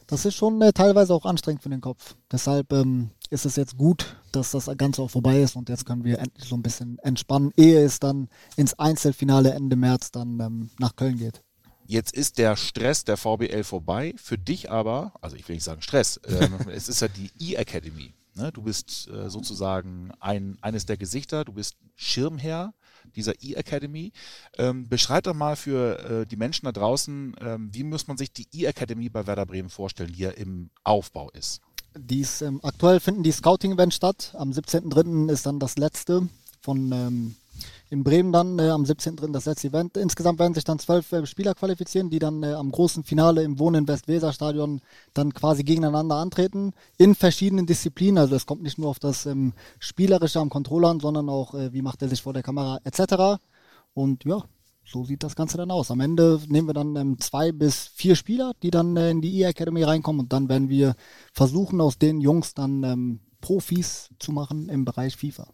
das 0.07 0.27
ist 0.27 0.35
schon 0.35 0.61
äh, 0.61 0.73
teilweise 0.73 1.15
auch 1.15 1.25
anstrengend 1.25 1.63
für 1.63 1.71
den 1.71 1.81
Kopf. 1.81 2.15
Deshalb, 2.31 2.73
ähm, 2.73 3.11
ist 3.31 3.47
es 3.47 3.57
jetzt 3.57 3.77
gut, 3.77 4.17
dass 4.33 4.51
das 4.51 4.71
Ganze 4.77 5.03
auch 5.03 5.11
vorbei 5.11 5.41
ist 5.41 5.57
und 5.57 5.69
jetzt 5.69 5.87
können 5.87 6.05
wir 6.05 6.19
endlich 6.19 6.49
so 6.49 6.57
ein 6.57 6.63
bisschen 6.63 6.99
entspannen, 7.01 7.53
ehe 7.57 7.85
es 7.85 8.01
dann 8.01 8.29
ins 8.57 8.75
Einzelfinale 8.75 9.53
Ende 9.53 9.77
März 9.77 10.11
dann 10.11 10.41
ähm, 10.41 10.71
nach 10.79 10.97
Köln 10.97 11.19
geht. 11.19 11.43
Jetzt 11.87 12.15
ist 12.15 12.39
der 12.39 12.57
Stress 12.57 13.05
der 13.05 13.17
VBL 13.17 13.63
vorbei. 13.63 14.15
Für 14.17 14.39
dich 14.39 14.71
aber, 14.71 15.13
also 15.21 15.37
ich 15.37 15.47
will 15.49 15.57
nicht 15.57 15.65
sagen 15.65 15.83
Stress, 15.83 16.17
äh, 16.27 16.49
es 16.73 16.89
ist 16.89 17.01
ja 17.01 17.09
die 17.09 17.31
E-Academy. 17.39 18.15
Ne? 18.35 18.51
Du 18.53 18.63
bist 18.63 19.09
äh, 19.09 19.29
sozusagen 19.31 20.11
ein, 20.19 20.59
eines 20.61 20.87
der 20.87 20.97
Gesichter, 20.97 21.45
du 21.45 21.53
bist 21.53 21.77
Schirmherr 21.95 22.75
dieser 23.15 23.35
E-Academy. 23.43 24.13
Ähm, 24.57 24.89
beschreib 24.89 25.25
doch 25.25 25.35
mal 25.35 25.57
für 25.57 25.99
äh, 25.99 26.27
die 26.27 26.37
Menschen 26.37 26.65
da 26.65 26.73
draußen, 26.73 27.37
ähm, 27.41 27.69
wie 27.73 27.85
muss 27.85 28.09
man 28.09 28.17
sich 28.17 28.33
die 28.33 28.49
E-Academy 28.53 29.09
bei 29.09 29.27
Werder 29.27 29.47
Bremen 29.47 29.69
vorstellen, 29.71 30.13
die 30.13 30.23
ja 30.23 30.31
im 30.31 30.71
Aufbau 30.83 31.31
ist? 31.31 31.61
Dies, 31.97 32.43
ähm, 32.43 32.61
aktuell 32.63 33.01
finden 33.01 33.23
die 33.23 33.33
Scouting-Events 33.33 33.97
statt. 33.97 34.35
Am 34.37 34.51
17.03. 34.51 35.31
ist 35.31 35.47
dann 35.47 35.61
das 35.61 35.77
letzte 35.79 36.29
von 36.61 36.91
ähm, 36.93 37.37
in 37.91 38.03
Bremen 38.03 38.33
dann 38.33 38.59
äh, 38.59 38.71
am 38.71 38.83
17.03. 38.83 39.33
das 39.33 39.45
letzte 39.45 39.69
Event. 39.69 39.97
Insgesamt 39.97 40.39
werden 40.41 40.55
sich 40.55 40.65
dann 40.65 40.79
zwölf 40.79 41.13
äh, 41.13 41.25
Spieler 41.27 41.55
qualifizieren, 41.55 42.11
die 42.11 42.19
dann 42.19 42.43
äh, 42.43 42.53
am 42.55 42.73
großen 42.73 43.05
Finale 43.05 43.43
im 43.43 43.59
Wohnen 43.59 43.87
Westweser 43.87 44.33
Stadion 44.33 44.81
dann 45.13 45.33
quasi 45.33 45.63
gegeneinander 45.63 46.17
antreten 46.17 46.73
in 46.99 47.15
verschiedenen 47.15 47.67
Disziplinen. 47.67 48.19
Also 48.19 48.35
es 48.35 48.47
kommt 48.47 48.63
nicht 48.63 48.79
nur 48.79 48.89
auf 48.89 48.99
das 48.99 49.27
ähm, 49.27 49.53
Spielerische 49.79 50.41
am 50.41 50.51
Controller 50.51 50.89
an, 50.89 51.01
sondern 51.01 51.29
auch, 51.29 51.55
äh, 51.55 51.73
wie 51.73 51.83
macht 51.83 52.03
er 52.03 52.09
sich 52.09 52.23
vor 52.23 52.33
der 52.33 52.43
Kamera 52.43 52.81
etc. 52.85 53.41
Und 53.95 54.25
ja, 54.25 54.43
so 54.85 55.05
sieht 55.05 55.23
das 55.23 55.37
Ganze 55.37 55.57
dann 55.57 55.71
aus. 55.71 55.91
Am 55.91 56.01
Ende 56.01 56.41
nehmen 56.49 56.69
wir 56.69 56.75
dann 56.75 56.97
ähm, 56.97 57.19
zwei 57.19 57.53
bis 57.53 57.87
vier 57.95 58.17
Spieler, 58.17 58.53
die 58.63 58.71
dann 58.71 58.97
äh, 58.97 59.11
in 59.11 59.21
die 59.21 59.41
E-Academy 59.41 59.83
reinkommen 59.83 60.21
und 60.21 60.33
dann 60.33 60.49
werden 60.49 60.69
wir 60.69 60.95
versuchen, 61.33 61.81
aus 61.81 61.99
den 61.99 62.21
Jungs 62.21 62.55
dann 62.55 62.83
ähm, 62.85 63.21
Profis 63.41 64.11
zu 64.19 64.33
machen 64.33 64.69
im 64.69 64.85
Bereich 64.85 65.17
FIFA. 65.17 65.49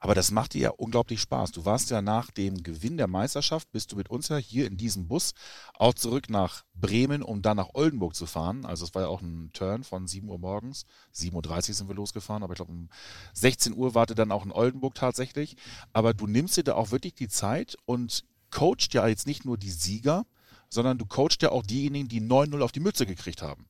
Aber 0.00 0.14
das 0.14 0.30
macht 0.30 0.54
dir 0.54 0.60
ja 0.60 0.70
unglaublich 0.70 1.20
Spaß. 1.20 1.52
Du 1.52 1.64
warst 1.64 1.90
ja 1.90 2.02
nach 2.02 2.30
dem 2.30 2.62
Gewinn 2.62 2.96
der 2.96 3.06
Meisterschaft, 3.06 3.70
bist 3.70 3.92
du 3.92 3.96
mit 3.96 4.10
uns 4.10 4.28
ja 4.28 4.36
hier 4.36 4.66
in 4.66 4.76
diesem 4.76 5.06
Bus 5.06 5.34
auch 5.74 5.94
zurück 5.94 6.28
nach 6.28 6.64
Bremen, 6.74 7.22
um 7.22 7.42
dann 7.42 7.56
nach 7.56 7.70
Oldenburg 7.74 8.14
zu 8.14 8.26
fahren. 8.26 8.64
Also 8.64 8.84
es 8.84 8.94
war 8.94 9.02
ja 9.02 9.08
auch 9.08 9.22
ein 9.22 9.50
Turn 9.52 9.84
von 9.84 10.06
7 10.06 10.28
Uhr 10.28 10.38
morgens. 10.38 10.84
7.30 11.14 11.68
Uhr 11.68 11.74
sind 11.74 11.88
wir 11.88 11.94
losgefahren, 11.94 12.42
aber 12.42 12.54
ich 12.54 12.56
glaube 12.56 12.72
um 12.72 12.88
16 13.34 13.74
Uhr 13.74 13.94
warte 13.94 14.14
dann 14.14 14.32
auch 14.32 14.44
in 14.44 14.52
Oldenburg 14.52 14.94
tatsächlich. 14.94 15.56
Aber 15.92 16.14
du 16.14 16.26
nimmst 16.26 16.56
dir 16.56 16.64
da 16.64 16.74
auch 16.74 16.90
wirklich 16.90 17.14
die 17.14 17.28
Zeit 17.28 17.76
und 17.84 18.24
coacht 18.52 18.94
ja 18.94 19.08
jetzt 19.08 19.26
nicht 19.26 19.44
nur 19.44 19.58
die 19.58 19.70
Sieger, 19.70 20.24
sondern 20.68 20.98
du 20.98 21.06
coacht 21.06 21.42
ja 21.42 21.50
auch 21.50 21.64
diejenigen, 21.64 22.08
die 22.08 22.20
9-0 22.20 22.60
auf 22.60 22.72
die 22.72 22.80
Mütze 22.80 23.06
gekriegt 23.06 23.42
haben. 23.42 23.66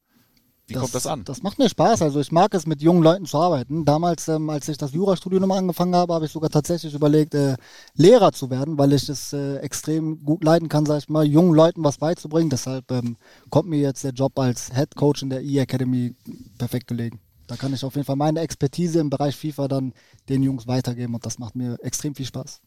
Wie 0.66 0.74
das, 0.74 0.82
kommt 0.82 0.94
das 0.94 1.06
an? 1.06 1.24
Das 1.24 1.42
macht 1.42 1.58
mir 1.58 1.68
Spaß. 1.68 2.02
Also 2.02 2.20
ich 2.20 2.30
mag 2.30 2.54
es, 2.54 2.66
mit 2.66 2.82
jungen 2.82 3.02
Leuten 3.02 3.26
zu 3.26 3.36
arbeiten. 3.38 3.84
Damals, 3.84 4.28
ähm, 4.28 4.48
als 4.48 4.68
ich 4.68 4.78
das 4.78 4.92
Jurastudium 4.92 5.50
angefangen 5.50 5.94
habe, 5.96 6.14
habe 6.14 6.26
ich 6.26 6.32
sogar 6.32 6.50
tatsächlich 6.50 6.94
überlegt, 6.94 7.34
äh, 7.34 7.56
Lehrer 7.94 8.32
zu 8.32 8.48
werden, 8.48 8.78
weil 8.78 8.92
ich 8.92 9.08
es 9.08 9.32
äh, 9.32 9.56
extrem 9.56 10.24
gut 10.24 10.44
leiden 10.44 10.68
kann, 10.68 10.86
sag 10.86 10.98
ich 10.98 11.08
mal, 11.08 11.26
jungen 11.26 11.54
Leuten 11.54 11.82
was 11.82 11.98
beizubringen. 11.98 12.50
Deshalb 12.50 12.90
ähm, 12.92 13.16
kommt 13.50 13.68
mir 13.68 13.80
jetzt 13.80 14.04
der 14.04 14.12
Job 14.12 14.38
als 14.38 14.72
Head 14.72 14.94
Coach 14.94 15.22
in 15.22 15.30
der 15.30 15.42
E-Academy 15.42 16.14
perfekt 16.58 16.86
gelegen. 16.86 17.20
Da 17.48 17.56
kann 17.56 17.74
ich 17.74 17.84
auf 17.84 17.96
jeden 17.96 18.06
Fall 18.06 18.16
meine 18.16 18.40
Expertise 18.40 19.00
im 19.00 19.10
Bereich 19.10 19.36
FIFA 19.36 19.68
dann 19.68 19.92
den 20.28 20.42
Jungs 20.42 20.68
weitergeben 20.68 21.14
und 21.14 21.26
das 21.26 21.38
macht 21.38 21.56
mir 21.56 21.76
extrem 21.82 22.14
viel 22.14 22.26
Spaß. 22.26 22.60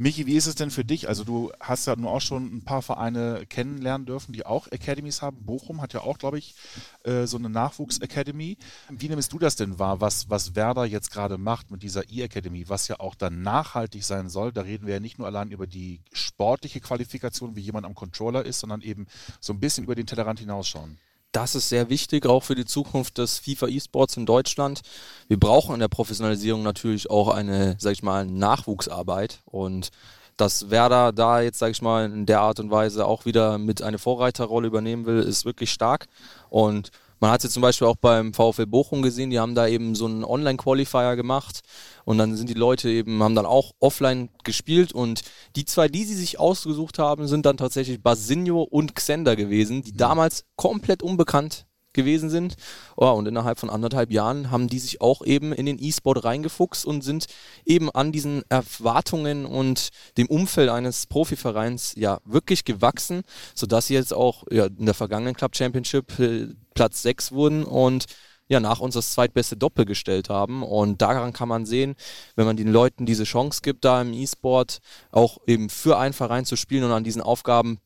Michi, 0.00 0.26
wie 0.26 0.36
ist 0.36 0.46
es 0.46 0.54
denn 0.54 0.70
für 0.70 0.84
dich? 0.84 1.08
Also 1.08 1.24
du 1.24 1.50
hast 1.58 1.86
ja 1.86 1.96
nur 1.96 2.12
auch 2.12 2.20
schon 2.20 2.44
ein 2.54 2.62
paar 2.62 2.82
Vereine 2.82 3.44
kennenlernen 3.48 4.06
dürfen, 4.06 4.32
die 4.32 4.46
auch 4.46 4.70
Academies 4.70 5.22
haben. 5.22 5.44
Bochum 5.44 5.82
hat 5.82 5.92
ja 5.92 6.02
auch, 6.02 6.18
glaube 6.18 6.38
ich, 6.38 6.54
äh, 7.02 7.26
so 7.26 7.36
eine 7.36 7.50
Nachwuchs-Academy. 7.50 8.58
Wie 8.90 9.08
nimmst 9.08 9.32
du 9.32 9.40
das 9.40 9.56
denn 9.56 9.80
wahr, 9.80 10.00
was, 10.00 10.30
was 10.30 10.54
Werder 10.54 10.84
jetzt 10.84 11.10
gerade 11.10 11.36
macht 11.36 11.72
mit 11.72 11.82
dieser 11.82 12.08
E-Academy, 12.08 12.68
was 12.68 12.86
ja 12.86 13.00
auch 13.00 13.16
dann 13.16 13.42
nachhaltig 13.42 14.04
sein 14.04 14.28
soll? 14.28 14.52
Da 14.52 14.60
reden 14.60 14.86
wir 14.86 14.94
ja 14.94 15.00
nicht 15.00 15.18
nur 15.18 15.26
allein 15.26 15.50
über 15.50 15.66
die 15.66 16.00
sportliche 16.12 16.78
Qualifikation, 16.78 17.56
wie 17.56 17.62
jemand 17.62 17.84
am 17.84 17.96
Controller 17.96 18.46
ist, 18.46 18.60
sondern 18.60 18.82
eben 18.82 19.08
so 19.40 19.52
ein 19.52 19.58
bisschen 19.58 19.82
über 19.82 19.96
den 19.96 20.06
Tellerrand 20.06 20.38
hinausschauen 20.38 20.96
das 21.32 21.54
ist 21.54 21.68
sehr 21.68 21.90
wichtig, 21.90 22.26
auch 22.26 22.42
für 22.42 22.54
die 22.54 22.64
Zukunft 22.64 23.18
des 23.18 23.38
FIFA 23.38 23.68
E-Sports 23.68 24.16
in 24.16 24.26
Deutschland. 24.26 24.80
Wir 25.28 25.38
brauchen 25.38 25.74
in 25.74 25.80
der 25.80 25.88
Professionalisierung 25.88 26.62
natürlich 26.62 27.10
auch 27.10 27.28
eine, 27.28 27.76
sag 27.78 27.92
ich 27.92 28.02
mal, 28.02 28.26
Nachwuchsarbeit 28.26 29.40
und 29.44 29.90
dass 30.36 30.70
Werder 30.70 31.12
da 31.12 31.40
jetzt, 31.40 31.58
sag 31.58 31.72
ich 31.72 31.82
mal, 31.82 32.06
in 32.06 32.24
der 32.24 32.40
Art 32.40 32.60
und 32.60 32.70
Weise 32.70 33.06
auch 33.06 33.24
wieder 33.24 33.58
mit 33.58 33.82
eine 33.82 33.98
Vorreiterrolle 33.98 34.68
übernehmen 34.68 35.04
will, 35.04 35.18
ist 35.18 35.44
wirklich 35.44 35.70
stark 35.70 36.06
und 36.48 36.90
man 37.20 37.30
hat 37.30 37.44
es 37.44 37.52
zum 37.52 37.62
Beispiel 37.62 37.86
auch 37.86 37.96
beim 37.96 38.32
VfL 38.32 38.66
Bochum 38.66 39.02
gesehen, 39.02 39.30
die 39.30 39.38
haben 39.38 39.54
da 39.54 39.66
eben 39.66 39.94
so 39.94 40.06
einen 40.06 40.24
Online-Qualifier 40.24 41.16
gemacht 41.16 41.60
und 42.04 42.18
dann 42.18 42.36
sind 42.36 42.48
die 42.48 42.54
Leute 42.54 42.88
eben, 42.90 43.22
haben 43.22 43.34
dann 43.34 43.46
auch 43.46 43.72
offline 43.80 44.30
gespielt 44.44 44.92
und 44.92 45.22
die 45.56 45.64
zwei, 45.64 45.88
die 45.88 46.04
sie 46.04 46.14
sich 46.14 46.38
ausgesucht 46.38 46.98
haben, 46.98 47.26
sind 47.26 47.46
dann 47.46 47.56
tatsächlich 47.56 48.02
Basinho 48.02 48.62
und 48.62 48.94
Xender 48.94 49.36
gewesen, 49.36 49.82
die 49.82 49.92
mhm. 49.92 49.98
damals 49.98 50.44
komplett 50.56 51.02
unbekannt 51.02 51.66
gewesen 51.92 52.30
sind. 52.30 52.54
Oh, 52.96 53.10
und 53.10 53.26
innerhalb 53.26 53.58
von 53.58 53.70
anderthalb 53.70 54.12
Jahren 54.12 54.50
haben 54.50 54.68
die 54.68 54.78
sich 54.78 55.00
auch 55.00 55.24
eben 55.24 55.52
in 55.52 55.66
den 55.66 55.82
E-Sport 55.82 56.24
reingefuchst 56.24 56.86
und 56.86 57.02
sind 57.02 57.26
eben 57.64 57.90
an 57.90 58.12
diesen 58.12 58.42
Erwartungen 58.48 59.46
und 59.46 59.88
dem 60.16 60.28
Umfeld 60.28 60.70
eines 60.70 61.06
Profivereins 61.06 61.94
ja 61.96 62.20
wirklich 62.24 62.64
gewachsen, 62.64 63.22
sodass 63.54 63.88
sie 63.88 63.94
jetzt 63.94 64.14
auch 64.14 64.44
ja, 64.50 64.66
in 64.66 64.86
der 64.86 64.94
vergangenen 64.94 65.34
Club 65.34 65.56
Championship 65.56 66.18
äh, 66.18 66.48
Platz 66.78 67.02
6 67.02 67.32
wurden 67.32 67.64
und 67.64 68.04
ja, 68.46 68.60
nach 68.60 68.78
uns 68.78 68.94
das 68.94 69.12
zweitbeste 69.12 69.56
Doppel 69.56 69.84
gestellt 69.84 70.30
haben. 70.30 70.62
Und 70.62 71.02
daran 71.02 71.32
kann 71.32 71.48
man 71.48 71.66
sehen, 71.66 71.96
wenn 72.36 72.46
man 72.46 72.56
den 72.56 72.70
Leuten 72.70 73.04
diese 73.04 73.24
Chance 73.24 73.62
gibt, 73.64 73.84
da 73.84 74.00
im 74.00 74.12
E-Sport 74.12 74.78
auch 75.10 75.38
eben 75.48 75.70
für 75.70 75.98
einen 75.98 76.14
Verein 76.14 76.44
zu 76.44 76.54
spielen 76.54 76.84
und 76.84 76.92
an 76.92 77.02
diesen 77.02 77.20
Aufgaben 77.20 77.78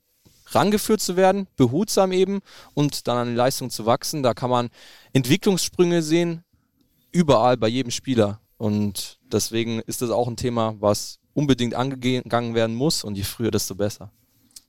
rangeführt 0.48 1.00
zu 1.00 1.16
werden, 1.16 1.48
behutsam 1.56 2.12
eben 2.12 2.40
und 2.74 3.08
dann 3.08 3.16
an 3.16 3.28
die 3.28 3.34
Leistung 3.34 3.70
zu 3.70 3.86
wachsen. 3.86 4.22
Da 4.22 4.34
kann 4.34 4.50
man 4.50 4.68
Entwicklungssprünge 5.14 6.02
sehen, 6.02 6.44
überall 7.12 7.56
bei 7.56 7.68
jedem 7.68 7.90
Spieler. 7.90 8.40
Und 8.58 9.20
deswegen 9.24 9.80
ist 9.80 10.02
das 10.02 10.10
auch 10.10 10.28
ein 10.28 10.36
Thema, 10.36 10.76
was 10.80 11.18
unbedingt 11.32 11.74
angegangen 11.74 12.54
werden 12.54 12.76
muss 12.76 13.04
und 13.04 13.16
je 13.16 13.24
früher, 13.24 13.50
desto 13.50 13.74
besser. 13.74 14.12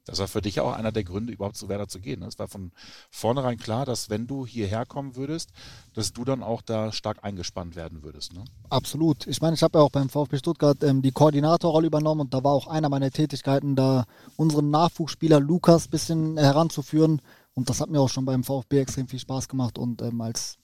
Das 0.06 0.20
war 0.20 0.28
für 0.28 0.42
dich 0.42 0.60
auch 0.60 0.74
einer 0.74 0.92
der 0.92 1.04
Gründe, 1.06 1.32
überhaupt 1.32 1.56
zu 1.56 1.70
Werder 1.70 1.88
zu 1.88 2.00
gehen. 2.00 2.20
Ne? 2.20 2.28
Es 2.28 2.38
war 2.38 2.50
von 2.50 2.72
vornherein 3.10 3.58
klar, 3.58 3.86
dass 3.86 4.10
wenn 4.10 4.28
du 4.28 4.46
hierher 4.46 4.86
kommen 4.86 5.16
würdest, 5.16 5.52
dass 5.94 6.12
du 6.12 6.26
dann 6.26 6.44
auch 6.44 6.62
da 6.62 6.92
stark 6.92 7.20
eingespannt 7.24 7.76
werden 7.76 8.04
würdest. 8.04 8.34
Ne? 8.34 8.44
Absolut. 8.70 9.28
Ich 9.28 9.42
meine, 9.42 9.56
ich 9.56 9.64
habe 9.64 9.80
ja 9.80 9.84
auch 9.84 9.92
beim 9.92 10.10
VfB 10.10 10.38
Stuttgart 10.38 10.84
ähm, 10.84 11.02
die 11.02 11.12
Koordinatorrolle 11.12 11.88
übernommen 11.88 12.22
und 12.22 12.34
da 12.34 12.44
war 12.44 12.52
auch 12.52 12.68
einer 12.68 12.90
meiner 12.90 13.12
Tätigkeiten, 13.12 13.76
da 13.76 14.06
unseren 14.36 14.70
Nachwuchsspieler 14.70 15.40
Lukas 15.40 15.88
ein 15.88 15.92
bisschen 15.92 16.38
heranzuführen. 16.38 17.22
Und 17.56 17.70
das 17.70 17.80
hat 17.80 17.90
mir 17.90 18.02
auch 18.02 18.10
schon 18.10 18.26
beim 18.26 18.44
VfB 18.44 18.80
extrem 18.80 19.08
viel 19.08 19.20
Spaß 19.20 19.48
gemacht. 19.48 19.78
Und 19.78 20.02
ähm, 20.02 20.20
als 20.22 20.58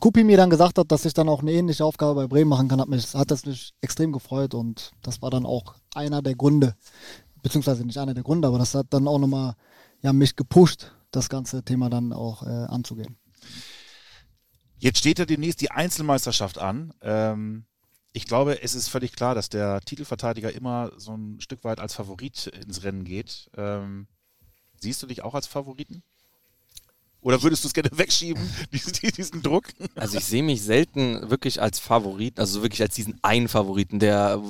Kupi 0.00 0.24
mir 0.24 0.36
dann 0.36 0.50
gesagt 0.50 0.78
hat, 0.78 0.90
dass 0.90 1.04
ich 1.04 1.14
dann 1.14 1.28
auch 1.28 1.42
eine 1.42 1.52
ähnliche 1.52 1.84
Aufgabe 1.84 2.14
bei 2.14 2.26
Bremen 2.26 2.48
machen 2.48 2.68
kann, 2.68 2.80
hat, 2.80 2.88
mich, 2.88 3.14
hat 3.14 3.30
das 3.30 3.46
mich 3.46 3.72
extrem 3.82 4.12
gefreut. 4.12 4.54
Und 4.54 4.92
das 5.02 5.22
war 5.22 5.30
dann 5.30 5.46
auch 5.46 5.74
einer 5.94 6.22
der 6.22 6.34
Gründe, 6.34 6.74
beziehungsweise 7.44 7.84
nicht 7.84 7.98
einer 7.98 8.14
der 8.14 8.24
Gründe, 8.24 8.48
aber 8.48 8.58
das 8.58 8.74
hat 8.74 8.86
dann 8.90 9.06
auch 9.06 9.18
nochmal 9.18 9.54
ja, 10.00 10.12
mich 10.14 10.34
gepusht, 10.34 10.92
das 11.10 11.28
ganze 11.28 11.62
Thema 11.62 11.90
dann 11.90 12.12
auch 12.12 12.42
äh, 12.42 12.46
anzugehen. 12.48 13.18
Jetzt 14.78 14.98
steht 14.98 15.18
ja 15.18 15.26
demnächst 15.26 15.60
die 15.60 15.70
Einzelmeisterschaft 15.70 16.58
an. 16.58 16.94
Ähm, 17.02 17.66
ich 18.14 18.24
glaube, 18.24 18.62
es 18.62 18.74
ist 18.74 18.88
völlig 18.88 19.12
klar, 19.12 19.34
dass 19.34 19.50
der 19.50 19.80
Titelverteidiger 19.82 20.52
immer 20.52 20.92
so 20.96 21.14
ein 21.14 21.38
Stück 21.40 21.64
weit 21.64 21.80
als 21.80 21.92
Favorit 21.92 22.46
ins 22.46 22.82
Rennen 22.82 23.04
geht. 23.04 23.50
Ähm, 23.56 24.08
siehst 24.80 25.02
du 25.02 25.06
dich 25.06 25.22
auch 25.22 25.34
als 25.34 25.46
Favoriten? 25.46 26.02
Oder 27.24 27.42
würdest 27.42 27.64
du 27.64 27.68
es 27.68 27.74
gerne 27.74 27.88
wegschieben, 27.90 28.42
diesen, 28.72 28.92
diesen 29.16 29.42
Druck? 29.42 29.64
Also 29.96 30.18
ich 30.18 30.26
sehe 30.26 30.42
mich 30.42 30.62
selten 30.62 31.30
wirklich 31.30 31.60
als 31.60 31.78
Favoriten, 31.78 32.38
also 32.38 32.60
wirklich 32.60 32.82
als 32.82 32.94
diesen 32.94 33.18
einen 33.22 33.48
Favoriten, 33.48 33.98
der 33.98 34.42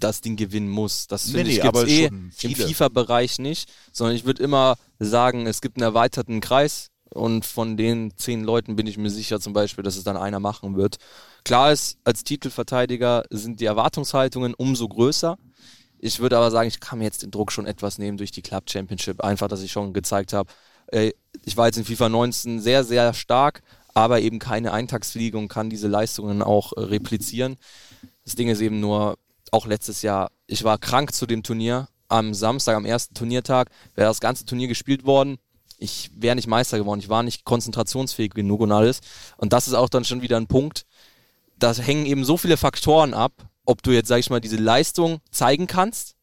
das 0.00 0.22
Ding 0.22 0.34
gewinnen 0.34 0.70
muss. 0.70 1.06
Das 1.06 1.24
finde 1.24 1.44
nee, 1.44 1.50
ich 1.50 1.62
nee, 1.62 1.68
aber 1.68 1.86
eh 1.86 2.06
im 2.06 2.32
FIFA-Bereich 2.32 3.38
nicht, 3.40 3.70
sondern 3.92 4.16
ich 4.16 4.24
würde 4.24 4.42
immer 4.42 4.76
sagen, 4.98 5.46
es 5.46 5.60
gibt 5.60 5.76
einen 5.76 5.84
erweiterten 5.84 6.40
Kreis 6.40 6.88
und 7.10 7.44
von 7.44 7.76
den 7.76 8.16
zehn 8.16 8.42
Leuten 8.42 8.74
bin 8.74 8.86
ich 8.86 8.96
mir 8.96 9.10
sicher 9.10 9.38
zum 9.38 9.52
Beispiel, 9.52 9.84
dass 9.84 9.96
es 9.96 10.04
dann 10.04 10.16
einer 10.16 10.40
machen 10.40 10.76
wird. 10.76 10.96
Klar 11.44 11.72
ist, 11.72 11.98
als 12.04 12.24
Titelverteidiger 12.24 13.24
sind 13.28 13.60
die 13.60 13.66
Erwartungshaltungen 13.66 14.54
umso 14.54 14.88
größer. 14.88 15.36
Ich 15.98 16.20
würde 16.20 16.38
aber 16.38 16.50
sagen, 16.50 16.68
ich 16.68 16.80
kann 16.80 17.00
mir 17.00 17.04
jetzt 17.04 17.22
den 17.22 17.30
Druck 17.30 17.52
schon 17.52 17.66
etwas 17.66 17.98
nehmen 17.98 18.16
durch 18.16 18.30
die 18.30 18.42
Club 18.42 18.70
Championship. 18.70 19.20
Einfach, 19.22 19.48
dass 19.48 19.62
ich 19.62 19.72
schon 19.72 19.92
gezeigt 19.92 20.32
habe, 20.32 20.50
ich 21.44 21.56
war 21.56 21.66
jetzt 21.66 21.76
in 21.76 21.84
FIFA 21.84 22.08
19 22.08 22.60
sehr, 22.60 22.84
sehr 22.84 23.14
stark, 23.14 23.62
aber 23.94 24.20
eben 24.20 24.38
keine 24.38 24.72
Eintagsfliege 24.72 25.38
und 25.38 25.48
kann 25.48 25.70
diese 25.70 25.88
Leistungen 25.88 26.42
auch 26.42 26.72
äh, 26.72 26.80
replizieren. 26.80 27.56
Das 28.24 28.34
Ding 28.34 28.48
ist 28.48 28.60
eben 28.60 28.80
nur, 28.80 29.18
auch 29.50 29.66
letztes 29.66 30.02
Jahr, 30.02 30.30
ich 30.46 30.64
war 30.64 30.78
krank 30.78 31.14
zu 31.14 31.26
dem 31.26 31.42
Turnier. 31.42 31.88
Am 32.08 32.34
Samstag, 32.34 32.76
am 32.76 32.84
ersten 32.84 33.14
Turniertag, 33.14 33.70
wäre 33.94 34.08
das 34.08 34.20
ganze 34.20 34.44
Turnier 34.44 34.68
gespielt 34.68 35.04
worden. 35.04 35.38
ich 35.78 36.10
wäre 36.14 36.36
nicht 36.36 36.46
Meister 36.46 36.78
geworden, 36.78 37.00
ich 37.00 37.08
war 37.08 37.22
nicht 37.22 37.44
konzentrationsfähig 37.44 38.32
genug 38.32 38.60
und 38.60 38.72
alles. 38.72 39.00
Und 39.36 39.52
das 39.52 39.66
ist 39.68 39.74
auch 39.74 39.88
dann 39.88 40.04
schon 40.04 40.22
wieder 40.22 40.36
ein 40.36 40.46
Punkt, 40.46 40.86
da 41.58 41.72
hängen 41.74 42.06
eben 42.06 42.24
so 42.24 42.36
viele 42.36 42.56
Faktoren 42.56 43.14
ab, 43.14 43.32
ob 43.64 43.82
du 43.82 43.90
jetzt, 43.92 44.08
sag 44.08 44.18
ich 44.18 44.30
mal, 44.30 44.40
diese 44.40 44.56
Leistung 44.56 45.20
zeigen 45.30 45.66
kannst. 45.66 46.13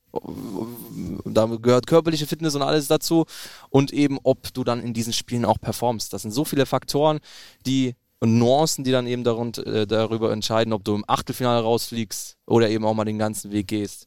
Da 1.26 1.46
gehört 1.46 1.88
körperliche 1.88 2.28
Fitness 2.28 2.56
und 2.56 2.62
alles 2.62 2.88
dazu. 2.88 3.26
Und 3.70 3.94
eben, 3.94 4.20
ob 4.24 4.54
du 4.54 4.64
dann 4.64 4.82
in 4.82 4.94
diesen 4.94 5.14
Spielen 5.14 5.46
auch 5.46 5.60
performst. 5.60 6.14
Das 6.14 6.24
sind 6.24 6.32
so 6.32 6.46
viele 6.46 6.66
Faktoren, 6.66 7.20
die 7.66 7.96
und 8.20 8.38
Nuancen, 8.38 8.84
die 8.84 8.92
dann 8.92 9.08
eben 9.08 9.24
darunter, 9.24 9.66
äh, 9.66 9.88
darüber 9.88 10.32
entscheiden, 10.32 10.74
ob 10.74 10.84
du 10.84 10.94
im 10.94 11.04
Achtelfinale 11.08 11.62
rausfliegst 11.64 12.38
oder 12.46 12.70
eben 12.70 12.86
auch 12.86 12.94
mal 12.94 13.04
den 13.04 13.18
ganzen 13.18 13.52
Weg 13.52 13.68
gehst. 13.68 14.06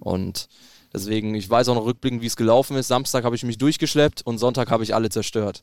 Und 0.00 0.48
deswegen, 0.92 1.34
ich 1.36 1.48
weiß 1.48 1.68
auch 1.68 1.76
noch 1.76 1.84
rückblickend, 1.84 2.22
wie 2.22 2.26
es 2.26 2.36
gelaufen 2.36 2.76
ist. 2.76 2.88
Samstag 2.88 3.24
habe 3.24 3.36
ich 3.36 3.44
mich 3.44 3.58
durchgeschleppt 3.58 4.22
und 4.26 4.38
Sonntag 4.38 4.70
habe 4.70 4.82
ich 4.82 4.96
alle 4.96 5.10
zerstört. 5.10 5.62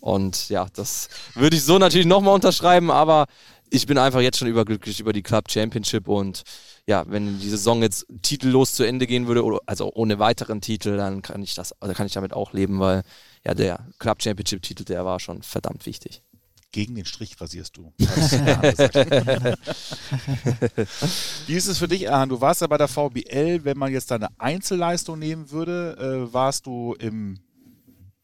Und 0.00 0.48
ja, 0.48 0.68
das 0.74 1.08
würde 1.34 1.56
ich 1.56 1.64
so 1.64 1.78
natürlich 1.78 2.06
nochmal 2.06 2.34
unterschreiben, 2.34 2.92
aber 2.92 3.26
ich 3.70 3.86
bin 3.86 3.98
einfach 3.98 4.20
jetzt 4.20 4.38
schon 4.38 4.48
überglücklich 4.48 5.00
über 5.00 5.12
die 5.12 5.22
Club 5.22 5.50
Championship 5.50 6.08
und 6.08 6.44
ja, 6.86 7.04
wenn 7.08 7.38
die 7.38 7.48
Saison 7.48 7.82
jetzt 7.82 8.06
titellos 8.22 8.74
zu 8.74 8.84
Ende 8.84 9.06
gehen 9.06 9.26
würde, 9.26 9.58
also 9.66 9.92
ohne 9.94 10.18
weiteren 10.18 10.60
Titel, 10.60 10.96
dann 10.96 11.22
kann 11.22 11.42
ich 11.42 11.54
das, 11.54 11.72
also 11.80 11.94
kann 11.94 12.06
ich 12.06 12.12
damit 12.12 12.32
auch 12.32 12.52
leben, 12.52 12.80
weil 12.80 13.02
ja 13.44 13.54
der 13.54 13.86
Club 13.98 14.22
Championship 14.22 14.62
Titel, 14.62 14.84
der 14.84 15.04
war 15.04 15.20
schon 15.20 15.42
verdammt 15.42 15.86
wichtig. 15.86 16.22
Gegen 16.72 16.94
den 16.94 17.04
Strich 17.04 17.40
rasierst 17.40 17.76
du. 17.76 17.92
Wie 21.46 21.54
ist 21.54 21.66
es 21.66 21.78
für 21.78 21.88
dich, 21.88 22.04
Erhan? 22.04 22.28
Du 22.28 22.40
warst 22.40 22.60
ja 22.60 22.68
bei 22.68 22.78
der 22.78 22.86
VBL, 22.86 23.64
wenn 23.64 23.76
man 23.76 23.90
jetzt 23.92 24.12
deine 24.12 24.28
Einzelleistung 24.38 25.18
nehmen 25.18 25.50
würde, 25.50 25.96
äh, 25.98 26.32
warst 26.32 26.66
du 26.66 26.94
im 26.94 27.40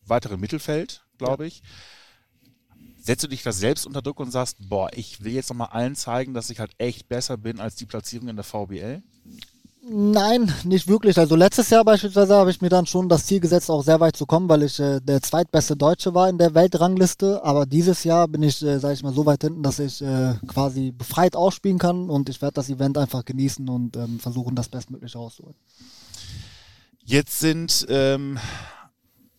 weiteren 0.04 0.38
Mittelfeld, 0.38 1.04
glaube 1.18 1.48
ja. 1.48 1.61
Setzt 3.07 3.22
du 3.22 3.28
dich 3.28 3.44
da 3.44 3.52
selbst 3.52 3.86
unter 3.86 4.02
Druck 4.02 4.18
und 4.18 4.32
sagst, 4.32 4.68
boah, 4.68 4.90
ich 4.92 5.22
will 5.22 5.32
jetzt 5.32 5.48
nochmal 5.48 5.68
allen 5.68 5.94
zeigen, 5.94 6.34
dass 6.34 6.50
ich 6.50 6.59
halt 6.59 6.72
echt 6.78 7.09
besser 7.09 7.36
bin 7.36 7.61
als 7.61 7.76
die 7.76 7.86
Platzierung 7.86 8.26
in 8.26 8.34
der 8.34 8.44
VBL? 8.44 9.00
Nein, 9.88 10.52
nicht 10.64 10.88
wirklich. 10.88 11.16
Also 11.16 11.36
letztes 11.36 11.70
Jahr 11.70 11.84
beispielsweise 11.84 12.34
habe 12.34 12.50
ich 12.50 12.61
mir 12.61 12.68
dann 12.68 12.84
schon 12.84 13.09
das 13.09 13.26
Ziel 13.26 13.38
gesetzt, 13.38 13.70
auch 13.70 13.84
sehr 13.84 14.00
weit 14.00 14.16
zu 14.16 14.26
kommen, 14.26 14.48
weil 14.48 14.64
ich 14.64 14.80
äh, 14.80 14.98
der 15.00 15.22
zweitbeste 15.22 15.76
Deutsche 15.76 16.14
war 16.14 16.28
in 16.28 16.36
der 16.36 16.57
Weltrangliste. 16.57 17.44
Aber 17.44 17.64
dieses 17.64 18.02
Jahr 18.02 18.26
bin 18.26 18.42
ich, 18.42 18.61
äh, 18.64 18.80
sage 18.80 18.94
ich 18.94 19.04
mal, 19.04 19.12
so 19.14 19.24
weit 19.24 19.42
hinten, 19.42 19.62
dass 19.62 19.78
ich 19.78 20.02
äh, 20.02 20.34
quasi 20.48 20.90
befreit 20.90 21.36
ausspielen 21.36 21.78
kann 21.78 22.11
und 22.11 22.28
ich 22.28 22.42
werde 22.42 22.54
das 22.54 22.70
Event 22.70 22.98
einfach 22.98 23.24
genießen 23.24 23.68
und 23.68 23.96
ähm, 23.96 24.18
versuchen, 24.18 24.57
das 24.57 24.68
Bestmögliche 24.68 25.18
rauszuholen. 25.18 25.54
Jetzt 27.04 27.38
sind 27.38 27.86
ähm, 27.88 28.36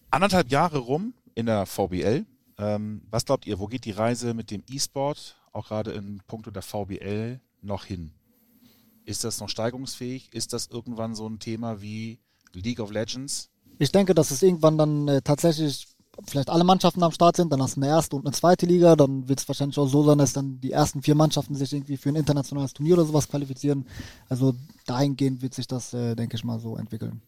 anderthalb 0.09 0.49
Jahre 0.49 0.77
rum 0.77 1.13
in 1.35 1.47
der 1.47 1.65
VBL. 1.65 2.25
Ähm, 2.57 3.01
was 3.09 3.25
glaubt 3.25 3.45
ihr, 3.45 3.59
wo 3.59 3.67
geht 3.67 3.85
die 3.85 3.91
Reise 3.91 4.33
mit 4.33 4.51
dem 4.51 4.63
E-Sport, 4.69 5.37
auch 5.51 5.67
gerade 5.67 5.91
in 5.91 6.21
puncto 6.27 6.51
der 6.51 6.63
VBL, 6.63 7.39
noch 7.61 7.85
hin? 7.85 8.11
Ist 9.05 9.23
das 9.23 9.39
noch 9.39 9.49
steigerungsfähig? 9.49 10.33
Ist 10.33 10.53
das 10.53 10.67
irgendwann 10.67 11.15
so 11.15 11.27
ein 11.27 11.39
Thema 11.39 11.81
wie 11.81 12.19
League 12.53 12.79
of 12.79 12.91
Legends? 12.91 13.49
Ich 13.79 13.91
denke, 13.91 14.13
dass 14.13 14.31
es 14.31 14.41
irgendwann 14.41 14.77
dann 14.77 15.07
äh, 15.07 15.21
tatsächlich 15.21 15.87
vielleicht 16.25 16.49
alle 16.49 16.63
Mannschaften 16.63 17.03
am 17.03 17.11
Start 17.11 17.35
sind, 17.35 17.51
dann 17.51 17.61
hast 17.61 17.77
du 17.77 17.81
eine 17.81 17.89
erste 17.89 18.15
und 18.15 18.25
eine 18.25 18.33
zweite 18.33 18.65
Liga, 18.65 18.95
dann 18.95 19.29
wird 19.29 19.39
es 19.39 19.47
wahrscheinlich 19.47 19.77
auch 19.77 19.87
so 19.87 20.03
sein, 20.03 20.17
dass 20.17 20.33
dann 20.33 20.59
die 20.59 20.71
ersten 20.71 21.03
vier 21.03 21.15
Mannschaften 21.15 21.55
sich 21.55 21.71
irgendwie 21.71 21.97
für 21.97 22.09
ein 22.09 22.15
internationales 22.15 22.73
Turnier 22.73 22.95
oder 22.95 23.05
sowas 23.05 23.27
qualifizieren. 23.27 23.85
Also 24.27 24.55
dahingehend 24.87 25.41
wird 25.41 25.53
sich 25.53 25.67
das, 25.67 25.93
äh, 25.93 26.15
denke 26.15 26.35
ich 26.35 26.43
mal, 26.43 26.59
so 26.59 26.75
entwickeln. 26.75 27.21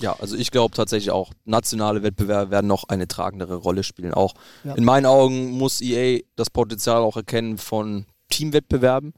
Ja, 0.00 0.16
also 0.18 0.36
ich 0.36 0.50
glaube 0.50 0.74
tatsächlich 0.74 1.10
auch, 1.10 1.32
nationale 1.44 2.02
Wettbewerbe 2.02 2.50
werden 2.50 2.66
noch 2.66 2.84
eine 2.88 3.06
tragendere 3.06 3.56
Rolle 3.56 3.82
spielen. 3.82 4.14
Auch 4.14 4.34
ja. 4.64 4.74
in 4.74 4.84
meinen 4.84 5.06
Augen 5.06 5.50
muss 5.52 5.80
EA 5.80 6.20
das 6.36 6.50
Potenzial 6.50 7.02
auch 7.02 7.16
erkennen 7.16 7.58
von 7.58 8.06
Teamwettbewerben 8.30 9.12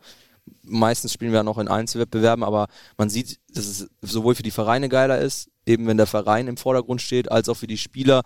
meistens 0.65 1.13
spielen 1.13 1.33
wir 1.33 1.39
ja 1.39 1.45
noch 1.45 1.59
in 1.59 1.69
Einzelwettbewerben, 1.69 2.45
aber 2.45 2.69
man 2.97 3.11
sieht, 3.11 3.39
dass 3.53 3.67
es 3.67 3.91
sowohl 4.01 4.35
für 4.35 4.43
die 4.43 4.51
Vereine 4.51 4.89
geiler 4.89 5.19
ist, 5.19 5.51
eben 5.67 5.87
wenn 5.87 5.97
der 5.97 6.07
Verein 6.07 6.49
im 6.49 6.57
Vordergrund 6.57 7.01
steht, 7.01 7.31
als 7.31 7.49
auch 7.49 7.57
für 7.57 7.67
die 7.67 7.79
Spieler 7.79 8.23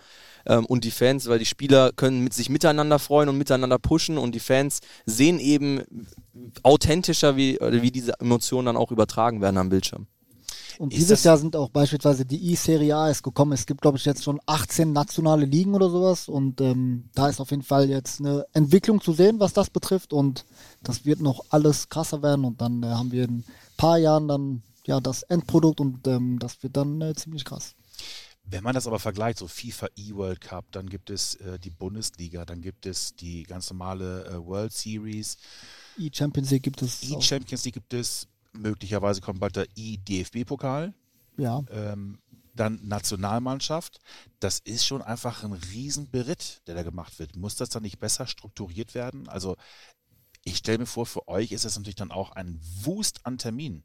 ähm, 0.47 0.65
und 0.67 0.85
die 0.85 0.91
Fans, 0.91 1.29
weil 1.29 1.39
die 1.39 1.47
Spieler 1.47 1.93
können 1.93 2.25
mit 2.25 2.33
sich 2.33 2.49
miteinander 2.49 2.99
freuen 2.99 3.29
und 3.29 3.39
miteinander 3.39 3.79
pushen 3.79 4.19
und 4.19 4.35
die 4.35 4.41
Fans 4.41 4.81
sehen 5.05 5.39
eben 5.39 5.83
authentischer, 6.63 7.37
wie, 7.37 7.59
wie 7.61 7.91
diese 7.91 8.19
Emotionen 8.21 8.67
dann 8.67 8.77
auch 8.77 8.91
übertragen 8.91 9.41
werden 9.41 9.59
am 9.59 9.69
Bildschirm. 9.69 10.07
Und 10.79 10.93
ist 10.93 10.99
dieses 10.99 11.24
Jahr 11.24 11.39
sind 11.39 11.57
auch 11.57 11.70
beispielsweise 11.70 12.24
die 12.24 12.53
E-Serie 12.53 12.97
A 12.97 13.11
ist 13.11 13.22
gekommen. 13.22 13.53
Es 13.53 13.66
gibt, 13.66 13.81
glaube 13.81 13.99
ich, 13.99 14.05
jetzt 14.05 14.24
schon 14.24 14.41
18 14.47 14.93
nationale 14.93 15.47
Ligen 15.47 15.74
oder 15.74 15.91
sowas. 15.91 16.29
Und 16.29 16.61
ähm, 16.61 17.09
da 17.14 17.29
ist 17.29 17.41
auf 17.41 17.51
jeden 17.51 17.62
Fall 17.62 17.89
jetzt 17.89 18.20
eine 18.20 18.47
Entwicklung 18.53 19.01
zu 19.01 19.12
sehen, 19.12 19.41
was 19.41 19.53
das 19.53 19.70
betrifft. 19.70 20.12
Und 20.12 20.45
das 20.83 21.05
wird 21.05 21.20
noch 21.20 21.45
alles 21.51 21.89
krasser 21.89 22.22
werden. 22.22 22.45
Und 22.45 22.61
dann 22.61 22.83
äh, 22.83 22.87
haben 22.87 23.12
wir 23.12 23.24
in 23.24 23.39
ein 23.39 23.45
paar 23.77 23.99
Jahren 23.99 24.29
dann 24.29 24.62
ja 24.87 25.01
das 25.01 25.22
Endprodukt 25.24 25.81
und 25.81 26.07
ähm, 26.07 26.39
das 26.39 26.62
wird 26.62 26.77
dann 26.77 27.01
äh, 27.01 27.14
ziemlich 27.14 27.45
krass. 27.45 27.74
Wenn 28.49 28.62
man 28.62 28.74
das 28.74 28.87
aber 28.87 29.01
vergleicht, 29.01 29.39
so 29.39 29.49
FIFA 29.49 29.89
E-World 29.97 30.41
Cup, 30.41 30.66
dann 30.70 30.89
gibt 30.89 31.11
es 31.11 31.35
äh, 31.35 31.59
die 31.59 31.70
Bundesliga, 31.70 32.45
dann 32.45 32.61
gibt 32.61 32.87
es 32.87 33.16
die 33.16 33.43
ganz 33.43 33.70
normale 33.70 34.24
äh, 34.27 34.47
World 34.47 34.72
Series. 34.72 35.37
E-Champions 35.99 36.51
League 36.51 36.62
gibt 36.62 36.81
es. 36.83 37.03
E-Champions 37.03 37.64
League 37.64 37.74
gibt 37.74 37.93
es 37.93 38.29
möglicherweise 38.59 39.21
kommt 39.21 39.41
bald 39.41 39.57
der 39.57 39.67
I-DFB-Pokal. 39.77 40.95
Ja. 41.37 41.63
Ähm, 41.71 42.19
dann 42.55 42.81
Nationalmannschaft. 42.83 44.01
Das 44.41 44.59
ist 44.61 44.87
schon 44.87 45.03
einfach 45.03 45.45
ein 45.45 45.53
Riesenberitt, 45.53 46.63
der 46.67 46.75
da 46.75 46.83
gemacht 46.83 47.19
wird. 47.19 47.37
Muss 47.37 47.57
das 47.57 47.69
dann 47.69 47.83
nicht 47.83 48.01
besser 48.01 48.27
strukturiert 48.27 48.95
werden? 48.95 49.29
Also 49.29 49.57
ich 50.43 50.59
stelle 50.59 50.79
mir 50.79 50.87
vor, 50.87 51.07
für 51.07 51.29
euch 51.29 51.53
ist 51.53 51.65
das 51.65 51.77
natürlich 51.77 51.97
dann 51.97 52.11
auch 52.11 52.33
ein 52.33 52.61
Wust 52.83 53.21
an 53.25 53.37
Terminen. 53.39 53.85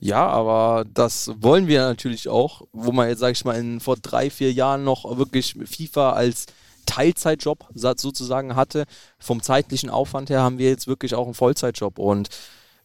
Ja, 0.00 0.26
aber 0.26 0.84
das 0.92 1.30
wollen 1.36 1.66
wir 1.66 1.82
natürlich 1.82 2.28
auch, 2.28 2.62
wo 2.72 2.90
man 2.90 3.08
jetzt, 3.08 3.20
sag 3.20 3.32
ich 3.32 3.44
mal, 3.44 3.58
in, 3.58 3.80
vor 3.80 3.96
drei, 3.96 4.30
vier 4.30 4.52
Jahren 4.52 4.82
noch 4.82 5.18
wirklich 5.18 5.56
FIFA 5.64 6.12
als 6.12 6.46
Teilzeitjob 6.86 7.68
sozusagen 7.74 8.56
hatte. 8.56 8.86
Vom 9.18 9.42
zeitlichen 9.42 9.90
Aufwand 9.90 10.30
her 10.30 10.40
haben 10.40 10.58
wir 10.58 10.70
jetzt 10.70 10.86
wirklich 10.86 11.14
auch 11.14 11.26
einen 11.26 11.34
Vollzeitjob 11.34 11.98
und 11.98 12.30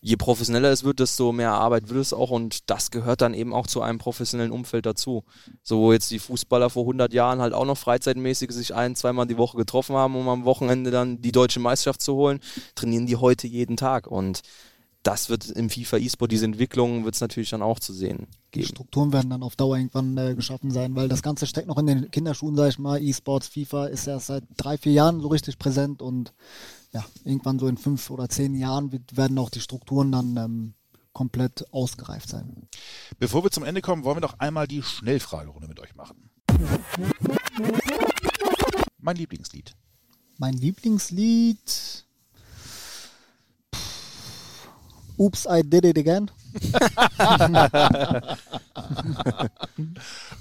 je 0.06 0.18
professioneller 0.18 0.70
es 0.72 0.84
wird, 0.84 1.00
desto 1.00 1.32
mehr 1.32 1.54
Arbeit 1.54 1.90
wird 1.90 2.00
es 2.00 2.14
auch 2.14 2.30
und 2.30 2.70
das 2.70 2.92
gehört 2.92 3.22
dann 3.22 3.34
eben 3.34 3.54
auch 3.54 3.66
zu 3.66 3.82
einem 3.82 3.98
professionellen 3.98 4.52
Umfeld 4.52 4.86
dazu. 4.86 5.24
So 5.64 5.80
wo 5.80 5.94
jetzt 5.94 6.12
die 6.12 6.20
Fußballer 6.20 6.70
vor 6.70 6.84
100 6.84 7.12
Jahren 7.12 7.42
halt 7.42 7.54
auch 7.54 7.66
noch 7.66 7.78
freizeitmäßig 7.78 8.52
sich 8.52 8.76
ein, 8.76 8.96
zweimal 8.96 9.26
die 9.26 9.40
Woche 9.40 9.58
getroffen 9.58 9.96
haben, 9.96 10.16
um 10.16 10.30
am 10.30 10.46
Wochenende 10.46 10.92
dann 10.92 11.24
die 11.24 11.32
deutsche 11.32 11.60
Meisterschaft 11.60 12.04
zu 12.04 12.14
holen, 12.14 12.40
trainieren 12.76 13.08
die 13.08 13.16
heute 13.16 13.48
jeden 13.48 13.78
Tag 13.78 14.06
und 14.06 14.42
das 15.02 15.30
wird 15.30 15.50
im 15.50 15.70
FIFA 15.70 15.98
E-Sport, 15.98 16.32
diese 16.32 16.46
Entwicklung 16.46 17.04
wird 17.06 17.16
es 17.16 17.22
natürlich 17.22 17.50
dann 17.50 17.62
auch 17.62 17.80
zu 17.80 17.94
sehen 17.94 18.28
geben. 18.52 18.66
Die 18.66 18.70
Strukturen 18.70 19.14
werden 19.14 19.30
dann 19.30 19.44
auf 19.44 19.56
Dauer 19.56 19.78
irgendwann 19.78 20.18
äh, 20.18 20.36
geschaffen 20.36 20.72
sein, 20.72 20.96
weil 20.96 21.08
das 21.08 21.22
Ganze 21.22 21.46
steckt 21.46 21.68
noch 21.68 21.78
in 21.78 21.88
den 21.88 22.12
Kinderschuhen, 22.12 22.56
sag 22.56 22.70
ich 22.70 22.80
mal. 22.80 23.02
E-Sports, 23.02 23.48
FIFA 23.48 23.88
ist 23.88 24.08
erst 24.08 24.28
seit 24.28 24.44
drei, 24.58 24.78
vier 24.78 24.94
Jahren 24.94 25.22
so 25.22 25.28
richtig 25.28 25.60
präsent 25.60 26.02
und 26.02 26.34
ja, 26.96 27.06
irgendwann 27.26 27.60
so 27.60 27.68
in 27.68 27.78
fünf 27.78 28.10
oder 28.10 28.30
zehn 28.30 28.56
Jahren 28.56 28.90
werden 29.12 29.38
auch 29.38 29.50
die 29.50 29.60
Strukturen 29.60 30.14
dann 30.14 30.38
ähm, 30.38 30.76
komplett 31.12 31.66
ausgereift 31.74 32.30
sein. 32.30 32.70
Bevor 33.20 33.44
wir 33.44 33.52
zum 33.52 33.66
Ende 33.66 33.82
kommen, 33.82 34.06
wollen 34.06 34.16
wir 34.16 34.22
noch 34.22 34.40
einmal 34.40 34.66
die 34.66 34.82
Schnellfragerunde 34.82 35.68
mit 35.68 35.82
euch 35.82 35.94
machen. 35.96 36.30
Mein 38.98 39.18
Lieblingslied. 39.18 39.76
Mein 40.38 40.54
Lieblingslied. 40.54 42.06
Oops, 45.18 45.46
I 45.50 45.64
did 45.64 45.84
it 45.84 45.98
again. 45.98 46.32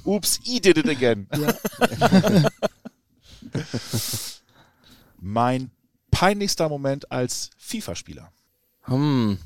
Oops, 0.04 0.38
I 0.46 0.60
did 0.60 0.78
it 0.78 0.88
again. 0.88 1.26
Mein 5.20 5.72
peinlichster 6.24 6.70
Moment 6.70 7.12
als 7.12 7.50
FIFA-Spieler? 7.58 8.32
Hm. 8.84 9.38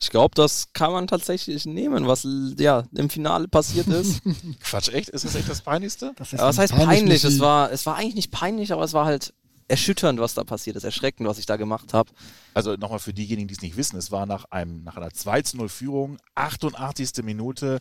Ich 0.00 0.10
glaube, 0.10 0.34
das 0.34 0.72
kann 0.72 0.92
man 0.92 1.06
tatsächlich 1.06 1.66
nehmen, 1.66 2.06
was 2.06 2.26
ja 2.58 2.84
im 2.94 3.10
Finale 3.10 3.46
passiert 3.46 3.88
ist. 3.88 4.22
Quatsch, 4.60 4.88
echt? 4.88 5.10
Ist 5.10 5.24
das 5.24 5.34
echt 5.34 5.48
das 5.48 5.60
Peinlichste? 5.60 6.12
Das 6.16 6.32
ja, 6.32 6.38
was 6.38 6.58
heißt 6.58 6.74
peinlich? 6.74 7.24
Es 7.24 7.40
war, 7.40 7.70
es 7.72 7.84
war 7.84 7.96
eigentlich 7.96 8.14
nicht 8.14 8.30
peinlich, 8.30 8.72
aber 8.72 8.84
es 8.84 8.94
war 8.94 9.04
halt 9.04 9.34
erschütternd, 9.68 10.18
was 10.18 10.34
da 10.34 10.44
passiert 10.44 10.76
ist, 10.76 10.84
erschreckend, 10.84 11.28
was 11.28 11.38
ich 11.38 11.46
da 11.46 11.56
gemacht 11.56 11.94
habe. 11.94 12.10
Also 12.54 12.74
nochmal 12.74 12.98
für 12.98 13.14
diejenigen, 13.14 13.48
die 13.48 13.54
es 13.54 13.62
nicht 13.62 13.76
wissen, 13.76 13.96
es 13.96 14.10
war 14.10 14.26
nach, 14.26 14.46
einem, 14.46 14.82
nach 14.82 14.96
einer 14.96 15.08
2-0 15.08 15.68
Führung, 15.68 16.18
88. 16.34 17.22
Minute, 17.22 17.80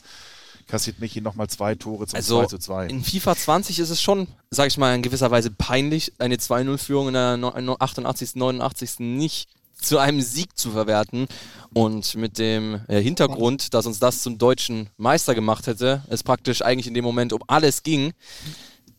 kassiert 0.68 1.00
Michi 1.00 1.22
nochmal 1.22 1.50
zwei 1.50 1.76
Tore 1.76 2.08
zum 2.08 2.18
also 2.18 2.42
2 2.42 2.48
zu 2.48 2.58
2. 2.58 2.88
In 2.88 3.04
FIFA 3.04 3.36
20 3.36 3.80
ist 3.80 3.90
es 3.90 4.02
schon, 4.02 4.28
sag 4.50 4.68
ich 4.68 4.78
mal, 4.78 4.96
in 4.96 5.02
gewisser 5.02 5.32
Weise 5.32 5.52
peinlich, 5.52 6.14
eine 6.20 6.36
2-0-Führung 6.36 7.10
in 7.10 7.14
der 7.14 7.78
88., 7.80 8.36
89. 8.36 9.00
nicht 9.00 9.50
zu 9.84 9.98
einem 9.98 10.22
Sieg 10.22 10.58
zu 10.58 10.72
verwerten. 10.72 11.28
Und 11.74 12.16
mit 12.16 12.38
dem 12.38 12.82
äh, 12.88 13.02
Hintergrund, 13.02 13.74
dass 13.74 13.86
uns 13.86 14.00
das 14.00 14.22
zum 14.22 14.38
deutschen 14.38 14.90
Meister 14.98 15.36
gemacht 15.36 15.68
hätte, 15.68 16.04
es 16.10 16.24
praktisch 16.24 16.62
eigentlich 16.62 16.88
in 16.88 16.94
dem 16.94 17.04
Moment 17.04 17.34
um 17.34 17.42
alles 17.48 17.84
ging, 17.84 18.14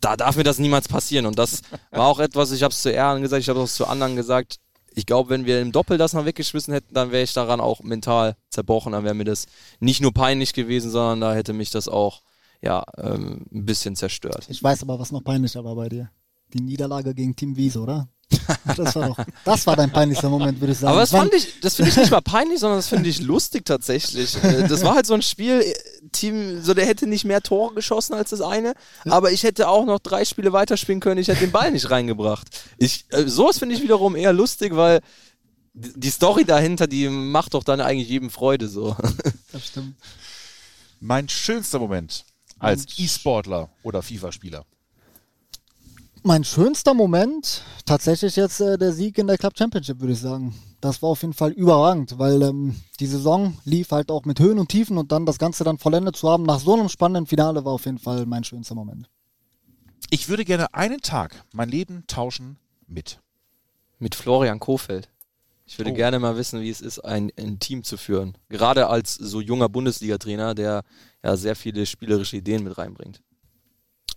da 0.01 0.17
darf 0.17 0.37
mir 0.37 0.45
das 0.45 0.59
niemals 0.59 0.89
passieren. 0.89 1.27
Und 1.27 1.39
das 1.39 1.63
war 1.91 2.07
auch 2.07 2.19
etwas, 2.19 2.53
ich 2.53 2.63
habe 2.63 2.73
es 2.73 2.83
zu 2.83 2.91
Ehren 2.91 3.23
gesagt, 3.23 3.41
ich 3.41 3.49
habe 3.49 3.63
es 3.63 3.75
zu 3.75 3.87
anderen 3.87 4.17
gesagt. 4.17 4.59
Ich 4.95 5.07
glaube, 5.07 5.31
wenn 5.31 5.45
wir 5.45 5.61
im 5.61 5.73
Doppel 5.73 5.99
das 5.99 6.13
noch 6.13 6.25
weggeschmissen 6.25 6.73
hätten, 6.73 6.95
dann 6.95 7.11
wäre 7.11 7.23
ich 7.23 7.33
daran 7.33 7.61
auch 7.61 7.83
mental 7.83 8.37
zerbrochen. 8.49 8.93
Dann 8.93 9.05
wäre 9.05 9.15
mir 9.15 9.25
das 9.25 9.47
nicht 9.81 10.01
nur 10.01 10.13
peinlich 10.13 10.53
gewesen, 10.53 10.91
sondern 10.91 11.21
da 11.21 11.35
hätte 11.35 11.53
mich 11.53 11.71
das 11.71 11.89
auch 11.89 12.23
ja, 12.63 12.85
ähm, 12.97 13.45
ein 13.53 13.67
bisschen 13.67 13.97
zerstört. 13.97 14.47
Ich 14.49 14.63
weiß 14.63 14.83
aber, 14.83 14.99
was 14.99 15.13
noch 15.13 15.23
peinlicher 15.23 15.65
war 15.65 15.75
bei 15.75 15.89
dir. 15.89 16.11
Die 16.53 16.61
Niederlage 16.61 17.15
gegen 17.15 17.37
Team 17.37 17.57
Wiese, 17.57 17.81
oder? 17.81 18.09
Das 18.77 18.95
war, 18.97 19.09
doch, 19.09 19.25
das 19.45 19.67
war 19.67 19.77
dein 19.77 19.93
peinlichster 19.93 20.29
Moment, 20.29 20.61
würde 20.61 20.73
ich 20.73 20.79
sagen. 20.79 20.93
Aber 20.93 21.01
das 21.01 21.11
fand 21.11 21.33
ich, 21.35 21.61
das 21.61 21.77
finde 21.77 21.91
ich 21.91 21.97
nicht 21.97 22.11
mal 22.11 22.21
peinlich, 22.23 22.61
sondern 22.61 22.79
das 22.79 22.89
finde 22.89 23.09
ich 23.09 23.21
lustig 23.21 23.65
tatsächlich. 23.65 24.43
Äh, 24.43 24.67
das 24.69 24.83
war 24.85 24.95
halt 24.95 25.07
so 25.07 25.15
ein 25.15 25.23
Spiel, 25.23 25.61
äh, 25.61 25.75
Team, 26.13 26.63
so 26.63 26.75
der 26.75 26.87
hätte 26.87 27.07
nicht 27.07 27.25
mehr 27.25 27.43
Tore 27.43 27.75
geschossen 27.75 28.15
als 28.15 28.31
das 28.31 28.41
eine, 28.41 28.75
aber 29.05 29.33
ich 29.33 29.43
hätte 29.43 29.69
auch 29.69 29.85
noch 29.85 29.99
drei 29.99 30.25
Spiele 30.25 30.53
weiterspielen 30.53 31.01
können, 31.01 31.21
ich 31.21 31.29
hätte 31.29 31.41
den 31.41 31.53
Ball 31.53 31.71
nicht 31.71 31.91
reingebracht. 31.91 32.49
Ich, 32.79 33.07
äh, 33.11 33.29
sowas 33.29 33.59
finde 33.59 33.75
ich 33.75 33.83
wiederum 33.83 34.17
eher 34.17 34.33
lustig, 34.33 34.75
weil 34.77 35.01
die 35.75 36.11
Story 36.11 36.45
dahinter, 36.45 36.87
die 36.87 37.09
macht 37.09 37.55
doch 37.55 37.65
dann 37.65 37.81
eigentlich 37.81 38.09
jedem 38.09 38.31
Freude 38.31 38.69
so. 38.69 38.97
Das 39.53 39.67
stimmt. 39.67 39.95
Mein 41.01 41.29
schönster 41.29 41.79
Moment 41.79 42.25
als 42.59 42.87
E-Sportler 42.97 43.71
oder 43.83 44.03
FIFA-Spieler. 44.03 44.65
Mein 46.27 46.43
schönster 46.43 46.95
Moment, 46.95 47.63
tatsächlich 47.85 48.35
jetzt 48.37 48.59
äh, 48.61 48.79
der 48.79 48.93
Sieg 48.95 49.19
in 49.19 49.27
der 49.27 49.37
Club 49.37 49.53
Championship, 49.59 50.01
würde 50.01 50.15
ich 50.15 50.21
sagen. 50.21 50.55
Das 50.81 51.03
war 51.03 51.11
auf 51.11 51.21
jeden 51.21 51.35
Fall 51.35 51.53
überragend, 51.53 52.19
weil 52.19 52.41
ähm, 52.43 52.81
die 52.99 53.07
Saison 53.07 53.59
lief 53.65 53.91
halt 53.91 54.11
auch 54.11 54.25
mit 54.25 54.41
Höhen 54.41 54.59
und 54.59 54.71
Tiefen 54.71 54.97
und 54.97 55.13
dann 55.13 55.27
das 55.27 55.39
Ganze 55.39 55.65
dann 55.65 55.77
vollendet 55.77 56.17
zu 56.17 56.31
haben 56.31 56.45
nach 56.45 56.61
so 56.61 56.73
einem 56.75 56.89
spannenden 56.89 57.27
Finale 57.27 57.65
war 57.67 57.73
auf 57.73 57.85
jeden 57.85 57.99
Fall 57.99 58.25
mein 58.25 58.43
schönster 58.43 58.75
Moment. 58.75 59.11
Ich 60.09 60.29
würde 60.31 60.47
gerne 60.47 60.73
einen 60.73 61.03
Tag 61.03 61.45
mein 61.53 61.69
Leben 61.69 62.05
tauschen 62.07 62.57
mit. 62.87 63.21
Mit 63.99 64.15
Florian 64.15 64.61
Kofeld. 64.61 65.11
Ich 65.67 65.79
würde 65.79 65.91
Oh. 65.91 65.95
gerne 65.95 66.19
mal 66.19 66.37
wissen, 66.37 66.61
wie 66.63 66.71
es 66.71 66.81
ist, 66.81 67.01
ein, 67.01 67.33
ein 67.39 67.59
Team 67.59 67.85
zu 67.85 67.99
führen. 67.99 68.37
Gerade 68.49 68.87
als 68.89 69.15
so 69.15 69.43
junger 69.43 69.69
Bundesliga-Trainer, 69.69 70.55
der 70.55 70.85
ja 71.23 71.37
sehr 71.37 71.55
viele 71.57 71.85
spielerische 71.85 72.39
Ideen 72.39 72.65
mit 72.65 72.79
reinbringt. 72.79 73.21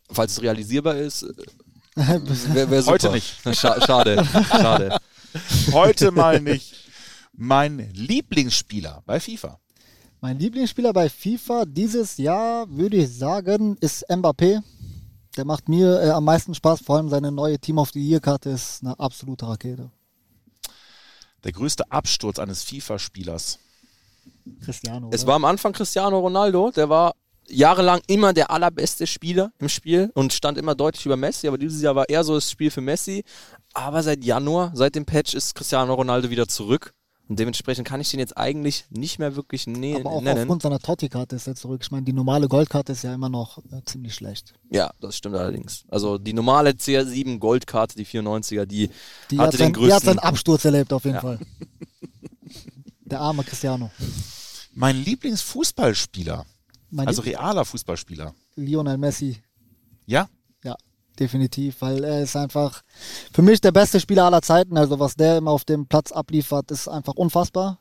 Falls 0.10 0.34
es 0.34 0.41
realisierbar 0.41 0.95
ist, 0.95 1.26
wär 2.54 2.82
super. 2.82 2.93
Heute 2.93 3.12
nicht. 3.12 3.41
Scha 3.56 3.82
schade, 3.82 4.24
schade. 4.50 5.00
Heute 5.72 6.12
mal 6.12 6.39
nicht. 6.39 6.76
Mein 7.34 7.91
Lieblingsspieler 7.93 9.04
bei 9.06 9.20
FIFA. 9.20 9.60
Mein 10.22 10.39
Lieblingsspieler 10.39 10.93
bei 10.93 11.10
FIFA 11.10 11.66
dieses 11.66 12.18
Jahr, 12.18 12.70
würde 12.70 12.98
ich 12.98 13.16
sagen, 13.16 13.78
ist 13.80 14.10
Mbappé. 14.10 14.62
Der 15.38 15.45
macht 15.45 15.70
mir 15.70 16.02
äh, 16.02 16.10
am 16.10 16.24
meisten 16.24 16.56
Spaß, 16.56 16.82
vor 16.82 16.98
allem 16.98 17.10
seine 17.10 17.32
neue 17.32 17.60
Team 17.60 17.78
of 17.78 17.91
the 17.91 18.00
Year-Karte 18.00 18.50
ist 18.50 18.84
eine 18.84 19.00
absolute 19.00 19.48
Rakete. 19.48 19.91
Der 21.43 21.52
größte 21.52 21.91
Absturz 21.91 22.39
eines 22.39 22.64
FIFA-Spielers. 22.64 23.60
Cristiano. 24.64 25.10
Es 25.12 25.22
oder? 25.22 25.30
war 25.30 25.36
am 25.36 25.45
Anfang 25.45 25.74
Cristiano 25.74 26.20
Ronaldo, 26.20 26.72
der 26.72 26.89
war 26.89 27.16
jahrelang 27.50 28.02
immer 28.08 28.34
der 28.34 28.52
allerbeste 28.52 29.08
Spieler 29.08 29.52
im 29.60 29.70
Spiel 29.70 30.12
und 30.14 30.34
stand 30.34 30.58
immer 30.58 30.76
deutlich 30.76 31.06
über 31.06 31.16
Messi, 31.18 31.48
aber 31.48 31.58
dieses 31.58 31.82
Jahr 31.82 31.95
war 31.95 32.08
eher 32.10 32.24
so 32.24 32.36
das 32.36 32.50
Spiel 32.52 32.72
für 32.72 32.82
Messi. 32.82 33.24
Aber 33.74 34.02
seit 34.04 34.24
Januar, 34.24 34.72
seit 34.74 34.95
dem 34.95 35.06
Patch, 35.06 35.34
ist 35.34 35.56
Cristiano 35.56 35.93
Ronaldo 35.93 36.30
wieder 36.30 36.48
zurück. 36.48 36.93
Und 37.30 37.38
dementsprechend 37.39 37.86
kann 37.86 38.00
ich 38.00 38.10
den 38.10 38.22
jetzt 38.22 38.38
eigentlich 38.38 38.86
nicht 38.89 39.20
mehr 39.20 39.36
wirklich 39.36 39.64
nä- 39.66 39.98
Aber 40.00 40.12
auch 40.12 40.22
nennen. 40.22 40.39
aufgrund 40.43 40.62
seiner 40.62 40.80
Totti-Karte 40.80 41.36
ist 41.36 41.45
er 41.45 41.56
zurück. 41.56 41.82
Ich 41.84 41.91
meine, 41.91 42.06
die 42.06 42.14
normale 42.14 42.48
Goldkarte 42.48 42.93
ist 42.93 43.04
ja 43.04 43.14
immer 43.14 43.28
noch 43.28 43.58
äh, 43.70 43.82
ziemlich 43.86 44.16
schlecht. 44.16 44.54
Ja, 44.72 44.91
das 45.02 45.18
stimmt 45.18 45.36
allerdings. 45.36 45.84
Also 45.89 46.18
die 46.18 46.32
normale 46.32 46.70
CR7 46.70 47.38
Goldkarte, 47.39 47.95
die 47.98 48.06
94er, 48.06 48.66
die, 48.66 48.89
Die 49.30 49.38
hatte 49.39 49.48
hat, 49.48 49.54
den 49.54 49.58
sein, 49.60 49.74
die 49.74 49.80
hat 49.82 49.89
größten. 49.89 50.06
seinen 50.06 50.20
Absturz 50.20 50.64
erlebt, 50.64 50.93
auf 50.93 51.04
jeden 51.04 51.16
Ja. 51.16 51.22
Fall. 51.22 51.39
Der 53.02 53.20
arme 53.22 53.43
Cristiano. 53.43 53.91
Mein 54.74 54.95
Lieblingsfußballspieler. 55.04 56.45
Mein 56.89 57.07
Also 57.07 57.21
realer 57.21 57.65
Fußballspieler. 57.65 58.33
Lionel 58.55 58.97
Messi. 58.97 59.41
Ja? 60.05 60.29
Ja, 60.63 60.75
definitiv, 61.19 61.81
weil 61.81 62.03
er 62.03 62.21
ist 62.21 62.35
einfach 62.35 62.81
für 63.33 63.41
mich 63.41 63.59
der 63.59 63.71
beste 63.71 63.99
Spieler 63.99 64.25
aller 64.25 64.41
Zeiten. 64.41 64.77
Also 64.77 64.99
was 64.99 65.15
der 65.15 65.38
immer 65.38 65.51
auf 65.51 65.65
dem 65.65 65.88
Platz 65.88 66.11
abliefert, 66.11 66.71
ist 66.71 66.88
einfach 66.88 67.13
unfassbar. 67.15 67.79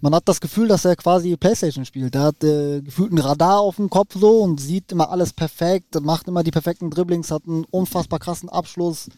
Man 0.00 0.14
hat 0.14 0.28
das 0.28 0.40
Gefühl, 0.40 0.66
dass 0.68 0.84
er 0.84 0.96
quasi 0.96 1.36
Playstation 1.36 1.84
spielt. 1.84 2.14
Er 2.14 2.22
hat 2.22 2.42
äh, 2.42 2.82
gefühlt 2.82 3.12
ein 3.12 3.18
Radar 3.18 3.60
auf 3.60 3.76
dem 3.76 3.88
Kopf 3.88 4.16
so 4.18 4.42
und 4.42 4.60
sieht 4.60 4.90
immer 4.90 5.10
alles 5.10 5.32
perfekt, 5.32 6.00
macht 6.00 6.26
immer 6.26 6.42
die 6.42 6.50
perfekten 6.50 6.90
Dribblings, 6.90 7.30
hat 7.30 7.46
einen 7.46 7.64
unfassbar 7.70 8.18
krassen 8.18 8.48
Abschluss. 8.48 9.08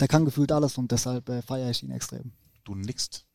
Der 0.00 0.08
kann 0.08 0.24
gefühlt 0.24 0.52
alles 0.52 0.78
und 0.78 0.90
deshalb 0.90 1.28
äh, 1.28 1.42
feiere 1.42 1.70
ich 1.70 1.82
ihn 1.82 1.90
extrem. 1.90 2.32
Du 2.64 2.74
nix. 2.74 3.26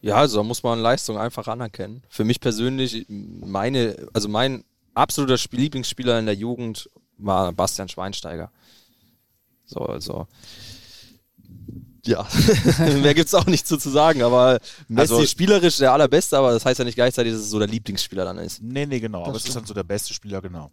Ja, 0.00 0.16
also 0.16 0.38
da 0.38 0.42
muss 0.42 0.62
man 0.62 0.78
Leistung 0.78 1.18
einfach 1.18 1.48
anerkennen. 1.48 2.02
Für 2.08 2.24
mich 2.24 2.40
persönlich, 2.40 3.06
meine, 3.08 3.96
also 4.12 4.28
mein 4.28 4.64
absoluter 4.94 5.38
Spiel 5.38 5.60
Lieblingsspieler 5.60 6.18
in 6.18 6.26
der 6.26 6.34
Jugend 6.34 6.88
war 7.18 7.52
Bastian 7.52 7.88
Schweinsteiger. 7.88 8.50
So, 9.66 9.80
also. 9.80 10.26
Ja, 12.06 12.26
mehr 13.02 13.12
gibt's 13.12 13.34
auch 13.34 13.44
nicht 13.46 13.66
so 13.66 13.76
zu 13.76 13.90
sagen, 13.90 14.22
aber 14.22 14.60
Messi 14.86 15.12
Also- 15.14 15.26
spielerisch 15.26 15.76
der 15.78 15.92
allerbeste, 15.92 16.38
aber 16.38 16.52
das 16.52 16.64
heißt 16.64 16.78
ja 16.78 16.84
nicht 16.84 16.94
gleichzeitig, 16.94 17.32
dass 17.32 17.42
es 17.42 17.50
so 17.50 17.58
der 17.58 17.68
Lieblingsspieler 17.68 18.24
dann 18.24 18.38
ist. 18.38 18.62
Nee, 18.62 18.86
nee, 18.86 19.00
genau. 19.00 19.24
Aber 19.24 19.36
es 19.36 19.44
ist 19.44 19.56
dann 19.56 19.66
so 19.66 19.74
der 19.74 19.82
beste 19.82 20.14
Spieler, 20.14 20.40
genau. 20.40 20.70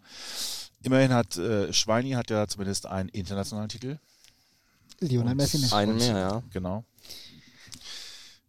Immerhin 0.84 1.12
hat 1.14 1.36
äh, 1.36 1.74
Schweini 1.74 2.12
hat 2.12 2.30
ja 2.30 2.48
zumindest 2.48 2.86
einen 2.86 3.10
internationalen 3.10 3.70
Titel. 3.70 3.98
Lionel 5.00 5.36
Messi 5.36 5.58
nicht. 5.58 5.74
Einen 5.74 5.98
mehr, 5.98 6.18
ja. 6.18 6.44
Genau. 6.54 6.86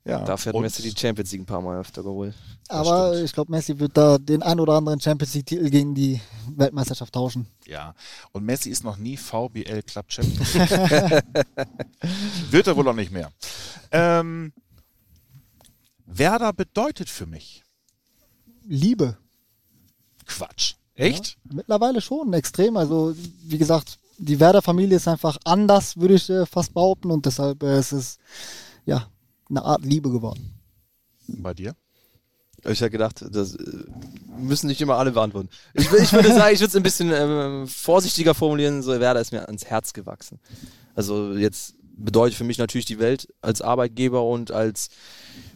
Ja. 0.07 0.21
Dafür 0.21 0.53
hat 0.53 0.61
Messi 0.61 0.83
die 0.83 0.97
Champions 0.97 1.33
League 1.33 1.43
ein 1.43 1.47
paar 1.47 1.61
Mal 1.61 1.81
öfter 1.81 2.05
geholt. 2.05 2.33
Aber 2.69 3.09
stimmt. 3.09 3.25
ich 3.25 3.33
glaube, 3.33 3.51
Messi 3.51 3.77
wird 3.81 3.97
da 3.97 4.19
den 4.19 4.41
ein 4.41 4.61
oder 4.61 4.75
anderen 4.75 5.01
Champions 5.01 5.35
League-Titel 5.35 5.69
gegen 5.69 5.97
die 5.97 6.21
Weltmeisterschaft 6.55 7.13
tauschen. 7.13 7.49
Ja. 7.67 7.93
Und 8.31 8.45
Messi 8.45 8.71
ist 8.71 8.85
noch 8.85 8.99
nie 8.99 9.17
VBL 9.17 9.83
Club 9.83 10.07
Champion. 10.09 10.47
Wird 12.51 12.69
er 12.69 12.77
wohl 12.77 12.87
auch 12.87 12.95
nicht 12.95 13.11
mehr. 13.11 13.33
Ähm, 13.91 14.53
Werder 16.07 16.53
bedeutet 16.53 17.11
für 17.11 17.27
mich 17.27 17.65
Liebe. 18.65 19.17
Quatsch. 20.25 20.75
Echt? 20.95 21.37
Mittlerweile 21.53 22.01
schon 22.01 22.33
extrem. 22.33 22.77
Also, 22.77 23.13
wie 23.43 23.59
gesagt, 23.59 23.99
die 24.19 24.39
Werder-Familie 24.39 24.99
ist 24.99 25.09
einfach 25.09 25.37
anders, 25.45 25.97
würde 25.97 26.15
ich 26.15 26.31
äh, 26.31 26.47
fast 26.47 26.73
behaupten. 26.75 27.11
Und 27.11 27.27
deshalb 27.27 27.61
äh, 27.65 27.81
ist 27.81 27.91
es 27.91 28.19
ja 28.85 29.11
eine 29.49 29.63
Art 29.63 29.85
Liebe 29.85 30.11
geworden. 30.11 30.61
Bei 31.29 31.55
dir? 31.55 31.75
Ich 32.65 32.81
hätte 32.81 32.91
gedacht, 32.91 33.25
das 33.31 33.55
äh, 33.55 33.85
müssen 34.39 34.67
nicht 34.67 34.81
immer 34.81 34.97
alle 34.97 35.13
beantworten. 35.13 35.49
Ich, 35.75 35.91
ich 35.93 36.13
würde 36.13 36.29
sagen, 36.33 36.55
ich 36.55 36.61
würde 36.61 36.71
es 36.71 36.77
ein 36.77 36.83
bisschen 36.83 37.13
ähm, 37.13 37.69
vorsichtiger 37.69 38.35
formulieren, 38.35 38.83
so 38.83 38.99
Werder 38.99 39.21
ist 39.21 39.33
mir 39.33 39.47
ans 39.47 39.67
Herz 39.67 39.93
gewachsen. 39.93 40.41
Also 40.95 41.35
jetzt 41.35 41.75
bedeutet 41.97 42.37
für 42.37 42.45
mich 42.45 42.59
natürlich 42.59 42.85
die 42.87 42.99
Welt 42.99 43.29
als 43.41 43.63
Arbeitgeber 43.63 44.23
und 44.23 44.51
als 44.51 44.89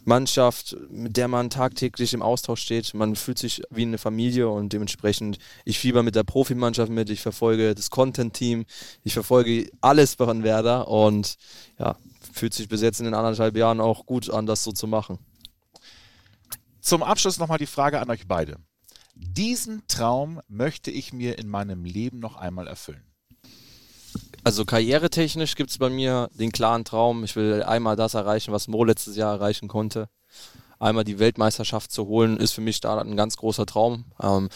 Mannschaft, 0.05 0.75
mit 0.89 1.15
der 1.17 1.27
man 1.27 1.49
tagtäglich 1.49 2.13
im 2.13 2.23
Austausch 2.23 2.61
steht. 2.61 2.93
Man 2.93 3.15
fühlt 3.15 3.37
sich 3.37 3.61
wie 3.69 3.83
eine 3.83 3.99
Familie 3.99 4.49
und 4.49 4.73
dementsprechend, 4.73 5.37
ich 5.65 5.77
fieber 5.77 6.01
mit 6.01 6.15
der 6.15 6.23
Profimannschaft 6.23 6.91
mit, 6.91 7.09
ich 7.09 7.21
verfolge 7.21 7.75
das 7.75 7.91
Content-Team, 7.91 8.65
ich 9.03 9.13
verfolge 9.13 9.69
alles 9.81 10.15
von 10.15 10.43
Werder 10.43 10.87
und 10.87 11.37
ja, 11.77 11.95
fühlt 12.31 12.53
sich 12.53 12.67
bis 12.67 12.81
jetzt 12.81 12.99
in 12.99 13.05
den 13.05 13.13
anderthalb 13.13 13.55
Jahren 13.55 13.79
auch 13.79 14.05
gut 14.05 14.29
an, 14.29 14.45
das 14.45 14.63
so 14.63 14.71
zu 14.71 14.87
machen. 14.87 15.19
Zum 16.81 17.03
Abschluss 17.03 17.37
nochmal 17.37 17.59
die 17.59 17.67
Frage 17.67 17.99
an 17.99 18.09
euch 18.09 18.27
beide. 18.27 18.57
Diesen 19.15 19.85
Traum 19.87 20.41
möchte 20.47 20.89
ich 20.89 21.13
mir 21.13 21.37
in 21.37 21.47
meinem 21.47 21.85
Leben 21.85 22.19
noch 22.19 22.37
einmal 22.37 22.67
erfüllen. 22.67 23.03
Also 24.43 24.65
karrieretechnisch 24.65 25.55
gibt 25.55 25.69
es 25.69 25.77
bei 25.77 25.89
mir 25.89 26.29
den 26.33 26.51
klaren 26.51 26.83
Traum, 26.83 27.23
ich 27.23 27.35
will 27.35 27.61
einmal 27.63 27.95
das 27.95 28.15
erreichen, 28.15 28.51
was 28.51 28.67
Mo 28.67 28.83
letztes 28.83 29.15
Jahr 29.15 29.33
erreichen 29.33 29.67
konnte. 29.67 30.09
Einmal 30.79 31.03
die 31.03 31.19
Weltmeisterschaft 31.19 31.91
zu 31.91 32.07
holen, 32.07 32.37
ist 32.37 32.53
für 32.53 32.61
mich 32.61 32.79
da 32.79 32.99
ein 32.99 33.15
ganz 33.15 33.37
großer 33.37 33.67
Traum. 33.67 34.05
Ähm, 34.19 34.49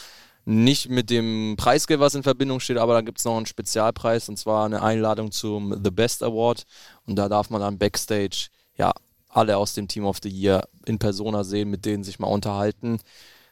nicht 0.46 0.90
mit 0.90 1.10
dem 1.10 1.56
Preisgeld, 1.58 2.00
was 2.00 2.16
in 2.16 2.24
Verbindung 2.24 2.60
steht, 2.60 2.78
aber 2.78 2.94
da 2.94 3.02
gibt 3.02 3.18
es 3.18 3.26
noch 3.26 3.36
einen 3.36 3.48
Spezialpreis 3.48 4.30
und 4.30 4.38
zwar 4.38 4.66
eine 4.66 4.84
Einladung 4.84 5.32
zum 5.32 5.84
The 5.84 5.92
Best 5.92 6.22
Award. 6.22 6.66
Und 7.06 7.16
da 7.16 7.28
darf 7.28 7.50
man 7.50 7.62
dann 7.62 7.80
Backstage 7.80 8.50
ja 8.78 8.94
alle 9.28 9.58
aus 9.58 9.74
dem 9.74 9.88
Team 9.88 10.06
of 10.06 10.20
the 10.22 10.30
Year 10.30 10.68
in 10.86 11.00
Persona 11.00 11.44
sehen, 11.44 11.70
mit 11.70 11.86
denen 11.86 12.04
sich 12.04 12.20
mal 12.20 12.28
unterhalten. 12.28 13.00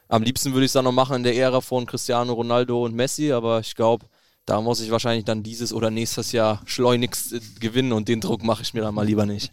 Am 0.08 0.22
liebsten 0.22 0.52
würde 0.52 0.64
ich 0.64 0.68
es 0.68 0.74
dann 0.74 0.84
noch 0.84 0.92
machen 0.92 1.16
in 1.16 1.22
der 1.24 1.36
Ära 1.36 1.60
von 1.60 1.86
Cristiano 1.86 2.32
Ronaldo 2.32 2.84
und 2.84 2.94
Messi, 2.94 3.32
aber 3.32 3.60
ich 3.60 3.74
glaube, 3.74 4.06
da 4.46 4.60
muss 4.60 4.80
ich 4.80 4.90
wahrscheinlich 4.90 5.24
dann 5.24 5.42
dieses 5.42 5.72
oder 5.72 5.90
nächstes 5.90 6.32
Jahr 6.32 6.62
schleunigst 6.66 7.32
äh, 7.32 7.40
gewinnen 7.58 7.92
und 7.92 8.08
den 8.08 8.20
Druck 8.20 8.44
mache 8.44 8.62
ich 8.62 8.74
mir 8.74 8.82
dann 8.82 8.94
mal 8.94 9.06
lieber 9.06 9.26
nicht. 9.26 9.52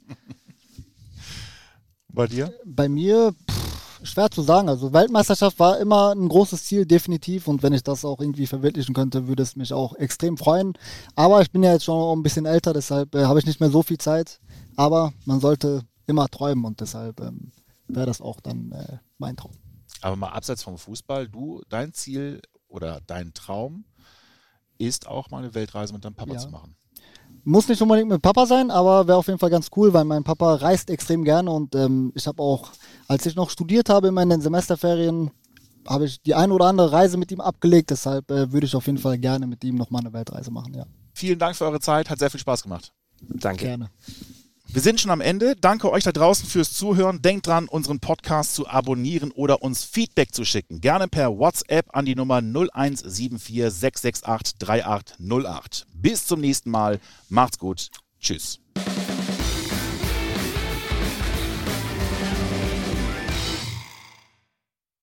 Bei 2.09 2.27
dir? 2.27 2.53
Bei 2.65 2.89
mir, 2.89 3.33
pff, 3.49 3.70
schwer 4.03 4.29
zu 4.31 4.41
sagen. 4.41 4.69
Also 4.69 4.93
Weltmeisterschaft 4.93 5.59
war 5.59 5.79
immer 5.79 6.13
ein 6.13 6.27
großes 6.27 6.63
Ziel, 6.63 6.85
definitiv. 6.85 7.47
Und 7.47 7.63
wenn 7.63 7.73
ich 7.73 7.83
das 7.83 8.05
auch 8.05 8.19
irgendwie 8.19 8.47
verwirklichen 8.47 8.93
könnte, 8.93 9.27
würde 9.27 9.43
es 9.43 9.55
mich 9.55 9.73
auch 9.73 9.95
extrem 9.95 10.37
freuen. 10.37 10.73
Aber 11.15 11.41
ich 11.41 11.51
bin 11.51 11.63
ja 11.63 11.73
jetzt 11.73 11.85
schon 11.85 12.17
ein 12.17 12.23
bisschen 12.23 12.45
älter, 12.45 12.73
deshalb 12.73 13.15
äh, 13.15 13.25
habe 13.25 13.39
ich 13.39 13.45
nicht 13.45 13.59
mehr 13.59 13.69
so 13.69 13.83
viel 13.83 13.97
Zeit. 13.97 14.39
Aber 14.75 15.13
man 15.25 15.39
sollte 15.39 15.83
immer 16.07 16.27
träumen 16.27 16.65
und 16.65 16.81
deshalb 16.81 17.19
ähm, 17.21 17.51
wäre 17.87 18.05
das 18.05 18.21
auch 18.21 18.39
dann 18.39 18.71
äh, 18.71 18.97
mein 19.17 19.37
Traum. 19.37 19.53
Aber 20.01 20.15
mal 20.15 20.29
abseits 20.29 20.63
vom 20.63 20.77
Fußball, 20.77 21.27
du, 21.27 21.61
dein 21.69 21.93
Ziel 21.93 22.41
oder 22.67 23.01
dein 23.05 23.33
Traum 23.33 23.85
ist 24.77 25.07
auch 25.07 25.29
mal 25.29 25.39
eine 25.39 25.53
Weltreise 25.53 25.93
mit 25.93 26.03
deinem 26.03 26.15
Papa 26.15 26.33
ja. 26.33 26.39
zu 26.39 26.49
machen. 26.49 26.75
Muss 27.43 27.67
nicht 27.67 27.81
unbedingt 27.81 28.09
mit 28.09 28.21
Papa 28.21 28.45
sein, 28.45 28.69
aber 28.69 29.07
wäre 29.07 29.17
auf 29.17 29.27
jeden 29.27 29.39
Fall 29.39 29.49
ganz 29.49 29.69
cool, 29.75 29.93
weil 29.93 30.05
mein 30.05 30.23
Papa 30.23 30.55
reist 30.55 30.89
extrem 30.89 31.23
gerne 31.23 31.49
und 31.49 31.73
ähm, 31.75 32.11
ich 32.15 32.27
habe 32.27 32.41
auch, 32.41 32.69
als 33.07 33.25
ich 33.25 33.35
noch 33.35 33.49
studiert 33.49 33.89
habe 33.89 34.09
in 34.09 34.13
meinen 34.13 34.41
Semesterferien, 34.41 35.31
habe 35.87 36.05
ich 36.05 36.21
die 36.21 36.35
eine 36.35 36.53
oder 36.53 36.65
andere 36.65 36.91
Reise 36.91 37.17
mit 37.17 37.31
ihm 37.31 37.41
abgelegt. 37.41 37.89
Deshalb 37.89 38.29
äh, 38.29 38.51
würde 38.51 38.67
ich 38.67 38.75
auf 38.75 38.85
jeden 38.85 38.99
Fall 38.99 39.17
gerne 39.17 39.47
mit 39.47 39.63
ihm 39.63 39.75
nochmal 39.75 40.01
eine 40.01 40.13
Weltreise 40.13 40.51
machen, 40.51 40.73
ja. 40.75 40.85
Vielen 41.13 41.39
Dank 41.39 41.55
für 41.55 41.65
eure 41.65 41.79
Zeit, 41.79 42.09
hat 42.09 42.19
sehr 42.19 42.29
viel 42.29 42.39
Spaß 42.39 42.63
gemacht. 42.63 42.93
Danke. 43.21 43.65
Gerne. 43.65 43.89
Wir 44.73 44.81
sind 44.81 45.01
schon 45.01 45.11
am 45.11 45.19
Ende. 45.19 45.57
Danke 45.57 45.91
euch 45.91 46.05
da 46.05 46.13
draußen 46.13 46.47
fürs 46.47 46.71
Zuhören. 46.71 47.21
Denkt 47.21 47.47
dran, 47.47 47.67
unseren 47.67 47.99
Podcast 47.99 48.55
zu 48.55 48.69
abonnieren 48.69 49.31
oder 49.31 49.63
uns 49.63 49.83
Feedback 49.83 50.33
zu 50.33 50.45
schicken. 50.45 50.79
Gerne 50.79 51.09
per 51.09 51.37
WhatsApp 51.37 51.87
an 51.93 52.05
die 52.05 52.15
Nummer 52.15 52.37
0174 52.37 53.69
668 53.69 54.57
3808. 54.59 55.87
Bis 55.93 56.25
zum 56.25 56.39
nächsten 56.39 56.71
Mal. 56.71 57.01
Macht's 57.27 57.59
gut. 57.59 57.89
Tschüss. 58.21 58.60